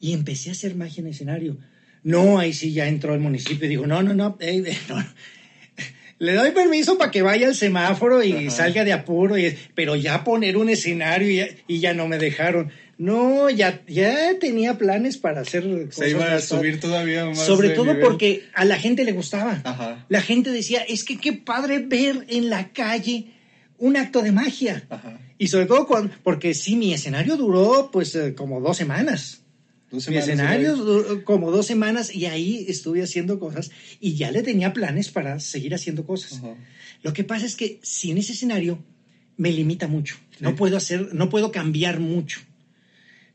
y 0.00 0.12
empecé 0.12 0.50
a 0.50 0.52
hacer 0.52 0.74
magia 0.76 1.00
en 1.00 1.06
el 1.06 1.12
escenario. 1.12 1.56
No, 2.02 2.38
ahí 2.38 2.52
sí 2.52 2.72
ya 2.72 2.86
entró 2.86 3.14
el 3.14 3.20
municipio 3.20 3.66
y 3.66 3.68
dijo, 3.70 3.86
no, 3.86 4.02
no, 4.02 4.12
no. 4.14 4.36
Le 6.18 6.34
doy 6.34 6.52
permiso 6.52 6.96
para 6.96 7.10
que 7.10 7.22
vaya 7.22 7.48
al 7.48 7.54
semáforo 7.56 8.22
y 8.22 8.32
Ajá. 8.46 8.50
salga 8.50 8.84
de 8.84 8.92
apuro, 8.92 9.36
y, 9.36 9.56
pero 9.74 9.96
ya 9.96 10.22
poner 10.22 10.56
un 10.56 10.68
escenario 10.68 11.28
y 11.30 11.36
ya, 11.36 11.48
y 11.66 11.80
ya 11.80 11.92
no 11.94 12.06
me 12.06 12.18
dejaron. 12.18 12.70
No, 12.98 13.50
ya, 13.50 13.82
ya 13.86 14.38
tenía 14.38 14.78
planes 14.78 15.18
para 15.18 15.40
hacer 15.40 15.64
cosas 15.86 15.94
Se 15.96 16.10
iba 16.10 16.32
a 16.34 16.40
subir 16.40 16.80
todavía 16.80 17.26
más. 17.26 17.38
sobre 17.38 17.70
todo 17.70 17.86
nivel. 17.86 18.02
porque 18.02 18.44
a 18.54 18.64
la 18.64 18.78
gente 18.78 19.04
le 19.04 19.12
gustaba. 19.12 19.60
Ajá. 19.64 20.06
La 20.08 20.20
gente 20.20 20.50
decía, 20.50 20.80
es 20.82 21.04
que 21.04 21.18
qué 21.18 21.32
padre 21.32 21.80
ver 21.80 22.24
en 22.28 22.50
la 22.50 22.72
calle 22.72 23.26
un 23.78 23.96
acto 23.96 24.22
de 24.22 24.32
magia. 24.32 24.84
Ajá. 24.88 25.18
Y 25.38 25.48
sobre 25.48 25.66
todo 25.66 25.86
cuando, 25.86 26.14
porque 26.22 26.54
sí, 26.54 26.76
mi 26.76 26.92
escenario 26.94 27.36
duró 27.36 27.90
pues 27.92 28.14
eh, 28.14 28.34
como 28.34 28.60
dos 28.60 28.76
semanas. 28.76 29.40
Dos 29.90 30.08
Mi 30.08 30.14
semanas 30.20 30.28
escenario 30.28 30.76
duró 30.76 31.24
como 31.24 31.50
dos 31.50 31.66
semanas 31.66 32.14
y 32.14 32.26
ahí 32.26 32.64
estuve 32.68 33.02
haciendo 33.02 33.38
cosas 33.40 33.70
y 34.00 34.14
ya 34.14 34.30
le 34.30 34.42
tenía 34.42 34.72
planes 34.72 35.10
para 35.10 35.40
seguir 35.40 35.74
haciendo 35.74 36.06
cosas. 36.06 36.38
Ajá. 36.38 36.54
Lo 37.02 37.12
que 37.12 37.24
pasa 37.24 37.44
es 37.44 37.56
que 37.56 37.80
sin 37.82 38.18
ese 38.18 38.32
escenario 38.32 38.78
me 39.36 39.50
limita 39.50 39.88
mucho. 39.88 40.16
Sí. 40.30 40.38
No 40.40 40.54
puedo 40.54 40.76
hacer, 40.76 41.12
no 41.12 41.28
puedo 41.28 41.50
cambiar 41.50 41.98
mucho 41.98 42.40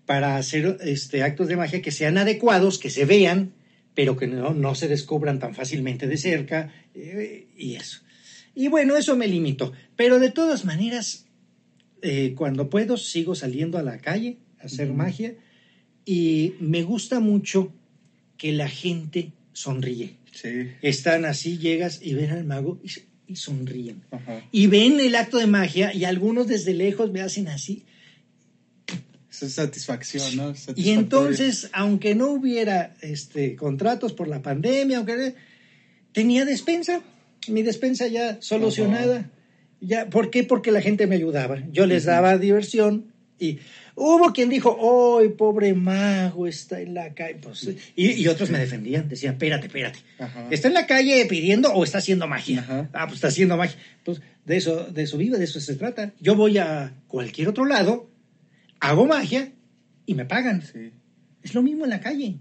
para 0.09 0.37
hacer 0.37 0.79
este, 0.81 1.21
actos 1.21 1.47
de 1.49 1.55
magia 1.55 1.83
que 1.83 1.91
sean 1.91 2.17
adecuados, 2.17 2.79
que 2.79 2.89
se 2.89 3.05
vean, 3.05 3.53
pero 3.93 4.17
que 4.17 4.25
no, 4.25 4.55
no 4.55 4.73
se 4.73 4.87
descubran 4.87 5.37
tan 5.37 5.53
fácilmente 5.53 6.07
de 6.07 6.17
cerca 6.17 6.73
eh, 6.95 7.45
y 7.55 7.75
eso. 7.75 7.99
Y 8.55 8.69
bueno, 8.69 8.97
eso 8.97 9.15
me 9.15 9.27
limitó. 9.27 9.71
Pero 9.95 10.17
de 10.17 10.31
todas 10.31 10.65
maneras, 10.65 11.27
eh, 12.01 12.33
cuando 12.35 12.71
puedo, 12.71 12.97
sigo 12.97 13.35
saliendo 13.35 13.77
a 13.77 13.83
la 13.83 13.99
calle 13.99 14.37
a 14.59 14.63
hacer 14.63 14.91
magia 14.91 15.35
y 16.05 16.55
me 16.59 16.81
gusta 16.81 17.19
mucho 17.19 17.71
que 18.35 18.51
la 18.51 18.67
gente 18.67 19.33
sonríe. 19.53 20.15
Sí. 20.31 20.71
Están 20.81 21.23
así, 21.23 21.59
llegas 21.59 21.99
y 22.01 22.15
ven 22.15 22.31
al 22.31 22.45
mago 22.45 22.81
y, 22.83 22.89
y 23.31 23.35
sonríen. 23.35 24.01
Ajá. 24.09 24.43
Y 24.51 24.65
ven 24.65 24.99
el 24.99 25.13
acto 25.13 25.37
de 25.37 25.45
magia 25.45 25.93
y 25.93 26.05
algunos 26.05 26.47
desde 26.47 26.73
lejos 26.73 27.11
me 27.11 27.21
hacen 27.21 27.47
así. 27.47 27.85
Es 29.41 29.53
satisfacción, 29.53 30.35
¿no? 30.35 30.53
Y 30.75 30.91
entonces, 30.91 31.69
aunque 31.73 32.15
no 32.15 32.31
hubiera 32.31 32.95
este, 33.01 33.55
contratos 33.55 34.13
por 34.13 34.27
la 34.27 34.41
pandemia, 34.41 34.97
aunque 34.97 35.35
tenía 36.11 36.45
despensa, 36.45 37.01
mi 37.47 37.63
despensa 37.63 38.07
ya 38.07 38.37
solucionada. 38.41 39.29
Ya, 39.81 40.09
¿Por 40.09 40.29
qué? 40.29 40.43
Porque 40.43 40.71
la 40.71 40.81
gente 40.81 41.07
me 41.07 41.15
ayudaba. 41.15 41.63
Yo 41.71 41.85
les 41.85 42.03
daba 42.03 42.37
diversión 42.37 43.13
y 43.39 43.59
hubo 43.95 44.33
quien 44.33 44.49
dijo, 44.49 45.19
¡ay, 45.19 45.29
pobre 45.29 45.73
mago, 45.73 46.47
está 46.47 46.81
en 46.81 46.93
la 46.93 47.13
calle! 47.13 47.39
Pues, 47.41 47.69
y, 47.95 48.11
y 48.11 48.27
otros 48.27 48.49
me 48.49 48.59
defendían, 48.59 49.07
decían, 49.07 49.33
espérate, 49.33 49.67
espérate. 49.67 49.99
Ajá. 50.19 50.47
¿Está 50.51 50.67
en 50.67 50.73
la 50.73 50.85
calle 50.85 51.25
pidiendo 51.25 51.71
o 51.71 51.83
está 51.83 51.99
haciendo 51.99 52.27
magia? 52.27 52.59
Ajá. 52.59 52.89
Ah, 52.93 53.05
pues 53.05 53.15
está 53.15 53.29
haciendo 53.29 53.55
magia. 53.55 53.77
Pues 54.03 54.21
de 54.45 54.57
eso, 54.57 54.85
de 54.85 55.03
eso 55.03 55.17
vive, 55.17 55.37
de 55.37 55.45
eso 55.45 55.61
se 55.61 55.75
trata. 55.75 56.13
Yo 56.19 56.35
voy 56.35 56.57
a 56.57 56.93
cualquier 57.07 57.47
otro 57.47 57.65
lado, 57.65 58.09
hago 58.79 59.05
magia 59.05 59.51
y 60.05 60.15
me 60.15 60.25
pagan. 60.25 60.61
Sí. 60.61 60.91
Es 61.41 61.53
lo 61.53 61.61
mismo 61.61 61.85
en 61.85 61.91
la 61.91 62.01
calle. 62.01 62.39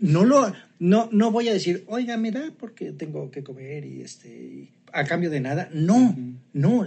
No 0.00 0.24
lo, 0.24 0.52
no, 0.78 1.08
no 1.12 1.30
voy 1.30 1.48
a 1.48 1.52
decir, 1.52 1.84
oiga, 1.86 2.16
me 2.16 2.30
da 2.30 2.52
porque 2.58 2.92
tengo 2.92 3.30
que 3.30 3.42
comer 3.42 3.84
y 3.84 4.02
este, 4.02 4.28
y 4.28 4.70
a 4.92 5.04
cambio 5.04 5.30
de 5.30 5.40
nada. 5.40 5.68
No, 5.72 6.16
no, 6.52 6.86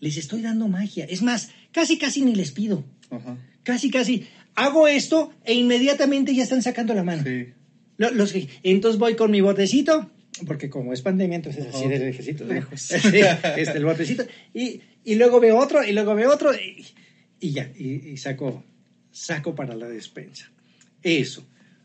les 0.00 0.16
estoy 0.16 0.42
dando 0.42 0.68
magia. 0.68 1.04
Es 1.04 1.22
más, 1.22 1.50
casi, 1.72 1.98
casi 1.98 2.22
ni 2.22 2.34
les 2.34 2.52
pido. 2.52 2.84
Casi, 3.62 3.90
casi. 3.90 4.26
Hago 4.54 4.88
esto 4.88 5.32
e 5.44 5.54
inmediatamente 5.54 6.34
ya 6.34 6.42
están 6.42 6.62
sacando 6.62 6.94
la 6.94 7.04
mano. 7.04 7.22
Sí. 7.24 7.48
Los 7.96 8.34
entonces 8.62 8.98
voy 8.98 9.14
con 9.14 9.30
mi 9.30 9.40
botecito, 9.40 10.10
porque 10.46 10.68
como 10.70 10.92
es 10.92 11.02
pandemia, 11.02 11.36
entonces 11.36 11.66
así 11.66 11.84
Ajá. 11.84 11.88
de 11.88 11.98
lejecito, 11.98 12.44
¿no? 12.44 12.54
Lejos. 12.54 12.80
Sí, 12.82 13.20
este, 13.56 13.78
el 13.78 13.84
botecito. 13.84 14.24
Y, 14.52 14.80
y 15.04 15.14
luego 15.14 15.40
veo 15.40 15.58
otro, 15.58 15.84
y 15.84 15.92
luego 15.92 16.14
veo 16.14 16.32
otro, 16.32 16.52
y, 16.54 16.84
y 17.42 17.50
ya, 17.52 17.70
y, 17.76 18.10
y 18.12 18.16
saco, 18.16 18.64
saco 19.10 19.54
para 19.54 19.74
la 19.76 19.88
despensa. 19.88 20.50
Eso. 21.02 21.44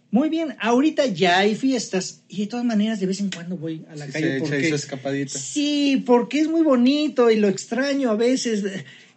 Muy 0.09 0.29
bien, 0.29 0.55
ahorita 0.61 1.05
ya 1.07 1.39
hay 1.39 1.55
fiestas, 1.55 2.23
y 2.29 2.37
de 2.41 2.47
todas 2.47 2.65
maneras 2.65 3.01
de 3.01 3.07
vez 3.07 3.19
en 3.19 3.29
cuando 3.29 3.57
voy 3.57 3.83
a 3.89 3.95
la 3.95 4.05
Sí, 4.05 4.11
calle. 4.13 4.33
se 4.35 4.39
porque, 4.39 4.69
escapadita. 4.69 5.37
Sí, 5.37 6.01
porque 6.05 6.39
es 6.39 6.47
muy 6.47 6.61
bonito 6.61 7.29
y 7.29 7.35
lo 7.35 7.49
extraño 7.49 8.11
a 8.11 8.15
veces 8.15 8.63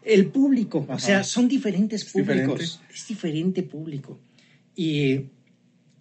el 0.02 0.26
público. 0.26 0.84
O 0.88 0.98
sea, 0.98 1.22
son 1.22 1.46
diferentes 1.46 2.02
Es 2.02 2.10
públicos. 2.10 2.58
diferente. 2.58 2.94
Es 2.94 3.06
diferente 3.06 3.62
público. 3.62 4.18
Y, 4.74 5.20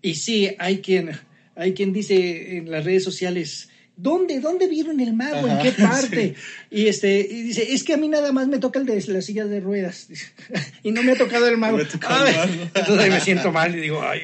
y 0.01 0.15
sí, 0.15 0.49
hay 0.57 0.79
quien, 0.79 1.11
hay 1.55 1.73
quien 1.73 1.93
dice 1.93 2.57
en 2.57 2.71
las 2.71 2.83
redes 2.83 3.03
sociales, 3.03 3.69
¿dónde, 4.01 4.39
dónde 4.39 4.67
vieron 4.67 4.99
el 4.99 5.13
mago? 5.13 5.47
¿En 5.47 5.59
qué 5.59 5.71
parte? 5.81 6.35
Y, 6.71 6.87
este, 6.87 7.19
y 7.19 7.41
dice, 7.43 7.73
es 7.73 7.83
que 7.83 7.93
a 7.93 7.97
mí 7.97 8.07
nada 8.07 8.31
más 8.31 8.47
me 8.47 8.59
toca 8.59 8.79
el 8.79 8.85
de 8.85 9.03
la 9.07 9.21
silla 9.21 9.45
de 9.45 9.59
ruedas. 9.59 10.07
y 10.83 10.91
no 10.91 11.03
me 11.03 11.11
ha 11.11 11.17
tocado 11.17 11.47
el 11.47 11.57
mago. 11.57 11.79
Tocado 11.85 12.25
el 12.25 12.35
entonces 12.75 12.99
ahí 12.99 13.09
me 13.09 13.19
siento 13.19 13.51
mal 13.51 13.75
y 13.75 13.81
digo, 13.81 14.01
ay, 14.01 14.21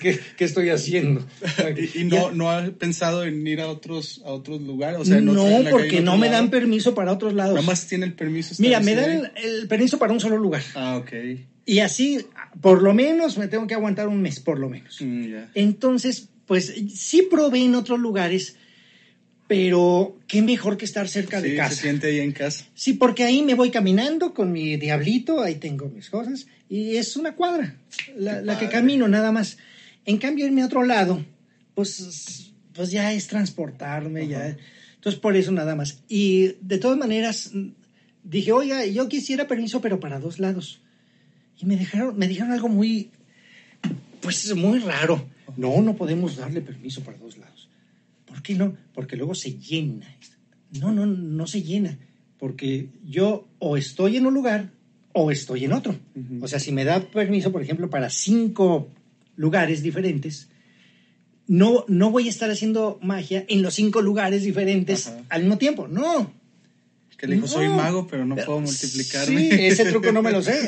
¿qué, 0.00 0.20
qué 0.36 0.44
estoy 0.44 0.70
haciendo? 0.70 1.26
¿Y, 1.76 2.00
y 2.02 2.08
Ya- 2.08 2.20
no, 2.20 2.30
no 2.32 2.50
ha 2.50 2.64
pensado 2.70 3.24
en 3.24 3.46
ir 3.46 3.60
a 3.60 3.68
otros, 3.68 4.22
a 4.24 4.30
otros 4.30 4.60
lugares? 4.60 5.00
O 5.00 5.04
sea, 5.04 5.18
en 5.18 5.26
no, 5.26 5.44
porque 5.70 6.00
no 6.00 6.16
me 6.16 6.28
dan 6.28 6.44
lado? 6.44 6.50
permiso 6.50 6.94
para 6.94 7.12
otros 7.12 7.34
lados. 7.34 7.54
Nada 7.54 7.66
más 7.66 7.86
tiene 7.86 8.06
el 8.06 8.14
permiso. 8.14 8.54
Mira, 8.58 8.80
me 8.80 8.94
dan 8.94 9.10
el, 9.10 9.30
el 9.36 9.68
permiso 9.68 9.98
para 9.98 10.12
un 10.12 10.20
solo 10.20 10.36
lugar. 10.36 10.62
Ah, 10.74 10.96
ok. 10.96 11.12
Y 11.64 11.78
así, 11.78 12.26
por 12.60 12.82
lo 12.82 12.92
menos, 12.92 13.38
me 13.38 13.48
tengo 13.48 13.66
que 13.66 13.74
aguantar 13.74 14.08
un 14.08 14.20
mes, 14.20 14.40
por 14.40 14.58
lo 14.58 14.68
menos. 14.68 14.98
Mm. 15.00 15.34
Entonces, 15.54 16.28
pues 16.46 16.74
sí 16.94 17.22
probé 17.30 17.60
en 17.60 17.74
otros 17.74 18.00
lugares, 18.00 18.56
pero 19.52 20.16
qué 20.26 20.40
mejor 20.40 20.78
que 20.78 20.86
estar 20.86 21.06
cerca 21.08 21.38
Sí, 21.42 21.50
de 21.50 21.56
casa. 21.56 21.74
se 21.74 21.82
siente 21.82 22.06
ahí 22.06 22.20
en 22.20 22.32
casa. 22.32 22.64
Sí, 22.74 22.94
porque 22.94 23.22
ahí 23.22 23.42
me 23.42 23.52
voy 23.52 23.70
caminando 23.70 24.32
con 24.32 24.50
mi 24.50 24.78
diablito, 24.78 25.42
ahí 25.42 25.56
tengo 25.56 25.90
mis 25.90 26.08
cosas, 26.08 26.46
y 26.70 26.96
es 26.96 27.18
una 27.18 27.34
cuadra, 27.34 27.76
la, 28.16 28.58
que 28.58 28.70
camino 28.70 29.08
nada 29.08 29.30
más. 29.30 29.58
En 30.06 30.16
cambio, 30.16 30.46
irme 30.46 30.62
a 30.62 30.66
otro 30.66 30.84
lado, 30.84 31.22
pues, 31.74 32.50
pues 32.72 32.90
ya 32.90 33.12
es 33.12 33.26
transportarme, 33.26 34.26
ya. 34.26 34.56
Entonces, 34.94 35.20
por 35.20 35.36
eso 35.36 35.52
nada 35.52 35.76
más. 35.76 36.02
Y 36.08 36.54
de 36.62 36.78
todas 36.78 36.96
maneras, 36.96 37.50
dije, 38.24 38.52
oiga, 38.52 38.86
yo 38.86 39.06
quisiera 39.10 39.46
permiso, 39.46 39.82
pero 39.82 40.00
para 40.00 40.18
dos 40.18 40.38
lados. 40.38 40.80
Y 41.60 41.66
me 41.66 41.76
dejaron, 41.76 42.16
me 42.16 42.26
dijeron 42.26 42.52
algo 42.52 42.70
muy, 42.70 43.10
pues 44.22 44.54
muy 44.56 44.78
raro. 44.78 45.28
No, 45.58 45.82
no 45.82 45.94
podemos 45.94 46.36
darle 46.36 46.62
permiso 46.62 47.02
para 47.02 47.18
dos 47.18 47.36
lados. 47.36 47.68
¿Por 48.32 48.42
qué 48.42 48.54
no? 48.54 48.74
Porque 48.94 49.16
luego 49.16 49.34
se 49.34 49.58
llena. 49.58 50.06
No, 50.80 50.90
no, 50.90 51.04
no 51.04 51.46
se 51.46 51.62
llena. 51.62 51.98
Porque 52.38 52.88
yo 53.04 53.46
o 53.58 53.76
estoy 53.76 54.16
en 54.16 54.24
un 54.24 54.32
lugar 54.32 54.70
o 55.12 55.30
estoy 55.30 55.66
en 55.66 55.72
otro. 55.74 55.94
Ujú. 56.14 56.42
O 56.42 56.48
sea, 56.48 56.58
si 56.58 56.72
me 56.72 56.84
da 56.84 57.10
permiso, 57.10 57.52
por 57.52 57.60
ejemplo, 57.62 57.90
para 57.90 58.08
cinco 58.08 58.88
lugares 59.36 59.82
diferentes, 59.82 60.48
no, 61.46 61.84
no 61.88 62.10
voy 62.10 62.26
a 62.28 62.30
estar 62.30 62.50
haciendo 62.50 62.98
magia 63.02 63.44
en 63.48 63.60
los 63.60 63.74
cinco 63.74 64.00
lugares 64.00 64.44
diferentes 64.44 65.08
Ajá. 65.08 65.22
al 65.28 65.42
mismo 65.42 65.58
tiempo. 65.58 65.88
No. 65.88 66.32
Que 67.18 67.26
le 67.28 67.34
dijo, 67.36 67.46
soy 67.46 67.66
No. 67.68 67.76
mago, 67.76 68.06
pero 68.08 68.24
no 68.24 68.34
puedo 68.34 68.60
multiplicarme. 68.60 69.50
Sí, 69.50 69.56
ese 69.60 69.84
truco 69.84 70.10
no 70.10 70.22
me 70.22 70.32
lo 70.32 70.40
sé. 70.42 70.58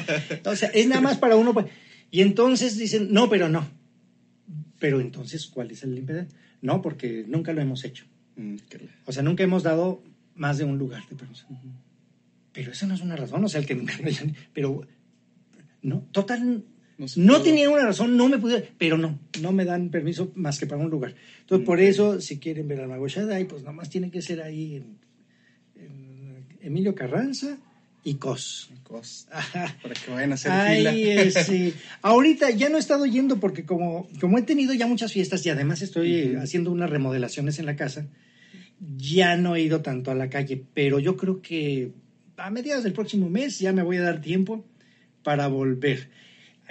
o 0.46 0.56
sea, 0.56 0.70
es 0.70 0.88
nada 0.88 1.02
más 1.02 1.18
para 1.18 1.36
uno. 1.36 1.52
pues. 1.52 1.66
Y 2.10 2.22
entonces 2.22 2.78
dicen, 2.78 3.12
no, 3.12 3.28
pero 3.28 3.50
no. 3.50 3.68
Pero 4.80 5.00
entonces, 5.00 5.46
¿cuál 5.46 5.70
es 5.70 5.82
el 5.84 5.96
impedimento? 5.96 6.34
No, 6.62 6.80
porque 6.80 7.24
nunca 7.28 7.52
lo 7.52 7.60
hemos 7.60 7.84
hecho. 7.84 8.06
Mm, 8.36 8.56
O 9.04 9.12
sea, 9.12 9.22
nunca 9.22 9.42
hemos 9.42 9.62
dado 9.62 10.02
más 10.34 10.56
de 10.56 10.64
un 10.64 10.78
lugar 10.78 11.06
de 11.10 11.16
permiso. 11.16 11.46
Pero 12.52 12.72
eso 12.72 12.86
no 12.86 12.94
es 12.94 13.00
una 13.02 13.16
razón, 13.16 13.44
o 13.44 13.48
sea, 13.48 13.60
el 13.60 13.66
que 13.66 13.74
nunca 13.74 13.94
lo 14.00 14.06
hayan- 14.06 14.34
Pero, 14.54 14.82
no, 15.82 16.06
total, 16.12 16.64
No 16.98 17.06
no 17.16 17.42
tenía 17.42 17.68
una 17.68 17.84
razón, 17.84 18.16
no 18.16 18.28
me 18.28 18.38
pude, 18.38 18.68
pero 18.78 18.96
no, 18.96 19.18
no 19.40 19.52
me 19.52 19.64
dan 19.64 19.90
permiso 19.90 20.30
más 20.36 20.58
que 20.60 20.66
para 20.66 20.80
un 20.80 20.88
lugar. 20.90 21.14
Entonces, 21.40 21.66
por 21.66 21.78
Ok. 21.78 21.84
eso, 21.84 22.20
si 22.20 22.38
quieren 22.38 22.68
ver 22.68 22.80
al 22.80 22.88
Mago 22.88 23.08
Shaddai, 23.08 23.46
pues 23.48 23.62
nomás 23.64 23.90
tiene 23.90 24.10
que 24.10 24.22
ser 24.22 24.40
ahí 24.40 24.76
en, 24.76 24.98
en 25.76 26.46
Emilio 26.60 26.94
Carranza 26.94 27.58
y 28.04 28.14
Cos. 28.14 28.70
Cos-. 28.84 29.26
Para 29.30 29.94
que 29.94 30.10
vayan 30.10 30.32
a 30.32 30.34
hacer 30.34 30.52
Ay, 30.52 30.76
fila. 30.78 30.92
eh, 30.94 31.30
sí. 31.30 31.74
Ahorita 32.02 32.50
ya 32.50 32.68
no 32.68 32.76
he 32.76 32.80
estado 32.80 33.06
yendo 33.06 33.38
porque 33.40 33.64
como, 33.64 34.08
como 34.20 34.38
he 34.38 34.42
tenido 34.42 34.74
ya 34.74 34.86
muchas 34.86 35.12
fiestas 35.12 35.44
y 35.46 35.50
además 35.50 35.82
estoy 35.82 36.34
haciendo 36.36 36.70
unas 36.70 36.90
remodelaciones 36.90 37.58
en 37.58 37.66
la 37.66 37.76
casa, 37.76 38.06
ya 38.96 39.36
no 39.36 39.54
he 39.56 39.62
ido 39.62 39.82
tanto 39.82 40.10
a 40.10 40.14
la 40.14 40.28
calle, 40.28 40.64
pero 40.74 40.98
yo 40.98 41.16
creo 41.16 41.40
que 41.40 41.92
a 42.36 42.50
mediados 42.50 42.84
del 42.84 42.92
próximo 42.92 43.30
mes 43.30 43.58
ya 43.60 43.72
me 43.72 43.82
voy 43.82 43.98
a 43.98 44.02
dar 44.02 44.20
tiempo 44.20 44.64
para 45.22 45.46
volver. 45.46 46.10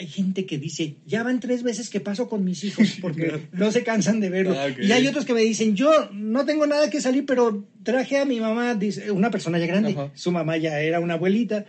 Hay 0.02 0.08
gente 0.08 0.48
que 0.48 0.58
dice, 0.58 0.96
ya 1.06 1.22
van 1.22 1.40
tres 1.40 1.62
veces 1.62 1.90
que 1.92 2.00
paso 2.00 2.28
con 2.28 2.44
mis 2.44 2.64
hijos 2.64 2.98
porque 3.02 3.48
no 3.54 3.72
se 3.72 3.84
cansan 3.84 4.20
de 4.20 4.32
verlo. 4.32 4.56
Ah. 4.60 4.70
Y 4.70 4.92
hay 4.92 5.06
otros 5.06 5.26
que 5.26 5.34
me 5.36 5.42
dicen, 5.42 5.76
yo 5.76 6.10
no 6.12 6.44
tengo 6.44 6.66
nada 6.66 6.90
que 6.90 7.00
salir, 7.02 7.24
pero 7.28 7.68
traje 7.84 8.18
a 8.18 8.26
mi 8.26 8.40
mamá, 8.40 8.74
dice, 8.74 9.12
una 9.12 9.30
persona 9.30 9.60
ya 9.60 9.68
grande, 9.68 9.92
Ajá. 9.92 10.12
su 10.16 10.32
mamá 10.32 10.58
ya 10.58 10.80
era 10.82 11.00
una 11.00 11.14
abuelita, 11.14 11.66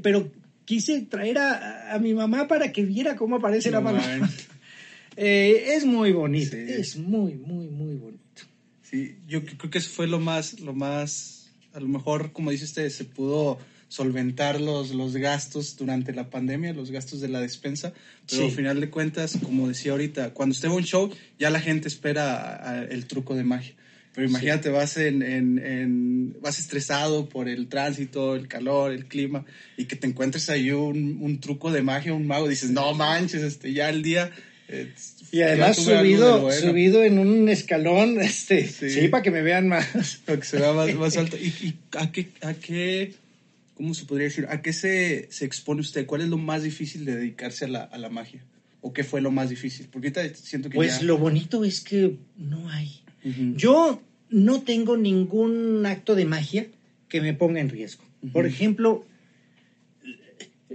pero 0.00 0.30
quise 0.64 1.00
traer 1.02 1.38
a, 1.38 1.92
a 1.92 1.98
mi 1.98 2.14
mamá 2.14 2.46
para 2.46 2.70
que 2.70 2.84
viera 2.84 3.16
cómo 3.16 3.36
aparece 3.36 3.72
la 3.72 3.80
No 3.80 3.92
manches. 3.92 4.48
Eh, 5.16 5.74
es 5.74 5.84
muy 5.84 6.12
bonito, 6.12 6.52
Sí. 6.52 6.64
es 6.68 6.96
muy, 6.96 7.34
muy, 7.34 7.66
muy 7.68 7.96
bonito. 7.96 8.42
Sí, 8.82 9.16
yo 9.28 9.44
creo 9.44 9.70
que 9.70 9.78
eso 9.78 9.90
fue 9.90 10.06
lo 10.06 10.18
más, 10.18 10.60
lo 10.60 10.72
más, 10.72 11.50
a 11.74 11.80
lo 11.80 11.88
mejor, 11.88 12.32
como 12.32 12.50
dice 12.50 12.64
usted, 12.64 12.88
se 12.88 13.04
pudo 13.04 13.58
solventar 13.92 14.58
los, 14.60 14.90
los 14.94 15.14
gastos 15.16 15.76
durante 15.76 16.14
la 16.14 16.30
pandemia, 16.30 16.72
los 16.72 16.90
gastos 16.90 17.20
de 17.20 17.28
la 17.28 17.40
despensa, 17.40 17.92
pero 18.26 18.42
Sí. 18.42 18.48
al 18.48 18.50
final 18.56 18.80
de 18.80 18.88
cuentas, 18.88 19.36
como 19.44 19.68
decía 19.68 19.92
ahorita, 19.92 20.30
cuando 20.30 20.54
usted 20.54 20.68
va 20.68 20.72
a 20.72 20.76
un 20.76 20.84
show, 20.84 21.10
ya 21.38 21.50
la 21.50 21.60
gente 21.60 21.88
espera 21.88 22.24
a- 22.40 22.70
a 22.70 22.84
el 22.84 23.04
truco 23.06 23.34
de 23.34 23.44
magia. 23.44 23.74
Pero 24.14 24.26
imagínate, 24.26 24.70
vas 24.70 24.96
en, 24.96 25.22
en- 25.22 25.58
en- 25.58 26.36
vas 26.40 26.58
estresado 26.58 27.28
por 27.28 27.48
el 27.48 27.68
tránsito, 27.68 28.34
el 28.34 28.48
calor, 28.48 28.92
el 28.92 29.04
clima, 29.06 29.44
y 29.76 29.84
que 29.84 29.96
te 29.96 30.06
encuentres 30.06 30.48
ahí 30.48 30.70
un, 30.70 31.18
un 31.20 31.40
truco 31.40 31.70
de 31.70 31.82
magia, 31.82 32.14
un 32.14 32.26
mago, 32.26 32.48
dices, 32.48 32.70
no 32.70 32.94
manches, 32.94 33.42
este, 33.42 33.72
ya 33.74 33.90
el 33.90 34.02
día... 34.02 34.30
eh, 34.68 34.90
Y 35.32 35.40
además 35.42 35.76
subido, 35.76 36.40
bueno". 36.42 36.60
subido 36.68 37.02
en 37.04 37.18
un 37.18 37.48
escalón, 37.50 38.20
este, 38.20 38.68
Sí. 38.68 38.88
sí, 38.90 39.08
para 39.08 39.22
que 39.22 39.30
me 39.30 39.42
vean 39.42 39.68
más. 39.68 39.86
Para 40.26 40.38
que 40.38 40.46
se 40.46 40.58
vea 40.58 40.72
más, 40.72 40.94
más 40.94 41.16
alto. 41.18 41.36
¿Y, 41.36 41.48
y 41.66 41.74
a, 41.98 42.10
qué, 42.12 42.28
a 42.42 42.54
qué, 42.54 43.14
cómo 43.82 43.94
se 43.94 44.04
podría 44.04 44.28
decir? 44.28 44.46
¿A 44.48 44.62
qué 44.62 44.72
se, 44.72 45.26
se 45.32 45.44
expone 45.44 45.80
usted? 45.80 46.06
¿Cuál 46.06 46.20
es 46.20 46.28
lo 46.28 46.38
más 46.38 46.62
difícil 46.62 47.04
de 47.04 47.16
dedicarse 47.16 47.64
a 47.64 47.68
la, 47.68 47.82
a 47.82 47.98
la 47.98 48.10
magia? 48.10 48.44
¿O 48.80 48.92
qué 48.92 49.02
fue 49.02 49.20
lo 49.20 49.32
más 49.32 49.50
difícil? 49.50 49.88
Porque 49.90 50.12
ahorita 50.14 50.36
siento 50.36 50.70
que 50.70 50.76
Pues 50.76 51.00
ya... 51.00 51.04
lo 51.04 51.18
bonito 51.18 51.64
es 51.64 51.80
que 51.80 52.16
no 52.36 52.70
hay. 52.70 53.00
Ujú. 53.24 53.56
Yo 53.56 54.00
no 54.30 54.62
tengo 54.62 54.96
ningún 54.96 55.84
acto 55.84 56.14
de 56.14 56.24
magia 56.26 56.68
que 57.08 57.20
me 57.20 57.34
ponga 57.34 57.58
en 57.60 57.70
riesgo. 57.70 58.04
Por 58.32 58.44
Ujú. 58.44 58.54
ejemplo, 58.54 59.04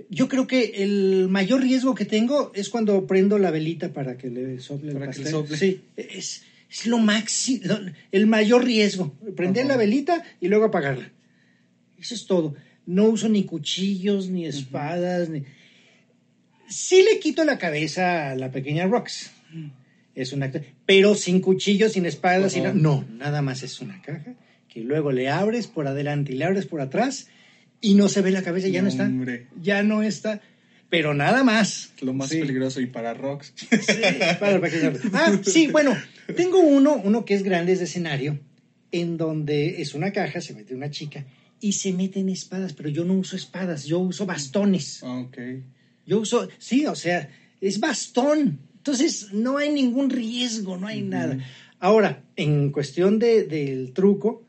yo 0.09 0.27
creo 0.27 0.45
que 0.45 0.83
el 0.83 1.29
mayor 1.29 1.61
riesgo 1.61 1.95
que 1.95 2.03
tengo 2.03 2.51
es 2.55 2.67
cuando 2.67 3.07
prendo 3.07 3.37
la 3.39 3.51
velita 3.51 3.93
para 3.93 4.17
que 4.17 4.29
le 4.29 4.59
sople 4.59 4.91
el 4.91 4.97
Para 4.99 5.11
que 5.11 5.19
le 5.19 5.23
pastel. 5.31 5.31
sople. 5.41 5.57
Sí, 5.57 5.81
es, 5.95 6.43
es 6.69 6.85
lo 6.87 6.97
máximo, 6.97 7.73
el 8.11 8.27
mayor 8.27 8.65
riesgo. 8.65 9.15
Prender 9.37 9.63
Ajá. 9.63 9.75
la 9.75 9.77
velita 9.77 10.23
y 10.41 10.49
luego 10.49 10.65
apagarla. 10.65 11.09
Eso 11.97 12.13
es 12.13 12.25
todo. 12.25 12.53
No 12.87 13.03
uso 13.05 13.29
ni 13.29 13.43
cuchillos, 13.43 14.29
ni 14.29 14.45
espadas, 14.47 15.29
ni... 15.29 15.43
Sí 16.69 17.03
le 17.03 17.19
quito 17.19 17.43
la 17.45 17.57
cabeza 17.59 18.31
a 18.31 18.35
la 18.35 18.51
pequeña 18.51 18.87
Rox. 18.87 19.31
Es 20.15 20.33
una 20.33 20.51
pero 20.85 21.13
sin 21.13 21.39
cuchillos, 21.41 21.91
sin 21.93 22.05
espadas, 22.07 22.53
sin 22.53 22.81
no, 22.81 23.05
nada 23.11 23.41
más 23.43 23.61
es 23.61 23.79
una 23.81 24.01
caja 24.01 24.33
que 24.67 24.81
luego 24.81 25.11
le 25.11 25.29
abres 25.29 25.67
por 25.67 25.87
adelante 25.87 26.31
y 26.33 26.35
le 26.37 26.45
abres 26.45 26.65
por 26.65 26.81
atrás 26.81 27.27
y 27.81 27.93
no 27.93 28.09
se 28.09 28.21
ve 28.21 28.31
la 28.31 28.41
cabeza, 28.41 28.67
ya 28.67 28.81
no, 28.81 28.85
No, 28.87 28.91
está. 28.91 29.03
hombre. 29.05 29.47
Ya 29.61 29.83
no 29.83 30.01
está. 30.01 30.41
Pero 30.89 31.13
nada 31.13 31.43
más. 31.43 31.91
Lo 32.01 32.13
más 32.13 32.29
Sí. 32.29 32.39
peligroso 32.39 32.79
y 32.81 32.87
para 32.87 33.13
rocks. 33.13 33.53
Sí, 33.57 33.67
para. 34.39 34.59
Ah, 35.13 35.39
sí, 35.43 35.67
bueno, 35.67 35.95
tengo 36.35 36.59
uno, 36.59 36.95
uno 37.03 37.23
que 37.25 37.33
es 37.35 37.43
grande, 37.43 37.73
es 37.73 37.79
de 37.79 37.85
escenario, 37.85 38.39
en 38.91 39.17
donde 39.17 39.81
es 39.81 39.93
una 39.93 40.11
caja, 40.11 40.41
se 40.41 40.53
mete 40.53 40.73
una 40.73 40.89
chica 40.89 41.25
y 41.59 41.73
se 41.73 41.93
meten 41.93 42.29
espadas, 42.29 42.73
pero 42.73 42.89
yo 42.89 43.05
no 43.05 43.13
uso 43.13 43.35
espadas, 43.35 43.85
yo 43.85 43.99
uso 43.99 44.25
bastones. 44.25 45.01
Ah, 45.03 45.19
ok. 45.19 45.37
Yo 46.05 46.19
uso, 46.19 46.47
sí, 46.57 46.85
o 46.85 46.95
sea, 46.95 47.29
es 47.61 47.79
bastón. 47.79 48.59
Entonces, 48.77 49.33
no 49.33 49.57
hay 49.57 49.71
ningún 49.71 50.09
riesgo, 50.09 50.77
no 50.77 50.87
hay 50.87 51.01
nada. 51.01 51.37
Ahora, 51.79 52.23
en 52.35 52.71
cuestión 52.71 53.19
de, 53.19 53.43
del 53.43 53.91
truco, 53.93 54.45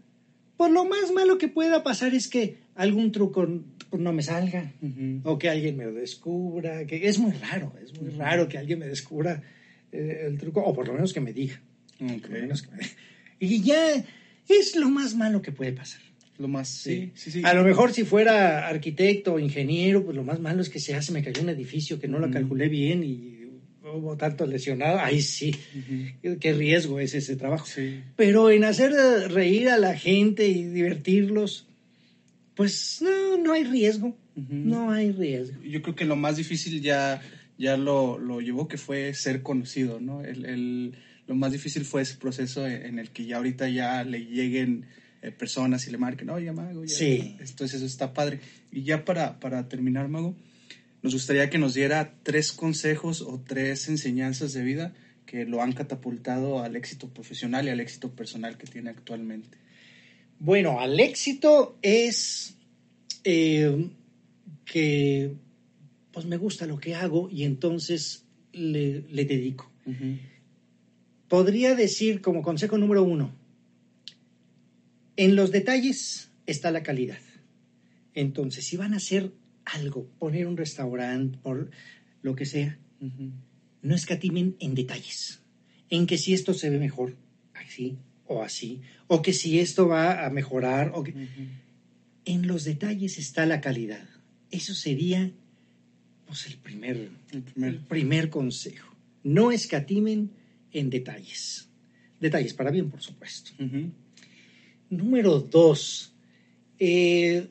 pues 0.56 0.70
lo 0.72 0.84
más 0.84 1.12
malo 1.12 1.38
que 1.38 1.48
pueda 1.48 1.82
pasar 1.82 2.14
es 2.14 2.28
que 2.28 2.58
algún 2.74 3.12
truco 3.12 3.46
no 3.92 4.12
me 4.12 4.22
salga 4.22 4.72
o 5.24 5.38
que 5.38 5.48
alguien 5.48 5.76
me 5.76 5.84
lo 5.84 5.92
descubra, 5.92 6.86
que 6.86 7.08
es 7.08 7.18
muy 7.18 7.32
raro, 7.32 7.72
es 7.82 7.98
muy 8.00 8.10
raro 8.10 8.48
que 8.48 8.58
alguien 8.58 8.78
me 8.78 8.86
descubra 8.86 9.42
eh, 9.92 10.24
el 10.26 10.38
truco, 10.38 10.60
o 10.60 10.74
por 10.74 10.86
lo 10.86 10.94
menos 10.94 11.12
que 11.12 11.20
me 11.20 11.32
diga. 11.32 11.60
Ok. 12.00 12.22
Por 12.22 12.30
lo 12.30 12.40
menos 12.40 12.62
que 12.62 12.70
me 12.70 12.78
diga. 12.78 12.90
Y 13.40 13.62
ya 13.62 14.04
es 14.48 14.76
lo 14.76 14.88
más 14.90 15.14
malo 15.14 15.42
que 15.42 15.52
puede 15.52 15.72
pasar. 15.72 16.00
Lo 16.38 16.48
más... 16.48 16.68
Sí, 16.68 17.10
sí, 17.14 17.30
sí. 17.30 17.42
A 17.44 17.52
lo 17.54 17.64
mejor 17.64 17.92
si 17.92 18.04
fuera 18.04 18.68
arquitecto 18.68 19.34
o 19.34 19.38
ingeniero, 19.38 20.04
pues 20.04 20.16
lo 20.16 20.22
más 20.22 20.38
malo 20.40 20.62
es 20.62 20.68
que 20.68 20.78
se 20.78 20.94
hace, 20.94 21.10
me 21.12 21.22
cayó 21.22 21.42
un 21.42 21.48
edificio 21.48 21.98
que 21.98 22.06
no 22.08 22.18
lo 22.20 22.30
calculé 22.30 22.68
bien 22.68 23.02
y 23.02 23.34
hubo 23.82 24.16
tanto 24.16 24.46
lesionado. 24.46 25.00
Ahí 25.00 25.20
sí, 25.22 25.54
qué 26.40 26.52
riesgo 26.52 27.00
es 27.00 27.14
ese 27.14 27.34
trabajo. 27.36 27.66
Sí. 27.66 28.00
Pero 28.16 28.50
en 28.50 28.64
hacer 28.64 28.92
eh, 28.92 29.28
reír 29.28 29.68
a 29.68 29.78
la 29.78 29.96
gente 29.96 30.46
y 30.46 30.64
divertirlos, 30.64 31.66
pues 32.54 33.00
no, 33.02 33.36
no 33.38 33.52
hay 33.52 33.64
riesgo. 33.64 34.16
No 34.36 34.92
hay 34.92 35.10
riesgo. 35.10 35.60
yo 35.64 35.82
creo 35.82 35.96
que 35.96 36.04
lo 36.04 36.14
más 36.14 36.36
difícil 36.36 36.80
ya, 36.80 37.20
ya 37.58 37.76
lo, 37.76 38.18
lo 38.18 38.40
llevó, 38.40 38.68
que 38.68 38.76
fue 38.78 39.12
ser 39.14 39.42
conocido, 39.42 39.98
¿no? 40.00 40.22
El, 40.24 40.44
el- 40.44 40.94
lo 41.26 41.34
más 41.34 41.52
difícil 41.52 41.84
fue 41.84 42.00
ese 42.02 42.16
proceso 42.16 42.66
en 42.66 42.98
el 42.98 43.10
que 43.10 43.26
ya 43.26 43.36
ahorita 43.36 43.68
ya 43.68 44.02
le 44.04 44.24
lleguen 44.24 44.86
eh, 45.22 45.32
personas 45.32 45.86
y 45.86 45.90
le 45.90 45.98
marquen, 45.98 46.30
oye, 46.30 46.52
Mago, 46.52 46.84
ya. 46.84 46.94
Sí. 46.94 47.36
Entonces 47.40 47.74
eso 47.74 47.86
está 47.86 48.12
padre. 48.12 48.40
Y 48.70 48.82
ya 48.82 49.04
para, 49.04 49.40
para 49.40 49.68
terminar, 49.68 50.08
Mago, 50.08 50.36
nos 51.02 51.12
gustaría 51.12 51.50
que 51.50 51.58
nos 51.58 51.74
diera 51.74 52.14
tres 52.22 52.52
consejos 52.52 53.22
o 53.22 53.42
tres 53.46 53.88
enseñanzas 53.88 54.52
de 54.52 54.62
vida 54.62 54.94
que 55.26 55.44
lo 55.44 55.62
han 55.62 55.72
catapultado 55.72 56.60
al 56.60 56.74
éxito 56.74 57.08
profesional 57.08 57.66
y 57.66 57.70
al 57.70 57.80
éxito 57.80 58.10
personal 58.10 58.56
que 58.56 58.66
tiene 58.66 58.90
actualmente. 58.90 59.58
Bueno, 60.38 60.80
al 60.80 60.98
éxito 61.00 61.76
es 61.82 62.56
eh, 63.24 63.90
que 64.64 65.34
pues 66.12 66.26
me 66.26 66.36
gusta 66.36 66.66
lo 66.66 66.78
que 66.78 66.94
hago 66.94 67.28
y 67.30 67.44
entonces 67.44 68.24
le, 68.52 69.02
le 69.10 69.24
dedico. 69.24 69.70
Podría 71.28 71.74
decir 71.74 72.20
como 72.20 72.42
consejo 72.42 72.78
número 72.78 73.02
uno, 73.02 73.32
en 75.18 75.36
los 75.36 75.50
detalles 75.52 76.30
está 76.46 76.70
la 76.70 76.82
calidad. 76.82 77.18
Entonces, 78.14 78.64
si 78.64 78.76
van 78.76 78.94
a 78.94 78.98
hacer 78.98 79.32
algo, 79.64 80.08
poner 80.18 80.46
un 80.46 80.56
restaurante, 80.56 81.36
por 81.42 81.70
lo 82.22 82.34
que 82.34 82.46
sea, 82.46 82.78
no 83.82 83.94
escatimen 83.94 84.56
en 84.60 84.74
detalles. 84.74 85.40
En 85.90 86.06
que 86.06 86.18
si 86.18 86.32
esto 86.34 86.54
se 86.54 86.70
ve 86.70 86.78
mejor, 86.78 87.16
así 87.54 87.96
o 88.26 88.42
así, 88.42 88.80
o 89.08 89.20
que 89.22 89.32
si 89.32 89.58
esto 89.58 89.88
va 89.88 90.24
a 90.26 90.30
mejorar, 90.30 90.92
o 90.94 91.02
que... 91.02 91.12
Ujú. 91.12 91.42
En 92.24 92.46
los 92.46 92.64
detalles 92.64 93.16
está 93.18 93.46
la 93.46 93.60
calidad. 93.62 94.06
Eso 94.50 94.74
sería 94.74 95.30
pues, 96.26 96.46
el, 96.46 96.56
primer, 96.58 97.10
El 97.32 97.42
primer- 97.42 97.70
el 97.70 97.80
primer 97.80 98.28
consejo. 98.30 98.94
No 99.24 99.50
escatimen 99.50 100.30
en 100.72 100.90
detalles. 100.90 101.68
Detalles 102.20 102.52
para 102.52 102.70
bien, 102.70 102.90
por 102.90 103.00
supuesto. 103.00 103.52
Número 104.90 105.40
dos, 105.40 106.12
eh, 106.78 107.48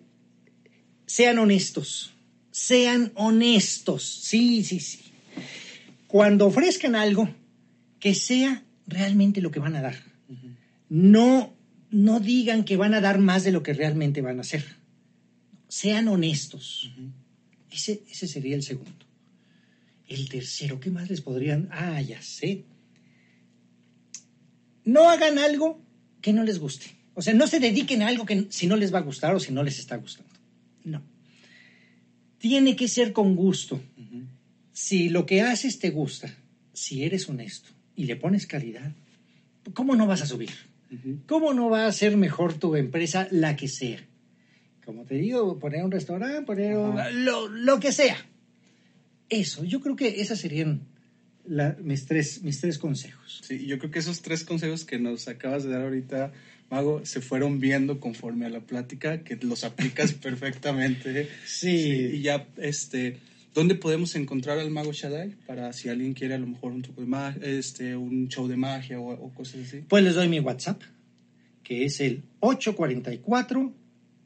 sean 1.05 1.39
honestos. 1.39 2.13
Sean 2.51 3.11
honestos. 3.15 4.03
Sí, 4.03 4.63
sí, 4.63 4.79
sí. 4.79 4.99
Cuando 6.07 6.47
ofrezcan 6.47 6.95
algo, 6.95 7.29
que 7.99 8.15
sea 8.15 8.63
realmente 8.87 9.41
lo 9.41 9.51
que 9.51 9.59
van 9.59 9.75
a 9.75 9.81
dar. 9.81 9.95
No, 10.89 11.53
no 11.91 12.19
digan 12.19 12.63
que 12.63 12.77
van 12.77 12.93
a 12.93 13.01
dar 13.01 13.19
más 13.19 13.43
de 13.43 13.51
lo 13.51 13.61
que 13.61 13.73
realmente 13.73 14.21
van 14.21 14.37
a 14.37 14.41
hacer. 14.41 14.63
Sean 15.67 16.07
honestos. 16.07 16.91
ese, 17.69 18.03
ese 18.09 18.27
sería 18.27 18.55
el 18.55 18.63
segundo. 18.63 19.05
El 20.07 20.29
tercero, 20.29 20.79
¿qué 20.79 20.89
más 20.89 21.09
les 21.09 21.21
podrían? 21.21 21.67
Ah, 21.71 22.01
ya 22.01 22.21
sé. 22.21 22.63
No 24.85 25.09
hagan 25.09 25.37
algo 25.37 25.81
que 26.21 26.31
no 26.31 26.43
les 26.43 26.59
guste. 26.59 26.96
O 27.17 27.23
sea, 27.23 27.33
no 27.33 27.47
se 27.47 27.59
dediquen 27.59 28.03
a 28.03 28.09
algo 28.09 28.27
que 28.27 28.45
si 28.51 28.67
no 28.67 28.75
les 28.75 28.93
va 28.93 28.99
a 28.99 29.01
gustar 29.01 29.33
o 29.33 29.39
si 29.39 29.51
no 29.51 29.63
les 29.63 29.79
está 29.79 29.97
gustando. 29.97 30.31
No. 30.83 31.01
Tiene 32.37 32.75
que 32.75 32.87
ser 32.87 33.11
con 33.11 33.35
gusto. 33.35 33.81
Si 34.71 35.09
lo 35.09 35.25
que 35.25 35.41
haces 35.41 35.79
te 35.79 35.89
gusta, 35.89 36.31
si 36.73 37.03
eres 37.03 37.27
honesto 37.27 37.69
y 37.95 38.05
le 38.05 38.17
pones 38.17 38.45
calidad, 38.45 38.91
¿cómo 39.73 39.95
no 39.95 40.05
vas 40.05 40.21
a 40.21 40.27
subir? 40.27 40.51
¿Cómo 41.25 41.55
no 41.55 41.71
va 41.71 41.87
a 41.87 41.91
ser 41.91 42.17
mejor 42.17 42.53
tu 42.53 42.75
empresa, 42.75 43.27
la 43.31 43.55
que 43.55 43.67
sea? 43.67 43.99
Como 44.85 45.03
te 45.05 45.15
digo, 45.15 45.57
poner 45.57 45.83
un 45.83 45.89
restaurante, 45.89 46.43
poner 46.43 46.75
lo, 47.13 47.47
lo, 47.47 47.79
que 47.79 47.93
sea. 47.93 48.15
Eso, 49.27 49.63
yo 49.63 49.81
creo 49.81 49.95
que 49.95 50.21
esas 50.21 50.39
serían 50.39 50.81
mis, 51.81 52.05
tres, 52.05 52.43
mis 52.43 52.61
tres 52.61 52.77
consejos. 52.77 53.41
Sí, 53.43 53.65
yo 53.65 53.79
creo 53.79 53.89
que 53.89 53.99
esos 53.99 54.21
tres 54.21 54.43
consejos 54.43 54.85
que 54.85 54.99
nos 54.99 55.27
acabas 55.27 55.63
de 55.63 55.71
dar 55.71 55.81
ahorita, 55.81 56.31
Mago, 56.69 57.05
se 57.05 57.21
fueron 57.21 57.59
viendo 57.59 57.99
conforme 57.99 58.45
a 58.45 58.49
la 58.49 58.61
plática, 58.61 59.23
que 59.23 59.37
los 59.37 59.63
aplicas 59.63 60.13
perfectamente. 60.13 61.29
Sí. 61.45 61.79
sí. 61.79 62.09
Y 62.13 62.21
ya, 62.21 62.47
este, 62.57 63.17
¿Dónde 63.57 63.73
podemos 63.73 64.15
encontrar 64.15 64.59
al 64.59 64.69
mago 64.69 64.91
Shaddai? 64.91 65.31
Para 65.47 65.73
si 65.73 65.89
alguien 65.89 66.13
quiere 66.13 66.35
a 66.35 66.37
lo 66.37 66.45
mejor 66.45 66.73
un, 66.73 66.83
truco 66.83 67.01
de 67.01 67.57
este, 67.57 67.95
un 67.95 68.27
show 68.27 68.47
de 68.47 68.55
magia 68.55 68.99
o, 68.99 69.33
cosas 69.33 69.65
así. 69.65 69.83
Pues 69.89 70.03
les 70.03 70.13
doy 70.13 70.29
mi 70.29 70.39
WhatsApp, 70.39 70.79
que 71.63 71.83
es 71.83 71.99
el 71.99 72.21
844 72.39 73.73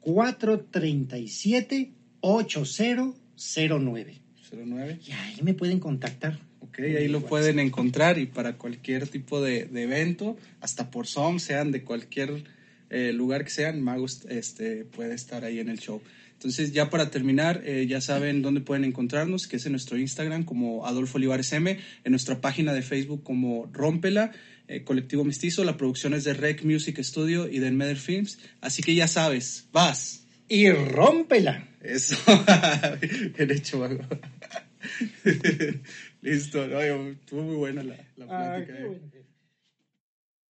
437 0.00 1.92
8009. 2.20 4.20
09. 4.52 5.00
Y 5.02 5.12
ahí 5.12 5.40
me 5.42 5.54
pueden 5.54 5.80
contactar. 5.80 6.38
Ok, 6.72 6.78
ahí 6.78 7.06
lo 7.06 7.20
pueden 7.20 7.58
encontrar 7.58 8.16
y 8.16 8.24
para 8.24 8.54
cualquier 8.54 9.06
tipo 9.06 9.42
de, 9.42 9.68
evento, 9.74 10.38
hasta 10.62 10.90
por 10.90 11.06
Zoom, 11.06 11.38
sean 11.38 11.70
de 11.70 11.84
cualquier 11.84 12.44
eh, 12.88 13.12
lugar 13.12 13.44
que 13.44 13.50
sean, 13.50 13.82
Mago 13.82 14.06
este, 14.06 14.86
puede 14.86 15.14
estar 15.14 15.44
ahí 15.44 15.58
en 15.60 15.68
el 15.68 15.78
show. 15.78 16.00
Entonces, 16.32 16.72
ya 16.72 16.88
para 16.88 17.10
terminar, 17.10 17.60
eh, 17.66 17.86
ya 17.86 18.00
saben 18.00 18.40
dónde 18.40 18.62
pueden 18.62 18.84
encontrarnos, 18.84 19.46
que 19.48 19.56
es 19.56 19.66
en 19.66 19.72
nuestro 19.72 19.98
Instagram 19.98 20.44
como 20.44 20.86
Adolfo 20.86 21.18
Olivares 21.18 21.52
M, 21.52 21.78
en 22.04 22.10
nuestra 22.10 22.40
página 22.40 22.72
de 22.72 22.80
Facebook 22.80 23.22
como 23.22 23.68
Rómpela, 23.70 24.32
eh, 24.66 24.82
Colectivo 24.82 25.24
Mestizo, 25.24 25.64
la 25.64 25.76
producción 25.76 26.14
es 26.14 26.24
de 26.24 26.32
Rec 26.32 26.64
Music 26.64 26.98
Studio 27.02 27.50
y 27.50 27.58
de 27.58 27.70
Meder 27.70 27.98
Films, 27.98 28.38
así 28.62 28.82
que 28.82 28.94
ya 28.94 29.08
sabes, 29.08 29.68
vas. 29.74 30.24
Y 30.48 30.70
rómpela. 30.70 31.68
Eso, 31.82 32.16
bien 33.36 33.50
hecho, 33.50 33.78
Mago. 33.78 33.98
Listo, 36.22 36.64
estuvo 36.64 37.42
muy 37.42 37.56
buena 37.56 37.82
la, 37.82 37.96
la 38.16 38.26
ah, 38.30 38.64
plática. 38.64 38.78